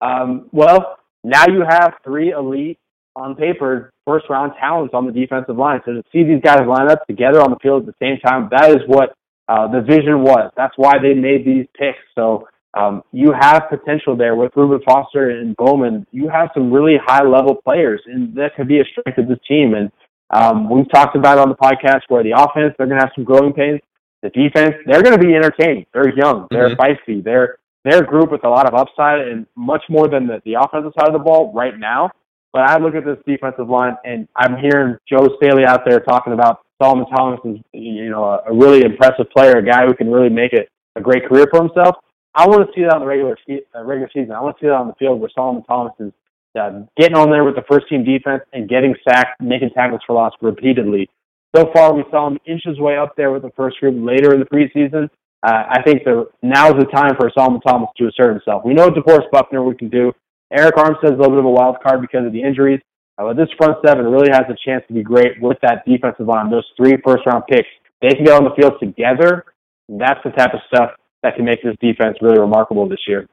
Um, 0.00 0.48
well, 0.52 0.98
now 1.24 1.46
you 1.48 1.64
have 1.68 1.94
three 2.04 2.30
elite 2.30 2.78
on 3.16 3.34
paper 3.34 3.92
first 4.06 4.26
round 4.30 4.52
talents 4.60 4.94
on 4.94 5.06
the 5.06 5.12
defensive 5.12 5.56
line. 5.56 5.80
So 5.84 5.92
to 5.94 6.02
see 6.12 6.22
these 6.22 6.40
guys 6.42 6.60
line 6.66 6.88
up 6.88 7.04
together 7.06 7.40
on 7.40 7.50
the 7.50 7.58
field 7.60 7.88
at 7.88 7.94
the 7.98 8.04
same 8.04 8.18
time, 8.20 8.48
that 8.52 8.70
is 8.70 8.82
what 8.86 9.14
uh, 9.50 9.66
the 9.66 9.80
vision 9.80 10.22
was. 10.22 10.52
That's 10.56 10.74
why 10.76 10.98
they 11.02 11.12
made 11.12 11.44
these 11.44 11.66
picks. 11.76 11.98
So 12.14 12.46
um, 12.74 13.02
you 13.10 13.32
have 13.32 13.64
potential 13.68 14.16
there 14.16 14.36
with 14.36 14.52
Reuben 14.54 14.80
Foster 14.86 15.30
and 15.30 15.56
Bowman. 15.56 16.06
You 16.12 16.28
have 16.28 16.50
some 16.54 16.72
really 16.72 16.96
high 17.04 17.24
level 17.24 17.56
players, 17.56 18.00
and 18.06 18.32
that 18.36 18.54
could 18.54 18.68
be 18.68 18.78
a 18.78 18.84
strength 18.84 19.18
of 19.18 19.26
this 19.26 19.40
team. 19.48 19.74
And 19.74 19.90
um, 20.30 20.70
we've 20.70 20.88
talked 20.92 21.16
about 21.16 21.38
it 21.38 21.40
on 21.40 21.48
the 21.48 21.56
podcast 21.56 22.02
where 22.06 22.22
the 22.22 22.30
offense 22.30 22.74
they're 22.78 22.86
going 22.86 23.00
to 23.00 23.04
have 23.04 23.12
some 23.16 23.24
growing 23.24 23.52
pains. 23.52 23.80
The 24.22 24.30
defense 24.30 24.76
they're 24.86 25.02
going 25.02 25.18
to 25.18 25.26
be 25.26 25.34
entertaining. 25.34 25.86
They're 25.92 26.14
young. 26.16 26.46
They're 26.52 26.76
mm-hmm. 26.76 27.10
feisty. 27.10 27.24
They're 27.24 27.58
they're 27.84 28.04
a 28.04 28.06
group 28.06 28.30
with 28.30 28.44
a 28.44 28.48
lot 28.48 28.72
of 28.72 28.74
upside 28.78 29.26
and 29.26 29.46
much 29.56 29.82
more 29.88 30.06
than 30.06 30.28
the, 30.28 30.40
the 30.44 30.54
offensive 30.60 30.92
side 30.96 31.08
of 31.08 31.14
the 31.14 31.18
ball 31.18 31.52
right 31.52 31.76
now. 31.76 32.12
But 32.52 32.62
I 32.62 32.78
look 32.78 32.94
at 32.94 33.04
this 33.04 33.18
defensive 33.26 33.68
line, 33.68 33.96
and 34.04 34.26
I'm 34.36 34.56
hearing 34.56 34.96
Joe 35.08 35.36
Staley 35.36 35.64
out 35.64 35.82
there 35.86 36.00
talking 36.00 36.32
about 36.32 36.60
Solomon 36.82 37.06
Thomas 37.14 37.40
is, 37.44 37.58
you 37.72 38.10
know, 38.10 38.40
a, 38.46 38.52
really 38.52 38.82
impressive 38.82 39.26
player, 39.30 39.58
a 39.58 39.64
guy 39.64 39.86
who 39.86 39.94
can 39.94 40.10
really 40.10 40.30
make 40.30 40.52
it 40.52 40.68
a 40.96 41.00
great 41.00 41.26
career 41.28 41.46
for 41.50 41.62
himself. 41.62 41.96
I 42.34 42.46
want 42.48 42.66
to 42.66 42.72
see 42.74 42.82
that 42.82 42.94
on 42.94 43.00
the 43.00 43.06
regular 43.06 43.36
uh, 43.48 43.84
regular 43.84 44.10
season. 44.12 44.32
I 44.32 44.40
want 44.40 44.56
to 44.56 44.64
see 44.64 44.66
that 44.68 44.74
on 44.74 44.88
the 44.88 44.94
field 44.94 45.20
where 45.20 45.30
Solomon 45.34 45.62
Thomas 45.64 45.92
is 46.00 46.12
uh, 46.58 46.82
getting 46.96 47.16
on 47.16 47.30
there 47.30 47.44
with 47.44 47.54
the 47.54 47.64
first 47.70 47.88
team 47.88 48.04
defense 48.04 48.42
and 48.52 48.68
getting 48.68 48.94
sacked, 49.06 49.40
making 49.40 49.70
tackles 49.70 50.00
for 50.06 50.14
loss 50.14 50.32
repeatedly. 50.40 51.08
So 51.54 51.70
far, 51.74 51.92
we 51.92 52.04
saw 52.10 52.28
him 52.28 52.38
inch 52.46 52.62
his 52.64 52.78
way 52.78 52.96
up 52.96 53.14
there 53.16 53.30
with 53.32 53.42
the 53.42 53.50
first 53.56 53.78
group 53.80 53.96
later 53.98 54.32
in 54.34 54.40
the 54.40 54.46
preseason. 54.46 55.08
Uh, 55.42 55.64
I 55.68 55.82
think 55.82 56.02
now 56.42 56.68
is 56.68 56.78
the 56.78 56.86
time 56.94 57.14
for 57.16 57.30
Solomon 57.36 57.60
Thomas 57.62 57.90
to 57.96 58.06
assert 58.06 58.32
himself. 58.32 58.64
We 58.64 58.74
know 58.74 58.90
DeForest 58.90 59.30
Buckner 59.32 59.62
we 59.64 59.74
can 59.74 59.88
do. 59.88 60.12
Arik 60.52 60.72
Armstead 60.72 61.12
is 61.12 61.18
a 61.18 61.22
little 61.22 61.30
bit 61.30 61.38
of 61.38 61.44
a 61.44 61.50
wild 61.50 61.76
card 61.82 62.00
because 62.00 62.26
of 62.26 62.32
the 62.32 62.42
injuries. 62.42 62.80
Uh, 63.18 63.24
but 63.24 63.36
this 63.36 63.48
front 63.56 63.76
seven 63.86 64.06
really 64.06 64.30
has 64.30 64.44
a 64.48 64.56
chance 64.64 64.84
to 64.88 64.94
be 64.94 65.02
great 65.02 65.40
with 65.40 65.58
that 65.62 65.84
defensive 65.86 66.26
line. 66.26 66.50
Those 66.50 66.66
three 66.76 66.96
first 67.04 67.26
round 67.26 67.44
picks, 67.48 67.68
they 68.00 68.14
can 68.14 68.24
get 68.24 68.34
on 68.34 68.44
the 68.44 68.54
field 68.56 68.74
together. 68.80 69.44
That's 69.88 70.20
the 70.24 70.30
type 70.30 70.54
of 70.54 70.60
stuff 70.72 70.92
that 71.22 71.36
can 71.36 71.44
make 71.44 71.62
this 71.62 71.76
defense 71.80 72.16
really 72.22 72.38
remarkable 72.38 72.88
this 72.88 73.00
year. 73.06 73.28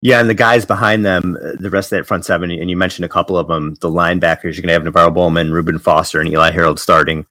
Yeah, 0.00 0.20
and 0.20 0.28
the 0.28 0.34
guys 0.34 0.66
behind 0.66 1.04
them, 1.04 1.38
uh, 1.42 1.52
the 1.58 1.70
rest 1.70 1.90
of 1.90 1.98
that 1.98 2.04
front 2.04 2.26
seven, 2.26 2.50
and 2.50 2.68
you 2.68 2.76
mentioned 2.76 3.06
a 3.06 3.08
couple 3.08 3.38
of 3.38 3.48
them, 3.48 3.74
the 3.80 3.88
linebackers, 3.88 4.54
you're 4.54 4.62
going 4.62 4.68
to 4.68 4.72
have 4.72 4.82
NaVorro 4.82 5.14
Bowman, 5.14 5.50
Reuben 5.50 5.78
Foster, 5.78 6.20
and 6.20 6.28
Eli 6.28 6.50
Harold 6.50 6.78
starting 6.78 7.24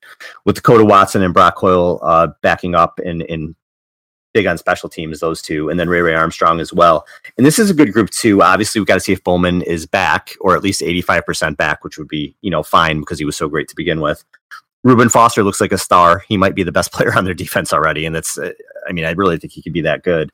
with 0.44 0.60
Dekoda 0.60 0.88
Watson 0.88 1.22
and 1.22 1.36
Brock 1.36 1.56
Coyle 1.56 2.00
uh, 2.02 2.30
backing 2.42 2.74
up 2.74 3.00
and, 3.06 3.22
and 3.30 3.56
big 4.34 4.46
on 4.46 4.58
special 4.58 4.90
teams, 4.90 5.20
those 5.20 5.42
two, 5.42 5.70
and 5.70 5.80
then 5.80 5.90
Ray 5.90 6.02
Ray 6.02 6.16
Armstrong 6.16 6.60
as 6.60 6.74
well. 6.74 7.06
And 7.38 7.46
this 7.46 7.60
is 7.60 7.70
a 7.70 7.74
good 7.74 7.94
group 7.94 8.10
too. 8.10 8.42
Obviously, 8.42 8.82
we've 8.82 8.88
got 8.88 8.96
to 8.96 9.00
see 9.00 9.14
if 9.14 9.24
Bowman 9.24 9.62
is 9.62 9.86
back 9.86 10.36
or 10.42 10.56
at 10.56 10.64
least 10.64 10.82
85% 10.82 11.58
back, 11.58 11.84
which 11.84 11.98
would 11.98 12.08
be, 12.08 12.36
you 12.42 12.52
know, 12.52 12.64
fine 12.64 13.00
because 13.00 13.20
he 13.20 13.26
was 13.26 13.38
so 13.38 13.48
great 13.48 13.68
to 13.70 13.76
begin 13.76 14.02
with. 14.02 14.24
Reuben 14.84 15.10
Foster 15.10 15.44
looks 15.44 15.62
like 15.62 15.72
a 15.72 15.78
star. 15.78 16.24
He 16.28 16.36
might 16.36 16.56
be 16.56 16.64
the 16.64 16.72
best 16.72 16.92
player 16.94 17.16
on 17.16 17.26
their 17.26 17.34
defense 17.34 17.72
already. 17.72 18.06
And 18.06 18.16
that's, 18.16 18.38
uh, 18.38 18.52
I 18.88 18.92
mean, 18.92 19.06
I 19.06 19.12
really 19.12 19.38
think 19.38 19.54
he 19.54 19.62
could 19.62 19.74
be 19.74 19.82
that 19.82 20.04
good. 20.04 20.32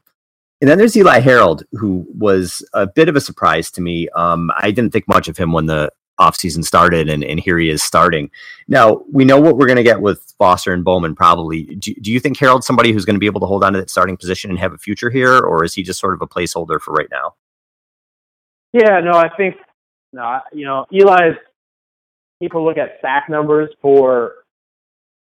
And 0.62 0.69
then 0.69 0.77
there's 0.77 0.97
Eli 0.97 1.19
Harold, 1.19 1.63
who 1.71 2.05
was 2.17 2.67
a 2.73 2.85
bit 2.85 3.07
of 3.07 3.15
a 3.15 3.21
surprise 3.21 3.71
to 3.71 3.81
me. 3.81 4.09
Um, 4.09 4.51
I 4.57 4.71
didn't 4.71 4.91
think 4.91 5.07
much 5.07 5.29
of 5.29 5.38
him 5.38 5.53
when 5.53 5.67
the 5.67 5.89
offseason 6.19 6.63
started, 6.63 7.10
and, 7.10 7.23
and 7.23 7.39
here 7.39 7.58
he 7.58 7.69
is 7.69 7.82
starting. 7.82 8.29
Now, 8.67 9.03
we 9.12 9.25
know 9.25 9.39
what 9.39 9.58
we're 9.58 9.67
going 9.67 9.77
to 9.77 9.84
get 9.84 10.01
with 10.01 10.34
Foster 10.38 10.73
and 10.73 10.84
Bowman 10.84 11.15
probably. 11.15 11.63
Do, 11.63 11.93
do 11.95 12.12
you 12.12 12.19
think 12.19 12.38
Harold's 12.38 12.67
somebody 12.67 12.91
who's 12.91 13.05
going 13.05 13.15
to 13.15 13.19
be 13.19 13.25
able 13.25 13.41
to 13.41 13.47
hold 13.47 13.63
on 13.63 13.73
to 13.73 13.79
that 13.79 13.89
starting 13.89 14.17
position 14.17 14.49
and 14.49 14.60
have 14.60 14.73
a 14.73 14.77
future 14.77 15.10
here, 15.10 15.39
or 15.39 15.63
is 15.63 15.73
he 15.73 15.84
just 15.84 15.99
sort 15.99 16.13
of 16.13 16.21
a 16.21 16.27
placeholder 16.27 16.79
for 16.79 16.93
right 16.93 17.10
now? 17.10 17.36
Yeah, 18.73 18.99
no, 18.99 19.13
I 19.13 19.29
think, 19.36 19.55
no, 20.13 20.39
you 20.53 20.65
know, 20.65 20.86
Eli's, 20.91 21.38
people 22.41 22.63
look 22.63 22.77
at 22.77 22.99
sack 23.01 23.29
numbers 23.29 23.69
for 23.82 24.34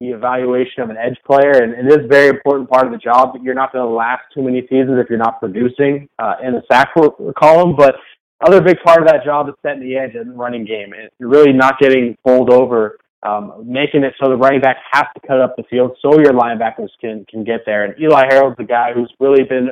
the 0.02 0.10
evaluation 0.10 0.82
of 0.82 0.89
an 0.89 0.98
edge 0.98 1.17
player, 1.26 1.62
and, 1.62 1.74
and 1.74 1.88
it 1.88 2.00
is 2.00 2.06
a 2.06 2.08
very 2.08 2.30
important 2.30 2.70
part 2.70 2.88
of 2.88 2.91
the 2.91 2.98
job. 2.98 3.34
But 3.34 3.44
you're 3.44 3.54
not 3.54 3.72
going 3.72 3.88
to 3.88 3.94
last 3.94 4.24
too 4.34 4.41
many 4.41 4.62
seasons 4.62 5.00
if 5.00 5.10
you're 5.10 5.20
not 5.20 5.39
producing 5.39 6.10
uh, 6.17 6.36
in 6.44 6.54
the 6.54 6.63
sack 6.72 6.89
column. 7.38 7.76
But 7.76 7.96
other 8.43 8.62
big 8.62 8.77
part 8.84 9.01
of 9.01 9.08
that 9.08 9.23
job 9.23 9.47
is 9.49 9.56
setting 9.62 9.82
the 9.82 9.97
edge 9.97 10.15
and 10.15 10.32
the 10.32 10.36
running 10.36 10.65
game. 10.65 10.93
And 10.93 11.10
you're 11.19 11.30
really 11.30 11.54
not 11.54 11.80
getting 11.80 12.17
bowled 12.23 12.51
over, 12.51 12.97
um, 13.23 13.63
making 13.65 14.04
it 14.04 14.13
so 14.21 14.30
the 14.30 14.38
running 14.38 14.62
back 14.62 14.77
has 14.91 15.06
to 15.15 15.27
cut 15.27 15.39
up 15.39 15.56
the 15.56 15.63
field 15.69 15.97
so 16.01 16.19
your 16.19 16.34
linebackers 16.34 16.89
can 16.99 17.25
can 17.30 17.43
get 17.43 17.62
there. 17.65 17.86
And 17.86 17.99
Eli 18.01 18.25
Harold's 18.30 18.58
the 18.58 18.63
guy 18.63 18.93
who's 18.93 19.12
really 19.19 19.43
been 19.43 19.69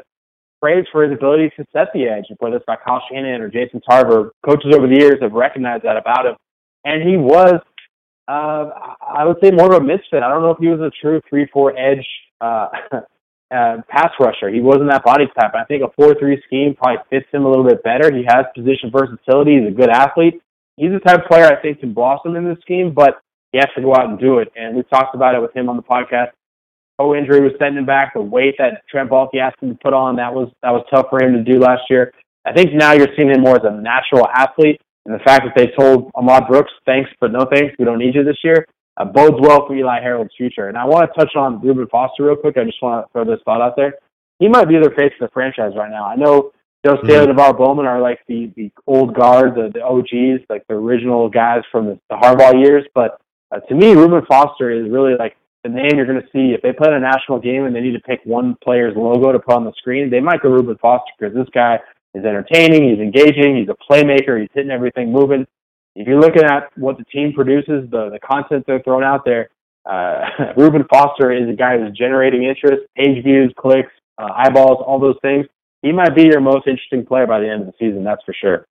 praised 0.61 0.89
for 0.91 1.03
his 1.03 1.13
ability 1.13 1.51
to 1.57 1.65
set 1.71 1.87
the 1.93 2.05
edge, 2.05 2.25
whether 2.39 2.57
it's 2.57 2.65
by 2.65 2.75
Kyle 2.75 3.01
Shanahan 3.09 3.41
or 3.41 3.49
Jason 3.49 3.81
Tarver. 3.81 4.33
Coaches 4.45 4.75
over 4.75 4.87
the 4.87 4.99
years 4.99 5.21
have 5.21 5.31
recognized 5.31 5.83
that 5.83 5.97
about 5.97 6.25
him. 6.25 6.35
And 6.85 7.07
he 7.07 7.17
was 7.17 7.61
uh, 8.29 8.69
I 9.01 9.25
would 9.25 9.37
say 9.43 9.49
more 9.49 9.73
of 9.73 9.81
a 9.81 9.83
misfit. 9.83 10.21
I 10.21 10.29
don't 10.29 10.43
know 10.43 10.51
if 10.51 10.59
he 10.59 10.67
was 10.67 10.79
a 10.79 10.91
true 11.01 11.19
three-four 11.27 11.75
edge 11.75 12.05
uh, 12.41 12.67
uh, 13.51 13.77
pass 13.87 14.11
rusher. 14.19 14.49
He 14.49 14.61
wasn't 14.61 14.89
that 14.91 15.03
body 15.03 15.25
type. 15.39 15.53
I 15.55 15.65
think 15.65 15.83
a 15.83 15.91
four-three 15.95 16.41
scheme 16.45 16.75
probably 16.75 17.03
fits 17.09 17.27
him 17.31 17.45
a 17.45 17.49
little 17.49 17.65
bit 17.65 17.83
better. 17.83 18.13
He 18.15 18.23
has 18.27 18.45
position 18.55 18.91
versatility. 18.91 19.59
He's 19.59 19.67
a 19.69 19.75
good 19.75 19.89
athlete. 19.89 20.41
He's 20.77 20.91
the 20.91 20.99
type 20.99 21.23
of 21.23 21.29
player 21.29 21.45
I 21.45 21.61
think 21.61 21.79
can 21.79 21.93
blossom 21.93 22.35
in 22.35 22.45
this 22.45 22.59
scheme, 22.61 22.93
but 22.93 23.21
he 23.51 23.57
has 23.57 23.67
to 23.75 23.81
go 23.81 23.93
out 23.93 24.09
and 24.09 24.19
do 24.19 24.39
it. 24.39 24.51
And 24.55 24.75
we 24.75 24.83
talked 24.83 25.15
about 25.15 25.35
it 25.35 25.41
with 25.41 25.55
him 25.55 25.69
on 25.69 25.75
the 25.75 25.83
podcast. 25.83 26.31
Toe 26.99 27.15
injury 27.15 27.41
was 27.41 27.53
sending 27.59 27.85
back. 27.85 28.13
The 28.13 28.21
weight 28.21 28.55
that 28.59 28.83
Trent 28.89 29.09
Baalke 29.09 29.39
asked 29.41 29.61
him 29.61 29.69
to 29.69 29.79
put 29.81 29.93
on 29.93 30.17
that 30.17 30.33
was 30.33 30.49
that 30.61 30.71
was 30.71 30.85
tough 30.93 31.07
for 31.09 31.23
him 31.23 31.33
to 31.33 31.43
do 31.43 31.59
last 31.59 31.83
year. 31.89 32.13
I 32.45 32.53
think 32.53 32.73
now 32.73 32.93
you're 32.93 33.07
seeing 33.15 33.29
him 33.29 33.41
more 33.41 33.55
as 33.55 33.63
a 33.63 33.71
natural 33.71 34.27
athlete 34.33 34.81
and 35.05 35.13
the 35.19 35.23
fact 35.23 35.43
that 35.45 35.53
they 35.55 35.71
told 35.77 36.11
Ahmad 36.15 36.47
Brooks, 36.47 36.71
thanks, 36.85 37.09
but 37.19 37.31
no 37.31 37.45
thanks, 37.51 37.75
we 37.79 37.85
don't 37.85 37.99
need 37.99 38.15
you 38.15 38.23
this 38.23 38.37
year, 38.43 38.65
uh, 38.99 39.05
bodes 39.05 39.37
well 39.39 39.65
for 39.65 39.75
Eli 39.75 40.01
Harold's 40.01 40.33
future. 40.37 40.67
And 40.67 40.77
I 40.77 40.85
want 40.85 41.09
to 41.11 41.19
touch 41.19 41.35
on 41.35 41.61
Reuben 41.61 41.87
Foster 41.87 42.25
real 42.25 42.35
quick. 42.35 42.57
I 42.57 42.63
just 42.63 42.81
want 42.81 43.05
to 43.05 43.11
throw 43.11 43.25
this 43.25 43.41
thought 43.45 43.61
out 43.61 43.75
there. 43.75 43.95
He 44.39 44.47
might 44.47 44.65
be 44.65 44.75
the 44.75 44.91
face 44.91 45.13
of 45.19 45.27
the 45.27 45.33
franchise 45.33 45.73
right 45.75 45.89
now. 45.89 46.05
I 46.05 46.15
know 46.15 46.51
Joe 46.85 46.97
Staley 47.03 47.27
mm-hmm. 47.27 47.31
and 47.31 47.39
NaVorro 47.39 47.57
Bowman 47.57 47.85
are 47.85 48.01
like 48.01 48.19
the, 48.27 48.51
the 48.55 48.71
old 48.87 49.15
guard, 49.15 49.55
the, 49.55 49.71
the 49.73 49.83
OGs, 49.83 50.45
like 50.49 50.65
the 50.67 50.75
original 50.75 51.29
guys 51.29 51.61
from 51.71 51.87
the, 51.87 51.99
the 52.09 52.15
Harbaugh 52.15 52.61
years. 52.61 52.85
But 52.93 53.19
uh, 53.51 53.59
to 53.61 53.75
me, 53.75 53.93
Reuben 53.93 54.25
Foster 54.27 54.69
is 54.69 54.89
really 54.89 55.15
like 55.17 55.35
the 55.63 55.69
name 55.69 55.91
you're 55.95 56.05
going 56.05 56.21
to 56.21 56.27
see. 56.31 56.53
If 56.53 56.61
they 56.61 56.71
play 56.71 56.87
in 56.87 56.93
a 56.93 56.99
national 56.99 57.39
game 57.39 57.65
and 57.65 57.75
they 57.75 57.81
need 57.81 57.93
to 57.93 57.99
pick 57.99 58.21
one 58.23 58.55
player's 58.63 58.95
logo 58.95 59.31
to 59.31 59.39
put 59.39 59.55
on 59.55 59.65
the 59.65 59.73
screen, 59.77 60.09
they 60.09 60.21
might 60.21 60.41
go 60.41 60.49
Reuben 60.49 60.77
Foster 60.77 61.11
because 61.17 61.35
this 61.35 61.49
guy 61.53 61.79
He's 62.13 62.23
entertaining. 62.23 62.89
He's 62.89 62.99
engaging. 62.99 63.57
He's 63.57 63.69
a 63.69 63.75
playmaker. 63.91 64.39
He's 64.39 64.49
hitting 64.53 64.71
everything 64.71 65.11
moving. 65.11 65.45
If 65.99 66.07
you're 66.07 66.21
looking 66.21 66.43
at 66.43 66.71
what 66.77 66.97
the 66.97 67.03
team 67.03 67.33
produces, 67.33 67.89
the 67.91 68.09
the 68.09 68.19
content 68.23 68.63
they're 68.65 68.81
throwing 68.81 69.03
out 69.03 69.25
there, 69.25 69.49
uh, 69.85 70.53
Reuben 70.57 70.85
Foster 70.89 71.29
is 71.29 71.49
a 71.49 71.53
guy 71.53 71.77
who's 71.77 71.95
generating 71.95 72.43
interest, 72.43 72.83
page 72.95 73.21
views, 73.21 73.53
clicks, 73.57 73.91
uh, 74.17 74.29
eyeballs, 74.33 74.81
all 74.87 74.97
those 74.97 75.17
things. 75.21 75.45
He 75.81 75.91
might 75.91 76.15
be 76.15 76.23
your 76.23 76.39
most 76.39 76.67
interesting 76.67 77.05
player 77.05 77.27
by 77.27 77.41
the 77.41 77.49
end 77.49 77.61
of 77.61 77.67
the 77.67 77.73
season. 77.77 78.05
That's 78.05 78.23
for 78.23 78.33
sure. 78.33 78.65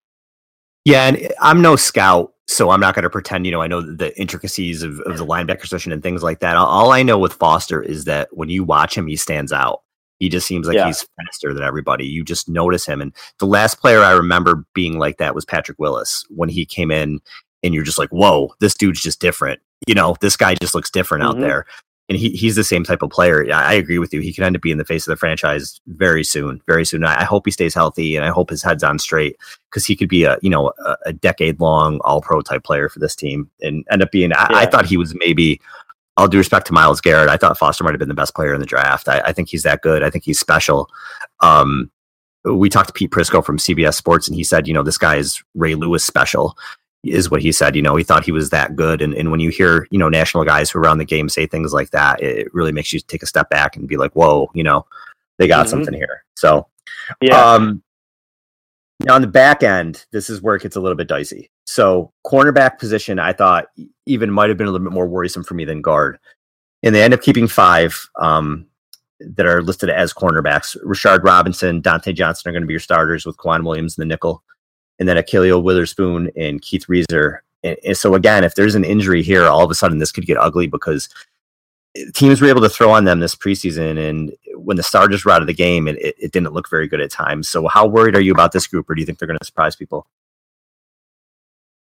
Yeah, 0.86 1.06
and 1.06 1.30
I'm 1.38 1.60
no 1.60 1.76
scout, 1.76 2.32
so 2.46 2.70
I'm 2.70 2.80
not 2.80 2.94
going 2.94 3.02
to 3.02 3.10
pretend, 3.10 3.44
you 3.44 3.52
know, 3.52 3.60
I 3.60 3.66
know 3.66 3.82
the 3.82 4.18
intricacies 4.18 4.82
of, 4.82 4.98
of 5.00 5.18
the 5.18 5.26
linebacker 5.26 5.60
position 5.60 5.92
and 5.92 6.02
things 6.02 6.22
like 6.22 6.40
that. 6.40 6.56
All 6.56 6.92
I 6.92 7.02
know 7.02 7.18
with 7.18 7.34
Foster 7.34 7.82
is 7.82 8.04
that 8.04 8.28
when 8.32 8.48
you 8.48 8.64
watch 8.64 8.96
him, 8.96 9.06
he 9.06 9.16
stands 9.16 9.52
out. 9.52 9.82
He 10.18 10.28
just 10.28 10.46
seems 10.46 10.66
like 10.66 10.76
yeah. 10.76 10.86
he's 10.86 11.06
faster 11.16 11.54
than 11.54 11.62
everybody. 11.62 12.06
You 12.06 12.24
just 12.24 12.48
notice 12.48 12.84
him. 12.84 13.00
And 13.00 13.14
the 13.38 13.46
last 13.46 13.80
player 13.80 14.00
I 14.00 14.12
remember 14.12 14.64
being 14.74 14.98
like 14.98 15.18
that 15.18 15.34
was 15.34 15.44
Patrick 15.44 15.78
Willis 15.78 16.24
when 16.28 16.48
he 16.48 16.64
came 16.64 16.90
in, 16.90 17.20
and 17.62 17.74
you're 17.74 17.84
just 17.84 17.98
like, 17.98 18.10
whoa, 18.10 18.52
this 18.60 18.74
dude's 18.74 19.02
just 19.02 19.20
different. 19.20 19.60
You 19.86 19.94
know, 19.94 20.16
this 20.20 20.36
guy 20.36 20.54
just 20.56 20.74
looks 20.74 20.90
different 20.90 21.24
mm-hmm. 21.24 21.38
out 21.38 21.40
there. 21.40 21.66
And 22.10 22.16
he, 22.16 22.30
he's 22.30 22.56
the 22.56 22.64
same 22.64 22.84
type 22.84 23.02
of 23.02 23.10
player. 23.10 23.44
I, 23.52 23.64
I 23.64 23.72
agree 23.74 23.98
with 23.98 24.14
you. 24.14 24.20
He 24.20 24.32
could 24.32 24.42
end 24.42 24.56
up 24.56 24.62
being 24.62 24.78
the 24.78 24.84
face 24.84 25.06
of 25.06 25.12
the 25.12 25.16
franchise 25.16 25.78
very 25.88 26.24
soon, 26.24 26.62
very 26.66 26.86
soon. 26.86 27.04
I, 27.04 27.20
I 27.20 27.24
hope 27.24 27.44
he 27.44 27.50
stays 27.50 27.74
healthy 27.74 28.16
and 28.16 28.24
I 28.24 28.30
hope 28.30 28.48
his 28.48 28.62
head's 28.62 28.82
on 28.82 28.98
straight 28.98 29.36
because 29.70 29.84
he 29.84 29.94
could 29.94 30.08
be 30.08 30.24
a 30.24 30.38
you 30.40 30.48
know 30.48 30.72
a, 30.86 30.96
a 31.06 31.12
decade 31.12 31.60
long 31.60 32.00
all 32.04 32.22
pro 32.22 32.40
type 32.40 32.64
player 32.64 32.88
for 32.88 32.98
this 32.98 33.14
team 33.14 33.50
and 33.60 33.84
end 33.90 34.02
up 34.02 34.10
being. 34.10 34.32
I, 34.32 34.46
yeah. 34.50 34.56
I 34.56 34.66
thought 34.66 34.86
he 34.86 34.96
was 34.96 35.14
maybe 35.16 35.60
all 36.18 36.26
due 36.28 36.38
respect 36.38 36.66
to 36.66 36.72
Myles 36.72 37.00
Garrett, 37.00 37.30
I 37.30 37.36
thought 37.36 37.56
Foster 37.56 37.84
might 37.84 37.92
have 37.92 38.00
been 38.00 38.08
the 38.08 38.14
best 38.14 38.34
player 38.34 38.52
in 38.52 38.60
the 38.60 38.66
draft. 38.66 39.08
I, 39.08 39.20
I 39.20 39.32
think 39.32 39.48
he's 39.48 39.62
that 39.62 39.82
good. 39.82 40.02
I 40.02 40.10
think 40.10 40.24
he's 40.24 40.38
special. 40.38 40.90
Um, 41.40 41.90
we 42.44 42.68
talked 42.68 42.88
to 42.88 42.92
Pete 42.92 43.12
Prisco 43.12 43.44
from 43.44 43.56
CBS 43.56 43.94
Sports, 43.94 44.26
and 44.26 44.34
he 44.34 44.42
said, 44.42 44.66
you 44.66 44.74
know, 44.74 44.82
this 44.82 44.98
guy 44.98 45.16
is 45.16 45.42
Ray 45.54 45.76
Lewis 45.76 46.04
special, 46.04 46.58
is 47.04 47.30
what 47.30 47.40
he 47.40 47.52
said. 47.52 47.76
You 47.76 47.82
know, 47.82 47.94
he 47.94 48.02
thought 48.02 48.24
he 48.24 48.32
was 48.32 48.50
that 48.50 48.74
good. 48.74 49.00
And, 49.00 49.14
and 49.14 49.30
when 49.30 49.38
you 49.38 49.50
hear, 49.50 49.86
you 49.92 49.98
know, 49.98 50.08
national 50.08 50.44
guys 50.44 50.70
who 50.70 50.80
are 50.80 50.82
around 50.82 50.98
the 50.98 51.04
game 51.04 51.28
say 51.28 51.46
things 51.46 51.72
like 51.72 51.90
that, 51.90 52.20
it 52.20 52.52
really 52.52 52.72
makes 52.72 52.92
you 52.92 52.98
take 52.98 53.22
a 53.22 53.26
step 53.26 53.48
back 53.48 53.76
and 53.76 53.86
be 53.86 53.96
like, 53.96 54.12
whoa, 54.12 54.50
you 54.54 54.64
know, 54.64 54.86
they 55.38 55.46
got 55.46 55.66
mm-hmm. 55.66 55.70
something 55.70 55.94
here. 55.94 56.24
So, 56.34 56.66
yeah. 57.20 57.40
Um, 57.40 57.82
now 59.00 59.14
on 59.14 59.20
the 59.20 59.28
back 59.28 59.62
end, 59.62 60.04
this 60.10 60.28
is 60.28 60.42
where 60.42 60.56
it 60.56 60.62
gets 60.62 60.74
a 60.74 60.80
little 60.80 60.96
bit 60.96 61.06
dicey. 61.06 61.50
So 61.68 62.14
cornerback 62.26 62.78
position, 62.78 63.18
I 63.18 63.34
thought 63.34 63.66
even 64.06 64.30
might 64.30 64.48
have 64.48 64.56
been 64.56 64.68
a 64.68 64.70
little 64.70 64.86
bit 64.86 64.94
more 64.94 65.06
worrisome 65.06 65.44
for 65.44 65.52
me 65.52 65.66
than 65.66 65.82
guard. 65.82 66.18
And 66.82 66.94
they 66.94 67.02
end 67.02 67.12
up 67.12 67.20
keeping 67.20 67.46
five 67.46 68.08
um, 68.18 68.66
that 69.20 69.44
are 69.44 69.60
listed 69.60 69.90
as 69.90 70.14
cornerbacks. 70.14 70.82
Rashard 70.82 71.24
Robinson, 71.24 71.82
Dontae 71.82 72.14
Johnson 72.14 72.48
are 72.48 72.52
going 72.52 72.62
to 72.62 72.66
be 72.66 72.72
your 72.72 72.80
starters 72.80 73.26
with 73.26 73.36
K'Waun 73.36 73.66
Williams 73.66 73.98
in 73.98 74.00
the 74.00 74.06
nickel. 74.06 74.42
And 74.98 75.06
then 75.06 75.18
Ahkello 75.18 75.62
Witherspoon 75.62 76.30
and 76.36 76.62
Keith 76.62 76.88
Reaser. 76.88 77.42
And, 77.62 77.76
and 77.84 77.96
so 77.98 78.14
again, 78.14 78.44
if 78.44 78.54
there's 78.54 78.74
an 78.74 78.84
injury 78.84 79.22
here, 79.22 79.44
all 79.44 79.62
of 79.62 79.70
a 79.70 79.74
sudden 79.74 79.98
this 79.98 80.10
could 80.10 80.24
get 80.24 80.38
ugly 80.38 80.68
because 80.68 81.10
teams 82.14 82.40
were 82.40 82.48
able 82.48 82.62
to 82.62 82.70
throw 82.70 82.92
on 82.92 83.04
them 83.04 83.20
this 83.20 83.34
preseason, 83.34 83.98
and 84.08 84.32
when 84.54 84.78
the 84.78 84.82
starters 84.82 85.24
were 85.24 85.32
out 85.32 85.42
of 85.42 85.48
the 85.48 85.54
game, 85.54 85.86
it, 85.86 85.98
it, 85.98 86.14
it, 86.18 86.32
didn't 86.32 86.52
look 86.52 86.70
very 86.70 86.86
good 86.86 87.00
at 87.00 87.10
times. 87.10 87.48
So, 87.48 87.66
how 87.66 87.86
worried 87.86 88.14
are 88.14 88.20
you 88.20 88.32
about 88.32 88.52
this 88.52 88.66
group, 88.66 88.88
or 88.88 88.94
do 88.94 89.00
you 89.00 89.06
think 89.06 89.18
they're 89.18 89.26
going 89.26 89.38
to 89.38 89.44
surprise 89.44 89.74
people? 89.74 90.06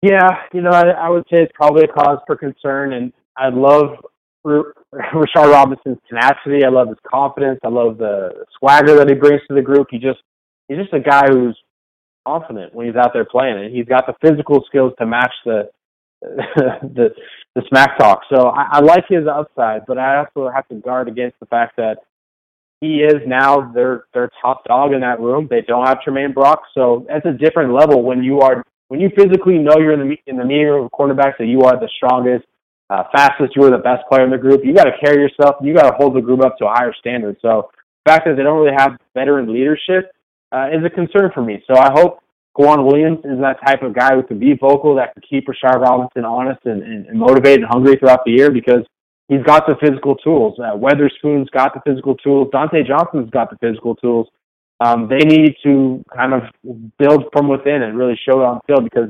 Yeah, 0.02 0.30
you 0.54 0.62
know, 0.62 0.72
I, 0.72 0.90
I 0.90 1.10
would 1.10 1.24
say 1.24 1.38
it's 1.44 1.52
probably 1.56 1.84
a 1.84 1.88
cause 1.88 2.20
for 2.26 2.36
concern, 2.36 2.94
and 2.94 3.14
I 3.38 3.50
love 3.50 3.98
R- 4.46 4.74
Rashard 4.94 5.52
Robinson's 5.52 6.00
tenacity. 6.10 6.66
I 6.66 6.70
love 6.70 6.88
his 6.90 6.98
confidence. 7.08 7.60
I 7.64 7.70
love 7.70 7.98
the 7.98 8.46
swagger 8.58 8.96
that 8.98 9.10
he 9.10 9.16
brings 9.16 9.42
to 9.48 9.56
the 9.56 9.62
group. 9.62 9.88
He 9.92 10.00
just 10.00 10.20
he's 10.68 10.78
just 10.80 10.94
a 10.94 11.00
guy 11.00 11.26
who's 11.30 11.58
confident 12.28 12.74
when 12.74 12.88
he's 12.88 12.96
out 12.96 13.12
there 13.14 13.26
playing, 13.26 13.64
and 13.64 13.76
he's 13.76 13.86
got 13.86 14.06
the 14.08 14.16
physical 14.28 14.64
skills 14.68 14.94
to 15.00 15.06
match 15.06 15.34
the 15.46 15.70
the 16.22 17.10
the 17.56 17.62
smack 17.70 17.98
talk. 18.00 18.22
So 18.34 18.48
I, 18.50 18.68
I 18.74 18.80
like 18.80 19.06
his 19.08 19.28
upside, 19.28 19.86
but 19.86 20.00
I 20.00 20.18
also 20.26 20.50
have 20.54 20.68
to 20.70 20.76
guard 20.76 21.10
against 21.10 21.40
the 21.40 21.46
fact 21.48 21.78
that 21.78 21.98
he 22.80 23.02
is 23.02 23.22
now 23.28 23.72
their 23.72 24.06
their 24.14 24.32
top 24.42 24.66
dog 24.66 24.94
in 24.94 25.02
that 25.02 25.20
room. 25.20 25.48
They 25.50 25.62
don't 25.62 25.88
have 25.88 26.00
Tramaine 26.06 26.34
Brock, 26.34 26.64
so 26.74 27.06
that's 27.08 27.26
a 27.26 27.34
different 27.34 27.74
level 27.74 28.04
when 28.04 28.24
you 28.24 28.40
are 28.42 28.64
when 28.92 29.00
you 29.00 29.10
physically 29.16 29.58
know 29.58 29.78
you're 29.80 29.94
in 29.94 30.10
the 30.10 30.18
in 30.28 30.36
the 30.36 30.44
meeting 30.44 30.68
of 30.68 30.92
quarterbacks 30.92 31.38
that 31.40 31.48
you 31.48 31.62
are 31.62 31.80
the 31.80 31.88
strongest, 31.96 32.44
uh, 32.90 33.04
fastest, 33.16 33.56
you 33.56 33.64
are 33.64 33.72
the 33.72 33.78
best 33.78 34.04
player 34.10 34.26
in 34.26 34.30
the 34.30 34.38
group. 34.38 34.66
You 34.66 34.76
got 34.76 34.84
to 34.84 34.92
carry 35.02 35.24
yourself. 35.24 35.56
You 35.64 35.74
got 35.74 35.90
to 35.90 35.96
hold 35.96 36.14
the 36.14 36.20
group 36.20 36.44
up 36.44 36.58
to 36.58 36.66
a 36.66 36.74
higher 36.74 36.94
standard. 37.00 37.38
So 37.42 37.72
the 38.04 38.12
fact 38.12 38.26
that 38.26 38.36
they 38.36 38.44
don't 38.44 38.60
really 38.60 38.76
have 38.78 38.98
veteran 39.14 39.48
leadership 39.48 40.12
uh, 40.52 40.68
is 40.76 40.84
a 40.84 40.90
concern 40.90 41.32
for 41.34 41.42
me. 41.42 41.64
So 41.68 41.80
I 41.80 41.90
hope 41.94 42.20
K'Waun 42.58 42.86
Williams 42.86 43.20
is 43.24 43.40
that 43.40 43.66
type 43.66 43.82
of 43.82 43.96
guy 43.96 44.14
who 44.14 44.24
can 44.24 44.40
be 44.40 44.58
vocal, 44.60 44.94
that 44.96 45.14
can 45.14 45.24
keep 45.24 45.48
Rashard 45.48 45.80
Robinson 45.80 46.26
honest 46.26 46.60
and, 46.66 46.84
and, 46.84 47.06
and 47.06 47.18
motivated 47.18 47.62
and 47.64 47.72
hungry 47.72 47.96
throughout 47.96 48.26
the 48.26 48.32
year 48.32 48.52
because 48.52 48.84
he's 49.30 49.44
got 49.44 49.68
the 49.68 49.78
physical 49.80 50.16
tools. 50.18 50.60
Uh, 50.60 50.76
Witherspoon's 50.76 51.50
got 51.52 51.74
the 51.74 51.80
physical 51.88 52.16
tools. 52.16 52.50
Dontae 52.54 52.86
Johnson's 52.86 53.30
got 53.30 53.52
the 53.52 53.58
physical 53.66 53.96
tools 53.96 54.28
um, 54.82 55.08
they 55.08 55.20
need 55.20 55.56
to 55.64 56.04
kind 56.14 56.34
of 56.34 56.42
build 56.98 57.26
from 57.32 57.48
within 57.48 57.84
and 57.84 57.96
really 57.96 58.20
show 58.28 58.42
it 58.42 58.46
on 58.46 58.60
field 58.66 58.84
because 58.84 59.10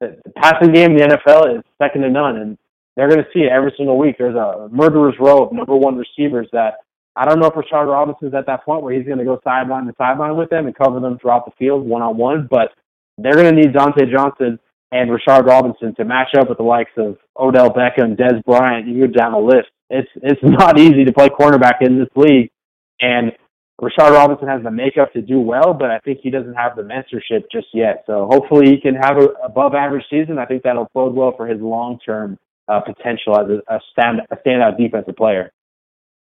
the, 0.00 0.16
passing 0.36 0.72
game 0.72 0.90
in 0.90 0.96
the 0.96 1.04
NFL 1.04 1.56
is 1.56 1.64
second 1.80 2.02
to 2.02 2.10
none, 2.10 2.36
and 2.36 2.58
they're 2.96 3.08
going 3.08 3.22
to 3.22 3.30
see 3.32 3.40
it 3.40 3.52
every 3.52 3.72
single 3.76 3.96
week. 3.96 4.16
There's 4.18 4.34
a 4.34 4.68
murderer's 4.72 5.14
row 5.20 5.44
of 5.44 5.52
number 5.52 5.76
one 5.76 5.96
receivers 5.96 6.48
that 6.52 6.78
I 7.14 7.24
don't 7.24 7.38
know 7.38 7.46
if 7.46 7.54
Rashard 7.54 7.86
Robinson's 7.86 8.34
at 8.34 8.46
that 8.46 8.64
point 8.64 8.82
where 8.82 8.92
he's 8.92 9.06
going 9.06 9.18
to 9.18 9.24
go 9.24 9.40
sideline 9.44 9.86
to 9.86 9.94
sideline 9.96 10.36
with 10.36 10.50
them 10.50 10.66
and 10.66 10.74
cover 10.74 10.98
them 10.98 11.16
throughout 11.20 11.44
the 11.44 11.52
field 11.58 11.86
one 11.86 12.02
on 12.02 12.16
one, 12.16 12.48
but 12.50 12.70
they're 13.16 13.34
going 13.34 13.54
to 13.54 13.60
need 13.60 13.72
Dontae 13.72 14.10
Johnson 14.10 14.58
and 14.90 15.10
Rashard 15.10 15.46
Robinson 15.46 15.94
to 15.94 16.04
match 16.04 16.34
up 16.36 16.48
with 16.48 16.58
the 16.58 16.64
likes 16.64 16.90
of 16.96 17.18
Odell 17.38 17.70
Beckham, 17.70 18.16
Dez 18.16 18.42
Bryant. 18.44 18.88
You 18.88 19.06
go 19.06 19.12
down 19.12 19.32
the 19.32 19.38
list. 19.38 19.70
It's 19.90 20.10
it's 20.16 20.40
not 20.42 20.76
easy 20.76 21.04
to 21.04 21.12
play 21.12 21.28
cornerback 21.28 21.82
in 21.82 22.00
this 22.00 22.08
league, 22.16 22.50
and 23.00 23.30
Rashard 23.80 24.12
Robinson 24.12 24.46
has 24.46 24.62
the 24.62 24.70
makeup 24.70 25.12
to 25.14 25.22
do 25.22 25.40
well, 25.40 25.74
but 25.74 25.90
I 25.90 25.98
think 25.98 26.20
he 26.22 26.30
doesn't 26.30 26.54
have 26.54 26.76
the 26.76 26.82
mentorship 26.82 27.44
just 27.50 27.66
yet. 27.72 28.04
So 28.06 28.28
hopefully 28.30 28.70
he 28.70 28.80
can 28.80 28.94
have 28.94 29.18
a 29.18 29.26
above 29.44 29.74
average 29.74 30.04
season. 30.08 30.38
I 30.38 30.46
think 30.46 30.62
that'll 30.62 30.88
bode 30.94 31.14
well 31.14 31.34
for 31.36 31.46
his 31.46 31.60
long 31.60 31.98
term 32.04 32.38
uh, 32.68 32.80
potential 32.80 33.38
as 33.38 33.46
a, 33.50 33.74
a 33.74 33.80
stand 33.90 34.20
a 34.30 34.36
standout 34.36 34.78
defensive 34.78 35.16
player. 35.16 35.52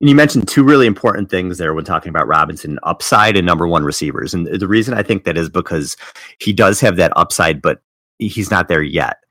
And 0.02 0.10
you 0.10 0.16
mentioned 0.16 0.48
two 0.48 0.64
really 0.64 0.88
important 0.88 1.30
things 1.30 1.58
there 1.58 1.74
when 1.74 1.86
talking 1.86 2.10
about 2.10 2.28
Robinson 2.28 2.80
upside 2.84 3.38
and 3.38 3.46
number 3.46 3.68
one 3.68 3.84
receivers. 3.84 4.34
And 4.34 4.48
the 4.48 4.68
reason 4.68 4.94
I 4.94 5.04
think 5.04 5.24
that 5.24 5.38
is 5.38 5.50
because 5.50 5.96
he 6.40 6.52
does 6.52 6.82
have 6.82 6.98
that 6.98 7.14
upside, 7.16 7.62
but 7.62 7.82
he's 8.18 8.52
not 8.52 8.68
there 8.68 8.82
yet. 8.82 9.23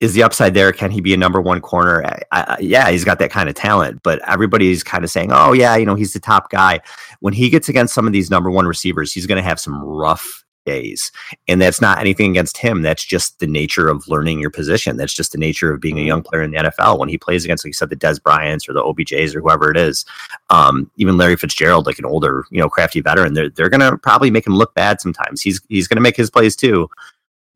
Is 0.00 0.14
the 0.14 0.22
upside 0.22 0.54
there? 0.54 0.72
Can 0.72 0.90
he 0.90 1.00
be 1.00 1.12
a 1.12 1.16
number 1.16 1.40
one 1.40 1.60
corner? 1.60 2.04
I, 2.04 2.22
I, 2.30 2.56
yeah, 2.60 2.90
he's 2.90 3.04
got 3.04 3.18
that 3.18 3.30
kind 3.30 3.48
of 3.48 3.54
talent, 3.54 4.00
but 4.02 4.20
everybody's 4.28 4.84
kind 4.84 5.02
of 5.02 5.10
saying, 5.10 5.30
oh, 5.32 5.52
yeah, 5.52 5.76
you 5.76 5.86
know, 5.86 5.96
he's 5.96 6.12
the 6.12 6.20
top 6.20 6.50
guy. 6.50 6.80
When 7.20 7.34
he 7.34 7.50
gets 7.50 7.68
against 7.68 7.94
some 7.94 8.06
of 8.06 8.12
these 8.12 8.30
number 8.30 8.50
one 8.50 8.66
receivers, 8.66 9.12
he's 9.12 9.26
going 9.26 9.42
to 9.42 9.48
have 9.48 9.58
some 9.58 9.82
rough 9.82 10.44
days. 10.64 11.10
And 11.48 11.60
that's 11.60 11.80
not 11.80 11.98
anything 11.98 12.30
against 12.30 12.58
him. 12.58 12.82
That's 12.82 13.04
just 13.04 13.38
the 13.38 13.46
nature 13.46 13.88
of 13.88 14.06
learning 14.06 14.38
your 14.38 14.50
position. 14.50 14.98
That's 14.98 15.14
just 15.14 15.32
the 15.32 15.38
nature 15.38 15.72
of 15.72 15.80
being 15.80 15.98
a 15.98 16.02
young 16.02 16.22
player 16.22 16.42
in 16.42 16.50
the 16.50 16.58
NFL. 16.58 16.98
When 16.98 17.08
he 17.08 17.16
plays 17.16 17.44
against, 17.44 17.64
like 17.64 17.70
you 17.70 17.74
said, 17.74 17.90
the 17.90 17.96
Dez 17.96 18.22
Bryants 18.22 18.68
or 18.68 18.74
the 18.74 18.82
OBJs 18.82 19.34
or 19.34 19.40
whoever 19.40 19.70
it 19.70 19.78
is, 19.78 20.04
um, 20.50 20.90
even 20.96 21.16
Larry 21.16 21.36
Fitzgerald, 21.36 21.86
like 21.86 21.98
an 21.98 22.04
older, 22.04 22.44
you 22.50 22.60
know, 22.60 22.68
crafty 22.68 23.00
veteran, 23.00 23.32
they're, 23.32 23.48
they're 23.48 23.70
going 23.70 23.80
to 23.80 23.96
probably 23.96 24.30
make 24.30 24.46
him 24.46 24.54
look 24.54 24.74
bad 24.74 25.00
sometimes. 25.00 25.40
He's, 25.40 25.60
he's 25.68 25.88
going 25.88 25.96
to 25.96 26.02
make 26.02 26.16
his 26.16 26.30
plays 26.30 26.54
too 26.54 26.88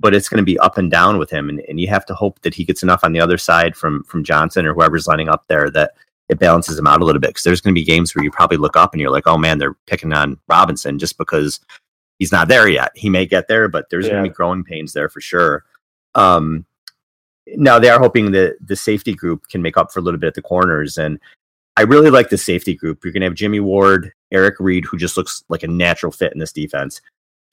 but 0.00 0.14
it's 0.14 0.28
going 0.28 0.38
to 0.38 0.44
be 0.44 0.58
up 0.58 0.78
and 0.78 0.90
down 0.90 1.18
with 1.18 1.30
him. 1.30 1.48
And, 1.48 1.60
and 1.68 1.80
you 1.80 1.88
have 1.88 2.06
to 2.06 2.14
hope 2.14 2.40
that 2.42 2.54
he 2.54 2.64
gets 2.64 2.82
enough 2.82 3.04
on 3.04 3.12
the 3.12 3.20
other 3.20 3.38
side 3.38 3.76
from 3.76 4.02
from 4.04 4.24
Johnson 4.24 4.66
or 4.66 4.74
whoever's 4.74 5.06
lining 5.06 5.28
up 5.28 5.44
there 5.48 5.70
that 5.70 5.92
it 6.28 6.38
balances 6.38 6.78
him 6.78 6.86
out 6.86 7.00
a 7.00 7.04
little 7.04 7.20
bit. 7.20 7.28
Because 7.30 7.44
there's 7.44 7.60
going 7.60 7.74
to 7.74 7.80
be 7.80 7.84
games 7.84 8.14
where 8.14 8.24
you 8.24 8.30
probably 8.30 8.56
look 8.56 8.76
up 8.76 8.92
and 8.92 9.00
you're 9.00 9.10
like, 9.10 9.26
oh 9.26 9.38
man, 9.38 9.58
they're 9.58 9.76
picking 9.86 10.12
on 10.12 10.38
Robinson 10.48 10.98
just 10.98 11.18
because 11.18 11.60
he's 12.18 12.32
not 12.32 12.48
there 12.48 12.68
yet. 12.68 12.92
He 12.94 13.10
may 13.10 13.26
get 13.26 13.48
there, 13.48 13.68
but 13.68 13.90
there's 13.90 14.06
yeah. 14.06 14.12
going 14.12 14.24
to 14.24 14.30
be 14.30 14.34
growing 14.34 14.64
pains 14.64 14.92
there 14.92 15.08
for 15.08 15.20
sure. 15.20 15.64
Um, 16.14 16.66
now 17.56 17.78
they 17.78 17.90
are 17.90 17.98
hoping 17.98 18.32
that 18.32 18.56
the 18.60 18.76
safety 18.76 19.14
group 19.14 19.48
can 19.48 19.62
make 19.62 19.76
up 19.76 19.92
for 19.92 19.98
a 19.98 20.02
little 20.02 20.20
bit 20.20 20.28
at 20.28 20.34
the 20.34 20.42
corners. 20.42 20.98
And 20.98 21.18
I 21.76 21.82
really 21.82 22.10
like 22.10 22.28
the 22.28 22.38
safety 22.38 22.74
group. 22.74 23.02
You're 23.02 23.12
going 23.12 23.22
to 23.22 23.26
have 23.26 23.34
Jimmy 23.34 23.60
Ward, 23.60 24.12
Eric 24.30 24.56
Reid, 24.60 24.84
who 24.84 24.96
just 24.96 25.16
looks 25.16 25.42
like 25.48 25.62
a 25.62 25.68
natural 25.68 26.12
fit 26.12 26.32
in 26.32 26.38
this 26.38 26.52
defense. 26.52 27.00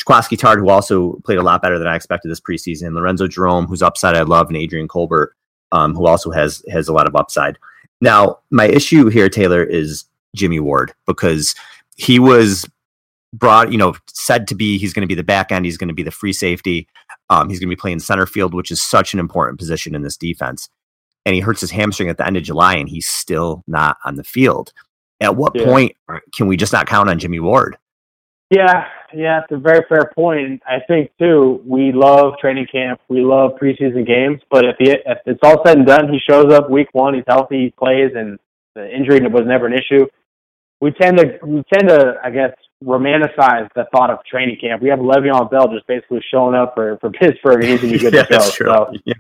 Jaquiski 0.10 0.38
Tartt, 0.38 0.57
who 0.57 0.70
also 0.70 1.14
played 1.24 1.38
a 1.38 1.43
lot 1.43 1.62
better 1.62 1.78
than 1.78 1.88
I 1.88 1.95
expected 1.95 2.30
this 2.30 2.39
preseason. 2.39 2.93
Lorenzo 2.93 3.28
Jerome, 3.28 3.68
whose 3.68 3.82
upside 3.82 4.16
I 4.16 4.22
love, 4.24 4.47
and 4.47 4.57
Adrian 4.57 4.88
Colbert, 4.88 5.36
um, 5.72 5.93
who 5.93 6.07
also 6.07 6.32
has 6.32 6.64
has 6.70 6.88
a 6.88 6.93
lot 6.93 7.07
of 7.07 7.16
upside. 7.16 7.57
Now, 8.01 8.39
my 8.49 8.66
issue 8.66 9.10
here, 9.10 9.30
Taylor, 9.30 9.64
is 9.64 10.05
Jimmy 10.36 10.60
Ward 10.60 10.93
because 11.05 11.53
he 11.97 12.18
was 12.18 12.66
brought, 13.34 13.72
you 13.72 13.78
know, 13.78 13.93
said 14.07 14.47
to 14.47 14.55
be 14.55 14.78
he's 14.78 14.93
going 14.93 15.01
to 15.01 15.07
be 15.07 15.16
the 15.16 15.24
back 15.24 15.51
end, 15.51 15.66
he's 15.66 15.78
going 15.78 15.89
to 15.89 15.93
be 15.93 16.03
the 16.03 16.12
free 16.12 16.34
safety, 16.34 16.88
um, 17.30 17.49
he's 17.49 17.60
going 17.60 17.70
to 17.70 17.76
be 17.76 17.80
playing 17.80 17.99
center 17.99 18.26
field, 18.26 18.53
which 18.53 18.72
is 18.72 18.82
such 18.82 19.14
an 19.14 19.20
important 19.20 19.60
position 19.60 19.93
in 19.93 20.01
this 20.01 20.18
defense. 20.18 20.70
And 21.26 21.36
he 21.36 21.41
hurts 21.41 21.62
his 21.62 21.72
hamstring 21.72 22.10
at 22.10 22.18
the 22.18 22.26
end 22.26 22.38
of 22.38 22.43
July, 22.43 22.76
and 22.76 22.89
he's 22.89 23.07
still 23.07 23.64
not 23.68 23.97
on 24.05 24.16
the 24.16 24.24
field. 24.24 24.74
At 25.22 25.36
what 25.36 25.53
yeah. 25.53 25.66
point 25.66 25.95
can 26.34 26.47
we 26.47 26.55
just 26.57 26.74
not 26.74 26.88
count 26.88 27.10
on 27.10 27.20
Jimmy 27.20 27.41
Ward? 27.41 27.78
Yeah, 28.49 28.88
yeah, 29.14 29.41
it's 29.41 29.51
a 29.51 29.57
very 29.57 29.86
fair 29.88 30.12
point. 30.16 30.62
I 30.68 30.80
think 30.88 31.12
too, 31.20 31.62
we 31.66 31.91
love 31.91 32.34
training 32.39 32.68
camp, 32.72 33.01
we 33.10 33.22
love 33.22 33.51
preseason 33.62 34.05
games, 34.05 34.41
but 34.49 34.66
if, 34.66 34.76
he, 34.80 34.91
if 34.91 35.18
it's 35.26 35.39
all 35.43 35.62
said 35.66 35.78
and 35.78 35.86
done, 35.86 36.12
he 36.12 36.20
shows 36.20 36.51
up 36.53 36.70
week 36.70 36.88
one, 36.93 37.14
he's 37.14 37.24
healthy, 37.28 37.66
he 37.66 37.74
plays, 37.78 38.12
and 38.16 38.39
the 38.76 38.89
injury 38.95 39.20
was 39.28 39.43
never 39.45 39.68
an 39.68 39.74
issue. 39.74 40.05
We 40.82 40.91
tend 40.91 41.18
to 41.18 41.39
we 41.43 41.62
tend 41.74 41.89
to, 41.89 42.16
I 42.24 42.30
guess, 42.30 42.51
romanticize 42.84 43.68
the 43.76 43.86
thought 43.91 44.10
of 44.10 44.24
training 44.24 44.57
camp. 44.62 44.82
We 44.82 44.88
have 44.89 44.99
Le'Veon 44.99 45.51
Bell 45.51 45.68
just 45.68 45.86
basically 45.88 46.24
showing 46.32 46.55
up 46.55 46.74
for 46.74 46.97
for 46.99 47.10
Pittsburgh, 47.12 47.64
and 47.64 47.66
he's 47.66 47.82
gonna 47.82 47.93
be 47.93 47.99
good 47.99 48.14
yeah, 48.14 48.24
to 48.24 48.38
go. 48.38 48.39
So, 48.39 48.93
yeah. 49.03 49.14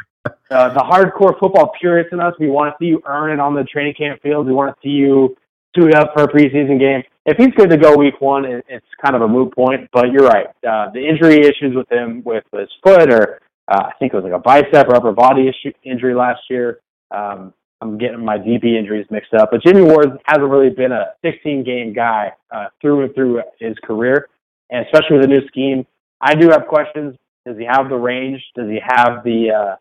uh, 0.49 0.73
the 0.73 0.79
hardcore 0.79 1.37
football 1.37 1.73
purists 1.79 2.13
in 2.13 2.21
us, 2.21 2.33
we 2.39 2.49
want 2.49 2.73
to 2.73 2.77
see 2.79 2.87
you 2.87 3.01
earn 3.05 3.31
it 3.31 3.41
on 3.41 3.55
the 3.55 3.65
training 3.65 3.95
camp 3.95 4.21
field. 4.21 4.47
We 4.47 4.53
want 4.53 4.73
to 4.73 4.81
see 4.81 4.93
you 4.93 5.35
suit 5.75 5.93
up 5.95 6.13
for 6.13 6.23
a 6.23 6.27
preseason 6.27 6.79
game 6.79 7.03
if 7.29 7.37
he's 7.37 7.53
good 7.55 7.69
to 7.69 7.77
go 7.77 7.95
week 7.95 8.19
one, 8.21 8.43
it's 8.45 8.85
kind 9.03 9.15
of 9.15 9.21
a 9.21 9.27
moot 9.27 9.53
point. 9.53 9.87
But 9.93 10.11
you're 10.11 10.25
right. 10.25 10.47
Uh, 10.67 10.89
the 10.91 11.07
injury 11.07 11.41
issues 11.41 11.75
with 11.75 11.91
him 11.91 12.23
with 12.25 12.43
his 12.51 12.69
foot, 12.83 13.13
or 13.13 13.39
uh, 13.67 13.83
I 13.87 13.91
think 13.99 14.13
it 14.13 14.17
was 14.17 14.23
like 14.23 14.33
a 14.33 14.39
bicep 14.39 14.87
or 14.87 14.95
upper 14.95 15.11
body 15.11 15.47
issue, 15.47 15.71
injury 15.83 16.15
last 16.15 16.41
year. 16.49 16.79
Um, 17.11 17.53
I'm 17.81 17.97
getting 17.99 18.25
my 18.25 18.37
DB 18.37 18.77
injuries 18.77 19.05
mixed 19.11 19.33
up. 19.35 19.49
But 19.51 19.61
Jimmy 19.63 19.83
Ward 19.83 20.19
hasn't 20.25 20.49
really 20.49 20.71
been 20.71 20.91
a 20.91 21.11
16 21.23 21.63
game 21.63 21.93
guy 21.93 22.33
uh, 22.51 22.67
through 22.81 23.05
and 23.05 23.13
through 23.13 23.41
his 23.59 23.77
career, 23.83 24.27
and 24.71 24.85
especially 24.87 25.17
with 25.17 25.27
the 25.27 25.27
new 25.27 25.47
scheme. 25.47 25.85
I 26.19 26.33
do 26.33 26.49
have 26.49 26.67
questions. 26.67 27.15
Does 27.45 27.57
he 27.57 27.65
have 27.65 27.89
the 27.89 27.95
range? 27.95 28.41
Does 28.55 28.69
he 28.69 28.79
have 28.83 29.23
the 29.23 29.51
uh, 29.51 29.75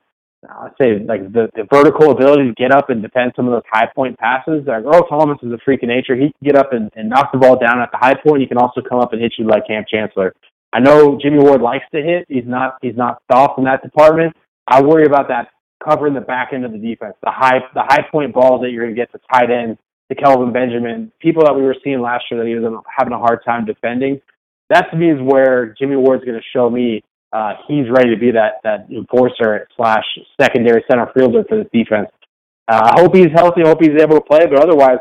I'd 0.49 0.70
say 0.80 0.99
like 1.01 1.32
the, 1.32 1.49
the 1.55 1.66
vertical 1.72 2.12
ability 2.12 2.49
to 2.49 2.55
get 2.55 2.70
up 2.70 2.91
and 2.91 3.03
defend 3.03 3.32
some 3.34 3.47
of 3.47 3.53
those 3.53 3.66
high 3.70 3.89
point 3.95 4.18
passes. 4.18 4.64
Like 4.66 4.84
Earl 4.84 5.07
Thomas 5.09 5.39
is 5.43 5.53
a 5.53 5.59
freak 5.64 5.82
of 5.82 5.89
nature. 5.89 6.14
He 6.14 6.30
can 6.30 6.45
get 6.45 6.57
up 6.57 6.72
and, 6.72 6.91
and 6.95 7.09
knock 7.09 7.32
the 7.32 7.39
ball 7.39 7.59
down 7.59 7.80
at 7.80 7.91
the 7.91 7.99
high 7.99 8.14
point. 8.14 8.43
He 8.43 8.47
can 8.47 8.59
also 8.59 8.80
come 8.80 9.01
up 9.01 9.12
and 9.12 9.20
hit 9.20 9.34
you 9.39 9.47
like 9.47 9.66
Kam 9.66 9.84
Chancellor. 9.91 10.34
I 10.72 10.80
know 10.80 11.18
Jimmy 11.20 11.39
Ward 11.39 11.61
likes 11.61 11.84
to 11.93 12.03
hit. 12.03 12.26
He's 12.28 12.47
not 12.47 12.78
he's 12.82 12.97
not 12.97 13.22
soft 13.30 13.59
in 13.59 13.64
that 13.64 13.82
department. 13.82 14.36
I 14.68 14.82
worry 14.82 15.07
about 15.07 15.28
that 15.28 15.49
covering 15.82 16.14
the 16.14 16.20
back 16.20 16.51
end 16.53 16.64
of 16.64 16.72
the 16.72 16.78
defense, 16.78 17.14
the 17.22 17.30
high 17.30 17.59
the 17.74 17.82
high 17.82 18.07
point 18.11 18.34
balls 18.34 18.61
that 18.62 18.70
you're 18.70 18.84
going 18.84 18.95
to 18.95 19.01
get 19.01 19.11
to 19.12 19.20
tight 19.32 19.51
end, 19.51 19.78
to 20.09 20.14
Kelvin 20.14 20.53
Benjamin, 20.53 21.12
people 21.20 21.45
that 21.45 21.55
we 21.55 21.62
were 21.62 21.76
seeing 21.84 22.01
last 22.01 22.24
year 22.30 22.41
that 22.41 22.49
he 22.49 22.55
was 22.55 22.84
having 22.97 23.12
a 23.12 23.18
hard 23.18 23.41
time 23.45 23.64
defending. 23.64 24.20
That 24.70 24.91
to 24.91 24.97
me 24.97 25.11
is 25.11 25.18
where 25.20 25.74
Jimmy 25.78 25.97
Ward's 25.97 26.24
going 26.24 26.39
to 26.39 26.45
show 26.53 26.68
me 26.68 27.03
uh, 27.33 27.55
he's 27.66 27.85
ready 27.91 28.11
to 28.11 28.20
be 28.20 28.31
that 28.33 28.61
that 28.64 28.87
enforcer 28.91 29.68
slash 29.76 30.05
secondary 30.41 30.85
center 30.91 31.11
fielder 31.14 31.45
for 31.49 31.59
this 31.59 31.66
defense. 31.72 32.09
Uh, 32.66 32.93
I 32.95 33.01
hope 33.01 33.14
he's 33.14 33.33
healthy. 33.35 33.62
I 33.64 33.68
hope 33.68 33.81
he's 33.81 34.01
able 34.01 34.16
to 34.16 34.20
play. 34.20 34.47
But 34.47 34.61
otherwise, 34.62 34.99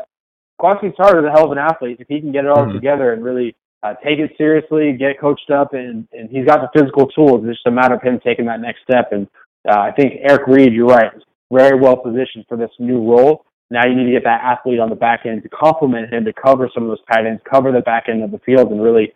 Jaquiski 0.60 0.94
Tartt 0.96 1.18
is 1.18 1.24
a 1.24 1.30
hell 1.30 1.46
of 1.46 1.52
an 1.52 1.58
athlete. 1.58 1.98
If 2.00 2.08
he 2.08 2.20
can 2.20 2.32
get 2.32 2.44
it 2.44 2.50
all 2.50 2.64
mm-hmm. 2.64 2.74
together 2.74 3.12
and 3.12 3.24
really 3.24 3.54
uh, 3.82 3.94
take 4.04 4.18
it 4.18 4.32
seriously, 4.36 4.92
get 4.92 5.20
coached 5.20 5.50
up, 5.50 5.72
and 5.72 6.06
and 6.12 6.28
he's 6.30 6.44
got 6.44 6.60
the 6.60 6.78
physical 6.78 7.06
tools. 7.08 7.44
It's 7.44 7.56
just 7.56 7.66
a 7.66 7.70
matter 7.70 7.94
of 7.94 8.02
him 8.02 8.20
taking 8.24 8.46
that 8.46 8.60
next 8.60 8.82
step. 8.82 9.12
And 9.12 9.26
uh, 9.68 9.78
I 9.78 9.92
think 9.92 10.14
Eric 10.22 10.46
Reid, 10.46 10.72
you're 10.72 10.86
right, 10.86 11.14
is 11.14 11.22
very 11.52 11.78
well 11.78 11.96
positioned 11.96 12.44
for 12.48 12.56
this 12.56 12.70
new 12.78 12.98
role. 12.98 13.44
Now 13.70 13.86
you 13.86 13.94
need 13.94 14.06
to 14.06 14.12
get 14.12 14.24
that 14.24 14.40
athlete 14.42 14.80
on 14.80 14.88
the 14.88 14.96
back 14.96 15.26
end 15.26 15.42
to 15.42 15.48
complement 15.48 16.12
him 16.12 16.24
to 16.24 16.32
cover 16.32 16.70
some 16.72 16.84
of 16.84 16.88
those 16.88 17.04
tight 17.12 17.26
ends, 17.26 17.42
cover 17.50 17.70
the 17.70 17.80
back 17.80 18.04
end 18.08 18.22
of 18.22 18.30
the 18.30 18.38
field, 18.38 18.70
and 18.70 18.82
really 18.82 19.12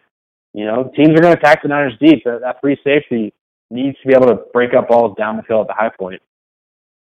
you 0.54 0.64
know, 0.64 0.90
teams 0.94 1.10
are 1.10 1.22
going 1.22 1.34
to 1.34 1.38
attack 1.38 1.62
the 1.62 1.68
Niners 1.68 1.94
deep. 2.00 2.24
That, 2.24 2.40
that 2.42 2.60
free 2.60 2.78
safety 2.84 3.32
needs 3.70 3.96
to 4.02 4.08
be 4.08 4.14
able 4.14 4.26
to 4.26 4.38
break 4.52 4.74
up 4.74 4.88
balls 4.88 5.16
down 5.16 5.36
the 5.36 5.42
field 5.42 5.62
at 5.62 5.68
the 5.68 5.74
high 5.74 5.90
point. 5.98 6.20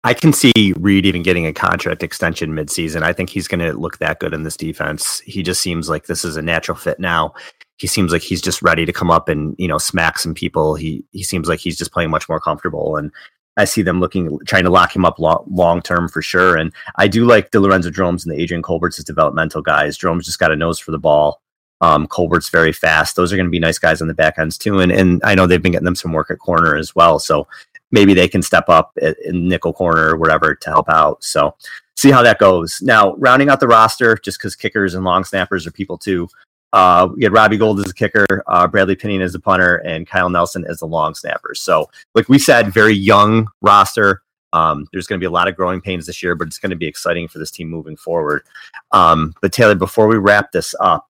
I 0.05 0.15
can 0.15 0.33
see 0.33 0.53
Reid 0.79 1.07
even 1.07 1.23
getting 1.23 1.47
a 1.47 1.53
contract 1.53 2.03
extension 2.03 2.53
midseason. 2.53 3.03
I 3.03 3.13
think 3.13 3.31
he's 3.31 3.49
going 3.49 3.61
to 3.61 3.73
look 3.73 3.99
that 3.99 4.21
good 4.21 4.33
in 4.33 4.45
this 4.45 4.57
defense. 4.57 5.21
He 5.21 5.43
just 5.43 5.61
seems 5.61 5.89
like 5.89 6.07
this 6.07 6.25
is 6.25 6.37
a 6.37 6.43
natural 6.43 6.77
fit 6.77 7.01
now. 7.01 7.35
He 7.79 7.87
seems 7.87 8.13
like 8.13 8.23
he's 8.23 8.41
just 8.41 8.63
ready 8.63 8.87
to 8.87 8.93
come 8.93 9.11
up 9.11 9.29
and 9.29 9.55
you 9.59 9.69
know 9.69 9.79
smack 9.79 10.19
some 10.19 10.35
people. 10.35 10.77
He 10.77 11.05
he 11.13 11.23
seems 11.23 11.49
like 11.49 11.61
he's 11.61 11.77
just 11.77 11.93
playing 11.93 12.11
much 12.11 12.29
more 12.29 12.41
comfortable, 12.41 12.97
and 12.97 13.13
I 13.57 13.65
see 13.65 13.83
them 13.83 14.01
looking 14.01 14.39
trying 14.47 14.65
to 14.65 14.71
lock 14.71 14.95
him 14.95 15.05
up 15.05 15.19
long, 15.19 15.45
long 15.51 15.83
term 15.83 16.09
for 16.09 16.23
sure. 16.23 16.57
And 16.57 16.73
I 16.97 17.09
do 17.09 17.25
like 17.25 17.51
the 17.51 17.61
Lorenzo 17.61 17.91
Jerome's 17.91 18.25
and 18.25 18.35
the 18.35 18.41
Adrian 18.41 18.63
Colbert's 18.63 18.99
as 18.99 19.05
developmental 19.05 19.63
guys. 19.63 19.97
Jerome's 19.97 20.27
just 20.27 20.39
got 20.39 20.53
a 20.53 20.57
nose 20.57 20.79
for 20.79 20.93
the 20.93 20.99
ball. 20.99 21.41
Um, 21.81 22.07
Colbert's 22.07 22.49
very 22.49 22.73
fast. 22.73 23.17
Those 23.17 23.33
are 23.33 23.37
going 23.37 23.47
to 23.47 23.51
be 23.51 23.61
nice 23.61 23.79
guys 23.79 24.03
on 24.03 24.09
the 24.09 24.15
back 24.15 24.39
ends 24.39 24.59
too. 24.59 24.81
And 24.81 24.91
and 24.91 25.21
I 25.25 25.35
know 25.35 25.47
they've 25.47 25.63
been 25.63 25.73
getting 25.73 25.85
them 25.85 25.95
some 25.95 26.13
work 26.13 26.31
at 26.31 26.39
corner 26.39 26.77
as 26.77 26.95
well. 26.95 27.19
So 27.19 27.47
maybe 27.91 28.15
they 28.15 28.29
can 28.29 28.43
step 28.43 28.69
up 28.69 28.97
in 29.25 29.49
nickel 29.49 29.73
corner 29.73 30.11
or 30.11 30.17
whatever 30.17 30.55
to 30.55 30.71
help 30.71 30.89
out. 30.89 31.23
So 31.23 31.55
see 31.97 32.11
how 32.11 32.23
that 32.23 32.39
goes. 32.39 32.81
Now 32.83 33.15
rounding 33.15 33.49
out 33.49 33.61
the 33.61 33.69
roster, 33.69 34.17
just 34.17 34.39
because 34.39 34.57
kickers 34.57 34.95
and 34.95 35.05
long 35.05 35.25
snappers 35.25 35.67
are 35.67 35.73
people 35.73 35.99
too. 35.99 36.29
Uh, 36.73 37.09
we 37.17 37.25
had 37.25 37.33
Robbie 37.33 37.57
Gould 37.57 37.81
as 37.81 37.91
a 37.91 37.95
kicker, 37.95 38.27
uh, 38.47 38.67
Bradley 38.67 38.95
Pinion 38.95 39.23
as 39.23 39.35
a 39.35 39.41
punter, 39.41 39.77
and 39.77 40.07
Kyle 40.07 40.29
Nelson 40.29 40.67
as 40.69 40.81
the 40.81 40.87
long 40.87 41.15
snapper. 41.15 41.55
So, 41.55 41.89
like 42.15 42.29
we 42.29 42.39
said, 42.39 42.75
very 42.75 42.95
young 42.95 43.49
roster. 43.63 44.23
Um, 44.53 44.87
there's 44.93 45.07
going 45.07 45.19
to 45.19 45.23
be 45.23 45.27
a 45.27 45.31
lot 45.31 45.49
of 45.49 45.57
growing 45.57 45.81
pains 45.81 46.07
this 46.07 46.23
year, 46.23 46.35
but 46.35 46.47
it's 46.47 46.59
going 46.59 46.71
to 46.71 46.77
be 46.77 46.87
exciting 46.87 47.29
for 47.29 47.39
this 47.39 47.51
team 47.51 47.69
moving 47.69 47.97
forward. 47.97 48.43
Um, 48.93 49.35
but 49.41 49.53
Taylor, 49.53 49.75
before 49.75 50.09
we 50.09 50.17
wrap 50.17 50.53
this 50.53 50.75
up, 50.81 51.09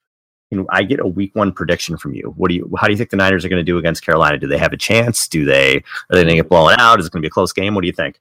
I 0.70 0.82
get 0.82 1.00
a 1.00 1.06
week 1.06 1.34
one 1.34 1.52
prediction 1.52 1.96
from 1.98 2.14
you. 2.14 2.32
What 2.36 2.48
do 2.48 2.54
you? 2.54 2.70
How 2.78 2.86
do 2.86 2.92
you 2.92 2.96
think 2.96 3.10
the 3.10 3.16
Niners 3.16 3.44
are 3.44 3.48
going 3.48 3.60
to 3.60 3.64
do 3.64 3.78
against 3.78 4.04
Carolina? 4.04 4.38
Do 4.38 4.46
they 4.46 4.58
have 4.58 4.72
a 4.72 4.78
chance? 4.78 5.28
Do 5.28 5.44
they? 5.44 5.76
Are 5.76 5.82
they 6.10 6.22
going 6.22 6.28
to 6.28 6.36
get 6.36 6.48
blown 6.48 6.74
out? 6.78 7.00
Is 7.00 7.06
it 7.06 7.12
going 7.12 7.20
to 7.20 7.26
be 7.26 7.30
a 7.30 7.30
close 7.30 7.52
game? 7.52 7.74
What 7.74 7.82
do 7.82 7.86
you 7.86 7.92
think? 7.92 8.20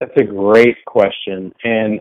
That's 0.00 0.16
a 0.16 0.24
great 0.24 0.84
question, 0.84 1.54
and 1.64 2.00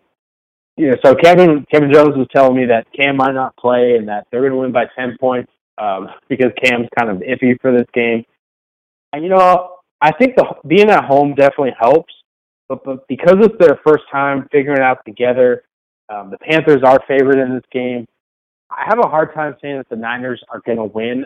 you 0.77 0.89
know, 0.89 0.95
so 1.05 1.15
Kevin 1.15 1.65
Kevin 1.71 1.93
Jones 1.93 2.17
was 2.17 2.27
telling 2.35 2.57
me 2.57 2.65
that 2.65 2.87
Cam 2.93 3.17
might 3.17 3.33
not 3.33 3.55
play 3.57 3.95
and 3.95 4.07
that 4.07 4.27
they're 4.31 4.41
going 4.41 4.51
to 4.51 4.57
win 4.57 4.71
by 4.71 4.85
ten 4.97 5.17
points 5.19 5.51
um, 5.77 6.09
because 6.29 6.51
Cam's 6.63 6.89
kind 6.97 7.09
of 7.09 7.17
iffy 7.17 7.59
for 7.61 7.71
this 7.71 7.87
game. 7.93 8.25
And 9.13 9.23
you 9.23 9.29
know, 9.29 9.75
I 10.01 10.11
think 10.11 10.35
the 10.35 10.45
being 10.67 10.89
at 10.89 11.05
home 11.05 11.35
definitely 11.35 11.75
helps, 11.79 12.13
but 12.67 12.83
but 12.83 13.07
because 13.07 13.35
it's 13.39 13.55
their 13.59 13.79
first 13.85 14.03
time 14.11 14.47
figuring 14.51 14.77
it 14.77 14.83
out 14.83 14.97
together, 15.05 15.63
um, 16.09 16.29
the 16.31 16.37
Panthers 16.37 16.83
are 16.83 17.01
favored 17.07 17.39
in 17.39 17.53
this 17.53 17.63
game. 17.71 18.05
I 18.69 18.83
have 18.87 18.99
a 18.99 19.07
hard 19.07 19.33
time 19.33 19.55
saying 19.61 19.77
that 19.77 19.89
the 19.89 19.95
Niners 19.95 20.41
are 20.49 20.61
going 20.65 20.77
to 20.77 20.85
win. 20.85 21.25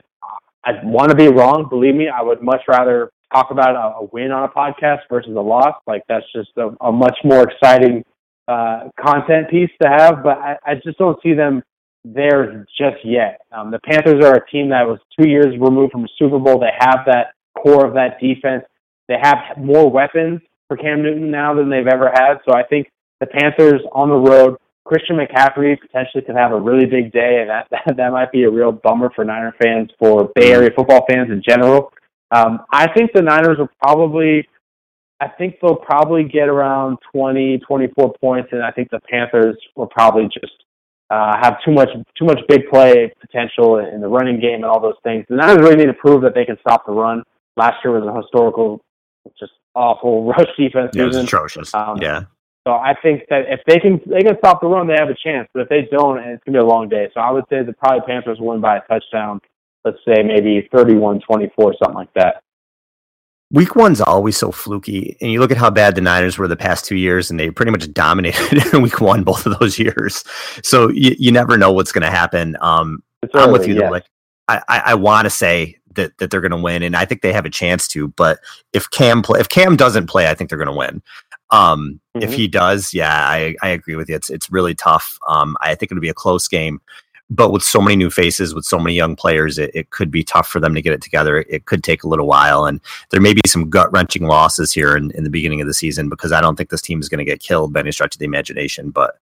I 0.66 0.72
want 0.84 1.10
to 1.10 1.16
be 1.16 1.28
wrong. 1.28 1.68
Believe 1.70 1.96
me, 1.96 2.08
I 2.10 2.22
would 2.22 2.42
much 2.42 2.62
rather 2.68 3.12
talk 3.34 3.52
about 3.52 3.76
a, 3.76 4.00
a 4.00 4.04
win 4.12 4.32
on 4.32 4.44
a 4.44 4.50
podcast 4.50 5.00
versus 5.10 5.36
a 5.36 5.40
loss. 5.40 5.76
Like 5.88 6.04
that's 6.10 6.26
just 6.36 6.50
a, 6.58 6.70
a 6.82 6.92
much 6.92 7.18
more 7.24 7.50
exciting 7.50 8.04
uh, 8.48 8.90
content 9.00 9.50
piece 9.50 9.70
to 9.82 9.88
have. 9.88 10.22
But 10.24 10.38
I, 10.38 10.58
I 10.66 10.76
just 10.76 10.98
don't 10.98 11.18
see 11.24 11.34
them 11.34 11.64
there 12.04 12.66
just 12.78 12.98
yet. 13.04 13.42
Um, 13.52 13.72
the 13.72 13.80
Panthers 13.80 14.24
are 14.26 14.36
a 14.36 14.50
team 14.50 14.70
that 14.70 14.86
was 14.86 15.00
two 15.20 15.30
years 15.30 15.58
removed 15.60 15.92
from 15.92 16.04
a 16.04 16.08
Super 16.18 16.40
Bowl. 16.40 16.60
They 16.60 16.74
have 16.80 17.00
that 17.06 17.34
core 17.58 17.86
of 17.86 17.94
that 17.94 18.20
defense. 18.20 18.64
They 19.08 19.18
have 19.22 19.58
more 19.58 19.90
weapons. 19.90 20.42
for 20.68 20.78
Cam 20.78 21.02
Newton 21.02 21.32
now 21.32 21.54
than 21.54 21.70
they've 21.70 21.88
ever 21.88 22.12
had. 22.14 22.36
So 22.48 22.56
I 22.56 22.64
think 22.64 22.90
the 23.20 23.26
Panthers 23.26 23.82
on 23.92 24.10
the 24.10 24.16
road, 24.16 24.58
Christian 24.90 25.18
McCaffrey 25.18 25.80
potentially 25.80 26.24
could 26.24 26.36
have 26.36 26.52
a 26.52 26.60
really 26.60 26.88
big 26.88 27.12
day, 27.12 27.42
and 27.42 27.50
that 27.50 27.68
that, 27.72 27.96
that 27.96 28.12
might 28.12 28.32
be 28.32 28.44
a 28.44 28.50
real 28.50 28.72
bummer 28.72 29.12
for 29.16 29.24
Niner 29.24 29.54
fans, 29.62 29.92
for 30.00 30.32
Bay 30.34 30.52
Area 30.52 30.72
football 30.76 31.06
fans 31.08 31.30
in 31.30 31.44
general. 31.48 31.94
Um, 32.32 32.62
I 32.72 32.92
think 32.92 33.12
the 33.14 33.22
Niners 33.22 33.58
will 33.60 33.70
probably, 33.82 34.48
I 35.20 35.28
think 35.28 35.56
they'll 35.62 35.76
probably 35.76 36.24
get 36.24 36.48
around 36.48 36.98
20, 37.12 37.60
24 37.60 38.14
points, 38.20 38.50
and 38.52 38.64
I 38.64 38.72
think 38.72 38.90
the 38.90 39.00
Panthers 39.10 39.58
will 39.76 39.88
probably 39.88 40.24
just 40.34 40.54
uh, 41.12 41.36
have 41.40 41.58
too 41.64 41.72
much 41.72 41.90
too 42.18 42.26
much 42.26 42.40
big 42.48 42.68
play 42.70 43.14
potential 43.22 43.78
in 43.78 44.02
the 44.02 44.08
running 44.08 44.40
game 44.40 44.56
and 44.56 44.66
all 44.66 44.80
those 44.80 44.98
things. 45.04 45.26
The 45.30 45.36
Niners 45.36 45.60
really 45.60 45.76
need 45.76 45.88
to 45.88 45.94
prove 45.94 46.24
that 46.24 46.34
they 46.34 46.46
can 46.46 46.58
stop 46.62 46.86
the 46.88 46.94
run. 46.94 47.24
Last 47.58 47.78
year 47.84 48.00
was 48.00 48.08
a 48.08 48.16
historical, 48.22 48.82
just 49.40 49.52
awful 49.76 50.26
rush 50.32 50.50
defense. 50.58 50.92
Yeah, 50.96 51.04
it 51.04 51.08
was 51.08 51.16
atrocious. 51.18 51.74
Um, 51.76 51.98
yeah. 52.02 52.24
So 52.68 52.74
I 52.74 52.94
think 53.02 53.24
that 53.30 53.46
if 53.48 53.62
they 53.66 53.80
can 53.80 54.02
they 54.06 54.22
can 54.22 54.38
stop 54.38 54.62
the 54.62 54.68
run, 54.68 54.88
they 54.88 54.96
have 54.98 55.10
a 55.10 55.16
chance. 55.16 55.48
But 55.54 55.64
if 55.64 55.70
they 55.70 55.88
don't, 55.92 56.20
it's 56.20 56.44
gonna 56.44 56.60
be 56.60 56.62
a 56.62 56.66
long 56.66 56.90
day. 56.90 57.10
So 57.14 57.22
I 57.22 57.32
would 57.32 57.46
say 57.50 57.64
the 57.64 57.74
probably 57.74 58.02
Panthers 58.06 58.38
win 58.40 58.62
by 58.62 58.78
a 58.78 58.82
touchdown. 58.82 59.40
Let's 59.86 59.98
say 60.06 60.24
maybe 60.24 60.68
31-24, 60.74 61.22
something 61.58 61.94
like 61.94 62.14
that. 62.14 62.44
Week 63.52 63.76
one's 63.76 64.02
always 64.02 64.38
so 64.38 64.52
fluky, 64.52 65.18
and 65.22 65.32
you 65.32 65.40
look 65.40 65.50
at 65.50 65.58
how 65.58 65.72
bad 65.72 65.96
the 65.96 66.02
Niners 66.02 66.38
were 66.38 66.48
the 66.48 66.56
past 66.56 66.86
two 66.86 66.98
years, 66.98 67.32
and 67.32 67.40
they 67.40 67.50
pretty 67.50 67.72
much 67.72 67.92
dominated 67.94 68.64
in 68.74 68.82
week 68.84 69.02
one 69.02 69.24
both 69.24 69.46
of 69.48 69.58
those 69.58 69.80
years. 69.80 70.24
So 70.62 70.90
you, 70.90 71.16
you 71.18 71.32
never 71.32 71.58
know 71.58 71.72
what's 71.72 71.92
going 71.92 72.04
to 72.04 72.12
happen. 72.12 72.56
Um, 72.62 73.02
early, 73.34 73.46
I'm 73.46 73.52
with 73.52 73.68
you. 73.68 73.80
Yeah. 73.80 73.90
Like 73.90 74.06
I, 74.48 74.62
I, 74.68 74.80
I 74.88 74.96
want 74.96 75.26
to 75.26 75.32
say 75.32 75.80
that 75.96 76.16
that 76.20 76.30
they're 76.30 76.42
going 76.42 76.52
to 76.52 76.58
win, 76.58 76.84
and 76.84 76.96
I 76.96 77.06
think 77.06 77.22
they 77.22 77.34
have 77.34 77.46
a 77.46 77.50
chance 77.50 77.88
to. 77.90 78.10
But 78.10 78.40
if 78.74 78.90
Cam 78.92 79.24
play, 79.24 79.40
if 79.40 79.50
Cam 79.50 79.76
doesn't 79.76 80.08
play, 80.08 80.28
I 80.28 80.36
think 80.36 80.52
they're 80.52 80.60
going 80.60 80.68
to 80.68 80.78
win. 80.78 81.02
Um, 81.52 82.00
mm-hmm. 82.16 82.24
If 82.24 82.34
he 82.34 82.48
does, 82.48 82.94
yeah, 82.94 83.28
I, 83.28 83.56
I 83.62 83.70
agree 83.70 83.96
with 83.96 84.10
you. 84.10 84.16
It's 84.16 84.30
it's 84.30 84.52
really 84.52 84.76
tough. 84.76 85.18
Um, 85.28 85.58
I 85.62 85.76
think 85.76 85.92
it'll 85.92 86.02
be 86.02 86.10
a 86.10 86.14
close 86.14 86.48
game 86.48 86.82
but 87.30 87.52
with 87.52 87.64
so 87.64 87.80
many 87.80 87.96
new 87.96 88.10
faces, 88.10 88.56
with 88.56 88.66
so 88.66 88.80
many 88.80 88.96
young 88.96 89.16
players, 89.16 89.60
it, 89.60 89.70
it 89.74 89.92
could 89.92 90.10
be 90.10 90.24
tough 90.24 90.48
for 90.48 90.60
them 90.60 90.74
to 90.74 90.82
get 90.82 90.94
it 90.94 91.02
together. 91.02 91.46
It 91.48 91.66
could 91.66 91.84
take 91.84 92.04
a 92.04 92.08
little 92.08 92.26
while, 92.26 92.66
and 92.66 92.82
there 93.12 93.22
may 93.22 93.34
be 93.34 93.42
some 93.46 93.70
gut 93.70 93.92
wrenching 93.92 94.26
losses 94.26 94.74
here 94.74 94.98
in, 94.98 95.12
in 95.12 95.24
the 95.24 95.30
beginning 95.30 95.62
of 95.62 95.68
the 95.68 95.74
season 95.74 96.10
because 96.10 96.32
I 96.32 96.42
don't 96.42 96.56
think 96.56 96.70
this 96.70 96.82
team 96.82 97.00
is 97.00 97.10
going 97.10 97.20
to 97.20 97.26
get 97.26 97.40
killed 97.40 97.72
by 97.72 97.82
any 97.82 97.92
stretch 97.92 98.16
of 98.16 98.20
the 98.20 98.26
imagination. 98.26 98.90
But 98.90 99.20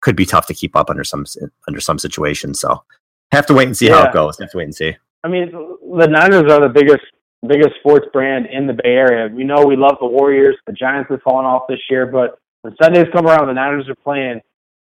could 0.00 0.16
be 0.16 0.26
tough 0.26 0.46
to 0.48 0.54
keep 0.54 0.74
up 0.74 0.90
under 0.90 1.04
some 1.04 1.24
under 1.68 1.80
some 1.80 1.98
situations. 1.98 2.60
So 2.60 2.82
have 3.30 3.46
to 3.46 3.54
wait 3.54 3.66
and 3.66 3.76
see 3.76 3.86
yeah. 3.86 4.02
how 4.02 4.08
it 4.08 4.12
goes. 4.12 4.38
Have 4.38 4.50
to 4.50 4.58
wait 4.58 4.64
and 4.64 4.74
see. 4.74 4.96
I 5.22 5.28
mean, 5.28 5.50
the 5.52 6.06
Niners 6.06 6.50
are 6.50 6.60
the 6.60 6.68
biggest 6.68 7.04
biggest 7.46 7.76
sports 7.80 8.06
brand 8.12 8.46
in 8.46 8.66
the 8.66 8.72
Bay 8.72 8.96
Area. 8.96 9.28
We 9.32 9.44
know 9.44 9.64
we 9.64 9.76
love 9.76 9.96
the 10.00 10.06
Warriors. 10.06 10.56
The 10.66 10.72
Giants 10.72 11.10
have 11.10 11.22
fallen 11.22 11.46
off 11.46 11.62
this 11.68 11.80
year, 11.90 12.06
but 12.06 12.38
when 12.62 12.74
Sundays 12.82 13.06
come 13.12 13.26
around, 13.26 13.46
the 13.46 13.54
Niners 13.54 13.88
are 13.88 13.94
playing 13.94 14.40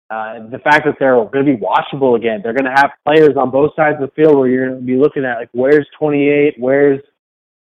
uh, 0.10 0.48
the 0.50 0.60
fact 0.60 0.86
that 0.86 0.96
they're 1.00 1.16
going 1.16 1.46
to 1.46 1.56
be 1.56 1.58
watchable 1.58 2.16
again, 2.16 2.42
they're 2.44 2.54
going 2.54 2.70
to 2.70 2.76
have 2.76 2.92
players 3.06 3.36
on 3.38 3.50
both 3.50 3.72
sides 3.76 3.98
of 4.02 4.10
the 4.10 4.14
field 4.16 4.38
where 4.38 4.48
you're 4.48 4.70
going 4.70 4.80
to 4.80 4.86
be 4.86 4.96
looking 4.96 5.26
at 5.26 5.38
like 5.38 5.50
where's 5.54 5.88
28, 5.98 6.56
where's 6.60 7.00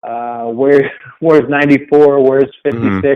uh, 0.02 0.44
where's 0.44 0.86
where's 1.20 1.48
94, 1.48 2.22
where's 2.22 2.54
56. 2.62 2.76
Mm-hmm. 2.76 3.12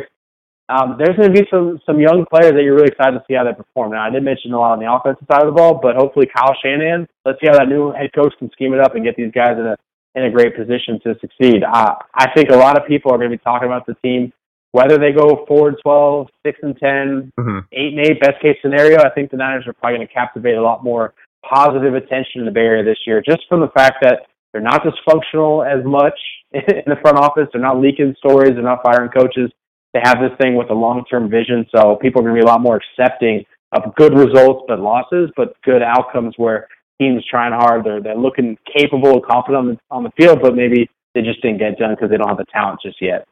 Um, 0.68 0.96
there's 0.98 1.16
going 1.16 1.32
to 1.32 1.40
be 1.40 1.46
some 1.50 1.80
some 1.84 2.00
young 2.00 2.24
players 2.24 2.54
that 2.54 2.62
you're 2.62 2.74
really 2.74 2.88
excited 2.88 3.18
to 3.18 3.24
see 3.28 3.34
how 3.34 3.44
they 3.44 3.52
perform. 3.52 3.92
Now, 3.92 4.06
I 4.06 4.10
did 4.10 4.24
mention 4.24 4.52
a 4.52 4.58
lot 4.58 4.72
on 4.72 4.80
the 4.80 4.90
offensive 4.90 5.26
side 5.30 5.42
of 5.42 5.48
the 5.48 5.56
ball, 5.56 5.78
but 5.82 5.96
hopefully 5.96 6.26
Kyle 6.34 6.56
Shanahan, 6.64 7.06
let's 7.24 7.38
see 7.40 7.48
how 7.48 7.58
that 7.58 7.68
new 7.68 7.92
head 7.92 8.10
coach 8.14 8.32
can 8.38 8.50
scheme 8.52 8.72
it 8.72 8.80
up 8.80 8.94
and 8.94 9.04
get 9.04 9.16
these 9.16 9.32
guys 9.32 9.58
in 9.58 9.66
a 9.66 9.76
in 10.14 10.24
a 10.24 10.30
great 10.30 10.56
position 10.56 11.00
to 11.04 11.14
succeed. 11.20 11.62
Uh, 11.64 11.94
I 12.14 12.30
think 12.34 12.50
a 12.50 12.56
lot 12.56 12.80
of 12.80 12.86
people 12.86 13.12
are 13.12 13.18
going 13.18 13.30
to 13.30 13.36
be 13.36 13.42
talking 13.42 13.66
about 13.66 13.86
the 13.86 13.94
team 14.02 14.32
whether 14.72 14.98
they 14.98 15.12
go 15.12 15.44
four 15.46 15.68
and 15.68 15.76
12, 15.82 16.28
6 16.46 16.58
and 16.62 16.76
10, 16.78 17.32
mm-hmm. 17.38 17.58
8 17.72 17.92
and 17.92 18.06
8, 18.06 18.20
best 18.20 18.42
case 18.42 18.56
scenario, 18.62 18.98
I 19.00 19.10
think 19.10 19.30
the 19.30 19.36
Niners 19.36 19.66
are 19.66 19.74
probably 19.74 19.98
going 19.98 20.08
to 20.08 20.14
captivate 20.14 20.56
a 20.56 20.62
lot 20.62 20.82
more 20.82 21.14
positive 21.48 21.94
attention 21.94 22.40
in 22.40 22.44
the 22.46 22.50
Bay 22.50 22.60
Area 22.60 22.82
this 22.82 22.98
year, 23.06 23.22
just 23.22 23.42
from 23.48 23.60
the 23.60 23.68
fact 23.68 23.96
that 24.02 24.26
they're 24.50 24.62
not 24.62 24.82
dysfunctional 24.82 25.64
as 25.64 25.84
much 25.84 26.18
in 26.52 26.84
the 26.86 26.96
front 27.02 27.18
office. 27.18 27.48
They're 27.52 27.60
not 27.60 27.80
leaking 27.80 28.14
stories. 28.18 28.52
They're 28.54 28.62
not 28.62 28.82
firing 28.82 29.10
coaches. 29.10 29.50
They 29.92 30.00
have 30.02 30.18
this 30.20 30.32
thing 30.40 30.56
with 30.56 30.70
a 30.70 30.74
long 30.74 31.04
term 31.04 31.28
vision. 31.28 31.66
So 31.74 31.96
people 31.96 32.22
are 32.22 32.24
going 32.24 32.36
to 32.36 32.40
be 32.40 32.46
a 32.46 32.50
lot 32.50 32.62
more 32.62 32.80
accepting 32.80 33.44
of 33.72 33.94
good 33.94 34.16
results, 34.16 34.64
but 34.66 34.80
losses, 34.80 35.30
but 35.36 35.54
good 35.62 35.82
outcomes 35.82 36.34
where 36.38 36.68
teams 37.02 37.24
trying 37.28 37.52
hard. 37.52 37.84
They're, 37.84 38.00
they're 38.00 38.16
looking 38.16 38.56
capable 38.76 39.12
and 39.12 39.24
confident 39.24 39.58
on 39.58 39.68
the, 39.68 39.78
on 39.90 40.02
the 40.04 40.10
field, 40.16 40.40
but 40.42 40.54
maybe 40.54 40.88
they 41.14 41.22
just 41.22 41.42
didn't 41.42 41.58
get 41.58 41.78
done 41.78 41.94
because 41.94 42.10
they 42.10 42.16
don't 42.16 42.28
have 42.28 42.38
the 42.38 42.46
talent 42.52 42.80
just 42.82 43.00
yet 43.00 43.26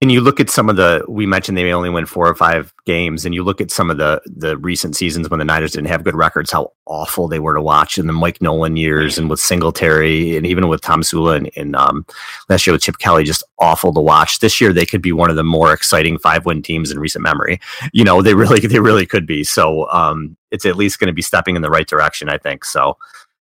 and 0.00 0.12
you 0.12 0.20
look 0.20 0.38
at 0.38 0.48
some 0.48 0.68
of 0.68 0.76
the 0.76 1.04
we 1.08 1.26
mentioned 1.26 1.58
they 1.58 1.64
may 1.64 1.72
only 1.72 1.90
win 1.90 2.06
four 2.06 2.26
or 2.28 2.34
five 2.34 2.72
games 2.86 3.24
and 3.24 3.34
you 3.34 3.42
look 3.42 3.60
at 3.60 3.70
some 3.70 3.90
of 3.90 3.96
the 3.96 4.20
the 4.26 4.56
recent 4.58 4.96
seasons 4.96 5.28
when 5.28 5.38
the 5.38 5.44
niners 5.44 5.72
didn't 5.72 5.88
have 5.88 6.04
good 6.04 6.14
records 6.14 6.50
how 6.50 6.72
awful 6.86 7.28
they 7.28 7.40
were 7.40 7.54
to 7.54 7.62
watch 7.62 7.98
in 7.98 8.06
the 8.06 8.12
mike 8.12 8.40
nolan 8.40 8.76
years 8.76 9.18
and 9.18 9.28
with 9.28 9.40
singletary 9.40 10.36
and 10.36 10.46
even 10.46 10.68
with 10.68 10.80
Tomsula 10.80 11.36
and, 11.36 11.50
and 11.56 11.76
um, 11.76 12.06
last 12.48 12.66
year 12.66 12.72
with 12.72 12.82
chip 12.82 12.98
kelly 12.98 13.24
just 13.24 13.44
awful 13.58 13.92
to 13.92 14.00
watch. 14.00 14.38
This 14.38 14.60
year 14.60 14.72
they 14.72 14.86
could 14.86 15.02
be 15.02 15.12
one 15.12 15.30
of 15.30 15.36
the 15.36 15.44
more 15.44 15.72
exciting 15.72 16.18
five 16.18 16.46
win 16.46 16.62
teams 16.62 16.90
in 16.90 16.98
recent 16.98 17.22
memory. 17.22 17.60
You 17.92 18.04
know 18.04 18.22
they 18.22 18.34
really 18.34 18.60
they 18.66 18.80
really 18.80 19.06
could 19.06 19.26
be. 19.26 19.44
So 19.44 19.88
um, 19.90 20.36
it's 20.50 20.64
at 20.64 20.76
least 20.76 20.98
going 20.98 21.08
to 21.08 21.12
be 21.12 21.22
stepping 21.22 21.56
in 21.56 21.62
the 21.62 21.70
right 21.70 21.86
direction 21.86 22.28
i 22.28 22.38
think. 22.38 22.64
So 22.64 22.96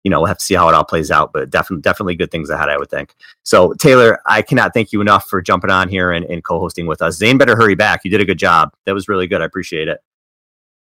you 0.05 0.11
know, 0.11 0.21
we'll 0.21 0.29
have 0.29 0.39
to 0.39 0.45
see 0.45 0.55
how 0.55 0.69
it 0.69 0.75
all 0.75 0.85
plays 0.85 1.11
out, 1.11 1.33
but 1.33 1.51
definitely, 1.51 1.83
definitely 1.83 2.15
good 2.15 2.31
things 2.31 2.49
ahead, 2.51 2.69
I 2.69 2.77
would 2.77 2.91
think. 2.91 3.15
So, 3.43 3.73
Taylor, 3.75 4.21
I 4.27 4.41
cannot 4.43 4.73
thank 4.73 4.93
you 4.93 5.01
enough 5.01 5.29
for 5.29 5.43
jumping 5.43 5.71
on 5.71 5.89
here 5.89 6.13
and, 6.13 6.25
and 6.27 6.45
co-hosting 6.45 6.87
with 6.87 7.03
us. 7.03 7.17
Zane 7.17 7.39
better 7.39 7.57
hurry 7.57 7.75
back. 7.75 8.05
You 8.05 8.11
did 8.11 8.21
a 8.21 8.25
good 8.25 8.39
job. 8.39 8.73
That 8.85 8.95
was 8.95 9.09
really 9.09 9.27
good. 9.27 9.43
I 9.43 9.47
appreciate 9.47 9.89
it. 9.89 9.99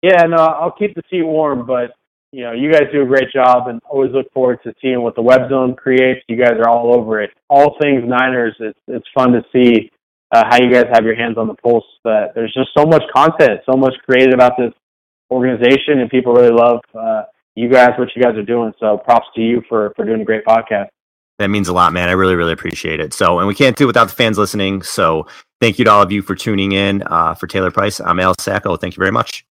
Yeah, 0.02 0.24
no, 0.24 0.38
I'll 0.38 0.72
keep 0.72 0.93
the 0.93 1.02
seat 1.10 1.24
warm, 1.24 1.66
but 1.66 1.91
you 2.32 2.43
know, 2.43 2.52
you 2.52 2.72
guys 2.72 2.84
do 2.91 3.02
a 3.02 3.06
great 3.06 3.32
job 3.32 3.68
and 3.68 3.80
always 3.89 4.12
look 4.12 4.32
forward 4.34 4.60
to 4.64 4.74
seeing 4.82 5.02
what 5.02 5.16
the 5.16 5.22
web 5.22 5.50
zone 5.50 5.76
creates. 5.76 6.20
You 6.28 6.36
guys 6.36 6.56
are 6.60 6.70
all 6.70 6.95
over 6.95 7.22
it. 7.22 7.32
All 7.50 7.78
things 7.82 8.04
Niners, 8.06 8.56
it's, 8.60 8.80
it's 8.88 9.08
fun 9.16 9.32
to 9.32 9.41
see 9.54 9.89
uh, 10.32 10.43
how 10.50 10.62
you 10.62 10.72
guys 10.72 10.86
have 10.91 11.06
your 11.06 11.16
hands 11.16 11.38
on 11.38 11.48
the 11.48 11.56
pulse. 11.56 11.86
That 12.04 12.36
there's 12.36 12.54
just 12.54 12.70
so 12.78 12.86
much 12.86 13.04
content, 13.16 13.62
so 13.66 13.78
much 13.78 13.93
created 14.06 14.34
about 14.34 14.54
this 14.58 14.74
organization, 15.32 16.00
and 16.00 16.10
people 16.10 16.34
really 16.34 16.52
love 16.52 16.82
uh, 16.93 17.24
you 17.58 17.68
guys 17.68 17.93
what 17.97 18.16
you 18.16 18.22
guys 18.22 18.36
are 18.36 18.43
doing. 18.43 18.72
So 18.80 18.99
props 18.99 19.28
to 19.36 19.41
you 19.41 19.64
for 19.68 19.91
for 19.95 20.05
doing 20.05 20.22
a 20.22 20.26
great 20.26 20.45
podcast. 20.45 20.88
That 21.39 21.49
means 21.49 21.68
a 21.68 21.74
lot, 21.74 21.91
man. 21.93 22.10
I 22.10 22.14
really, 22.14 22.36
really 22.36 22.53
appreciate 22.53 22.99
it. 22.99 23.14
So, 23.14 23.38
and 23.39 23.47
we 23.47 23.53
can't 23.53 23.76
do 23.76 23.84
it 23.84 23.88
without 23.88 24.08
the 24.08 24.16
fans 24.16 24.39
listening. 24.39 24.82
So, 24.82 25.28
thank 25.62 25.78
you 25.78 25.86
to 25.86 25.91
all 25.91 26.01
of 26.01 26.12
you 26.12 26.24
for 26.24 26.34
tuning 26.34 26.72
in. 26.72 27.03
Uh, 27.05 27.36
for 27.36 27.45
Taylor 27.45 27.70
Price, 27.70 27.99
I'm 27.99 28.20
Al 28.20 28.34
Sacco. 28.39 28.76
Thank 28.76 28.95
you 28.95 29.01
very 29.01 29.12
much. 29.12 29.45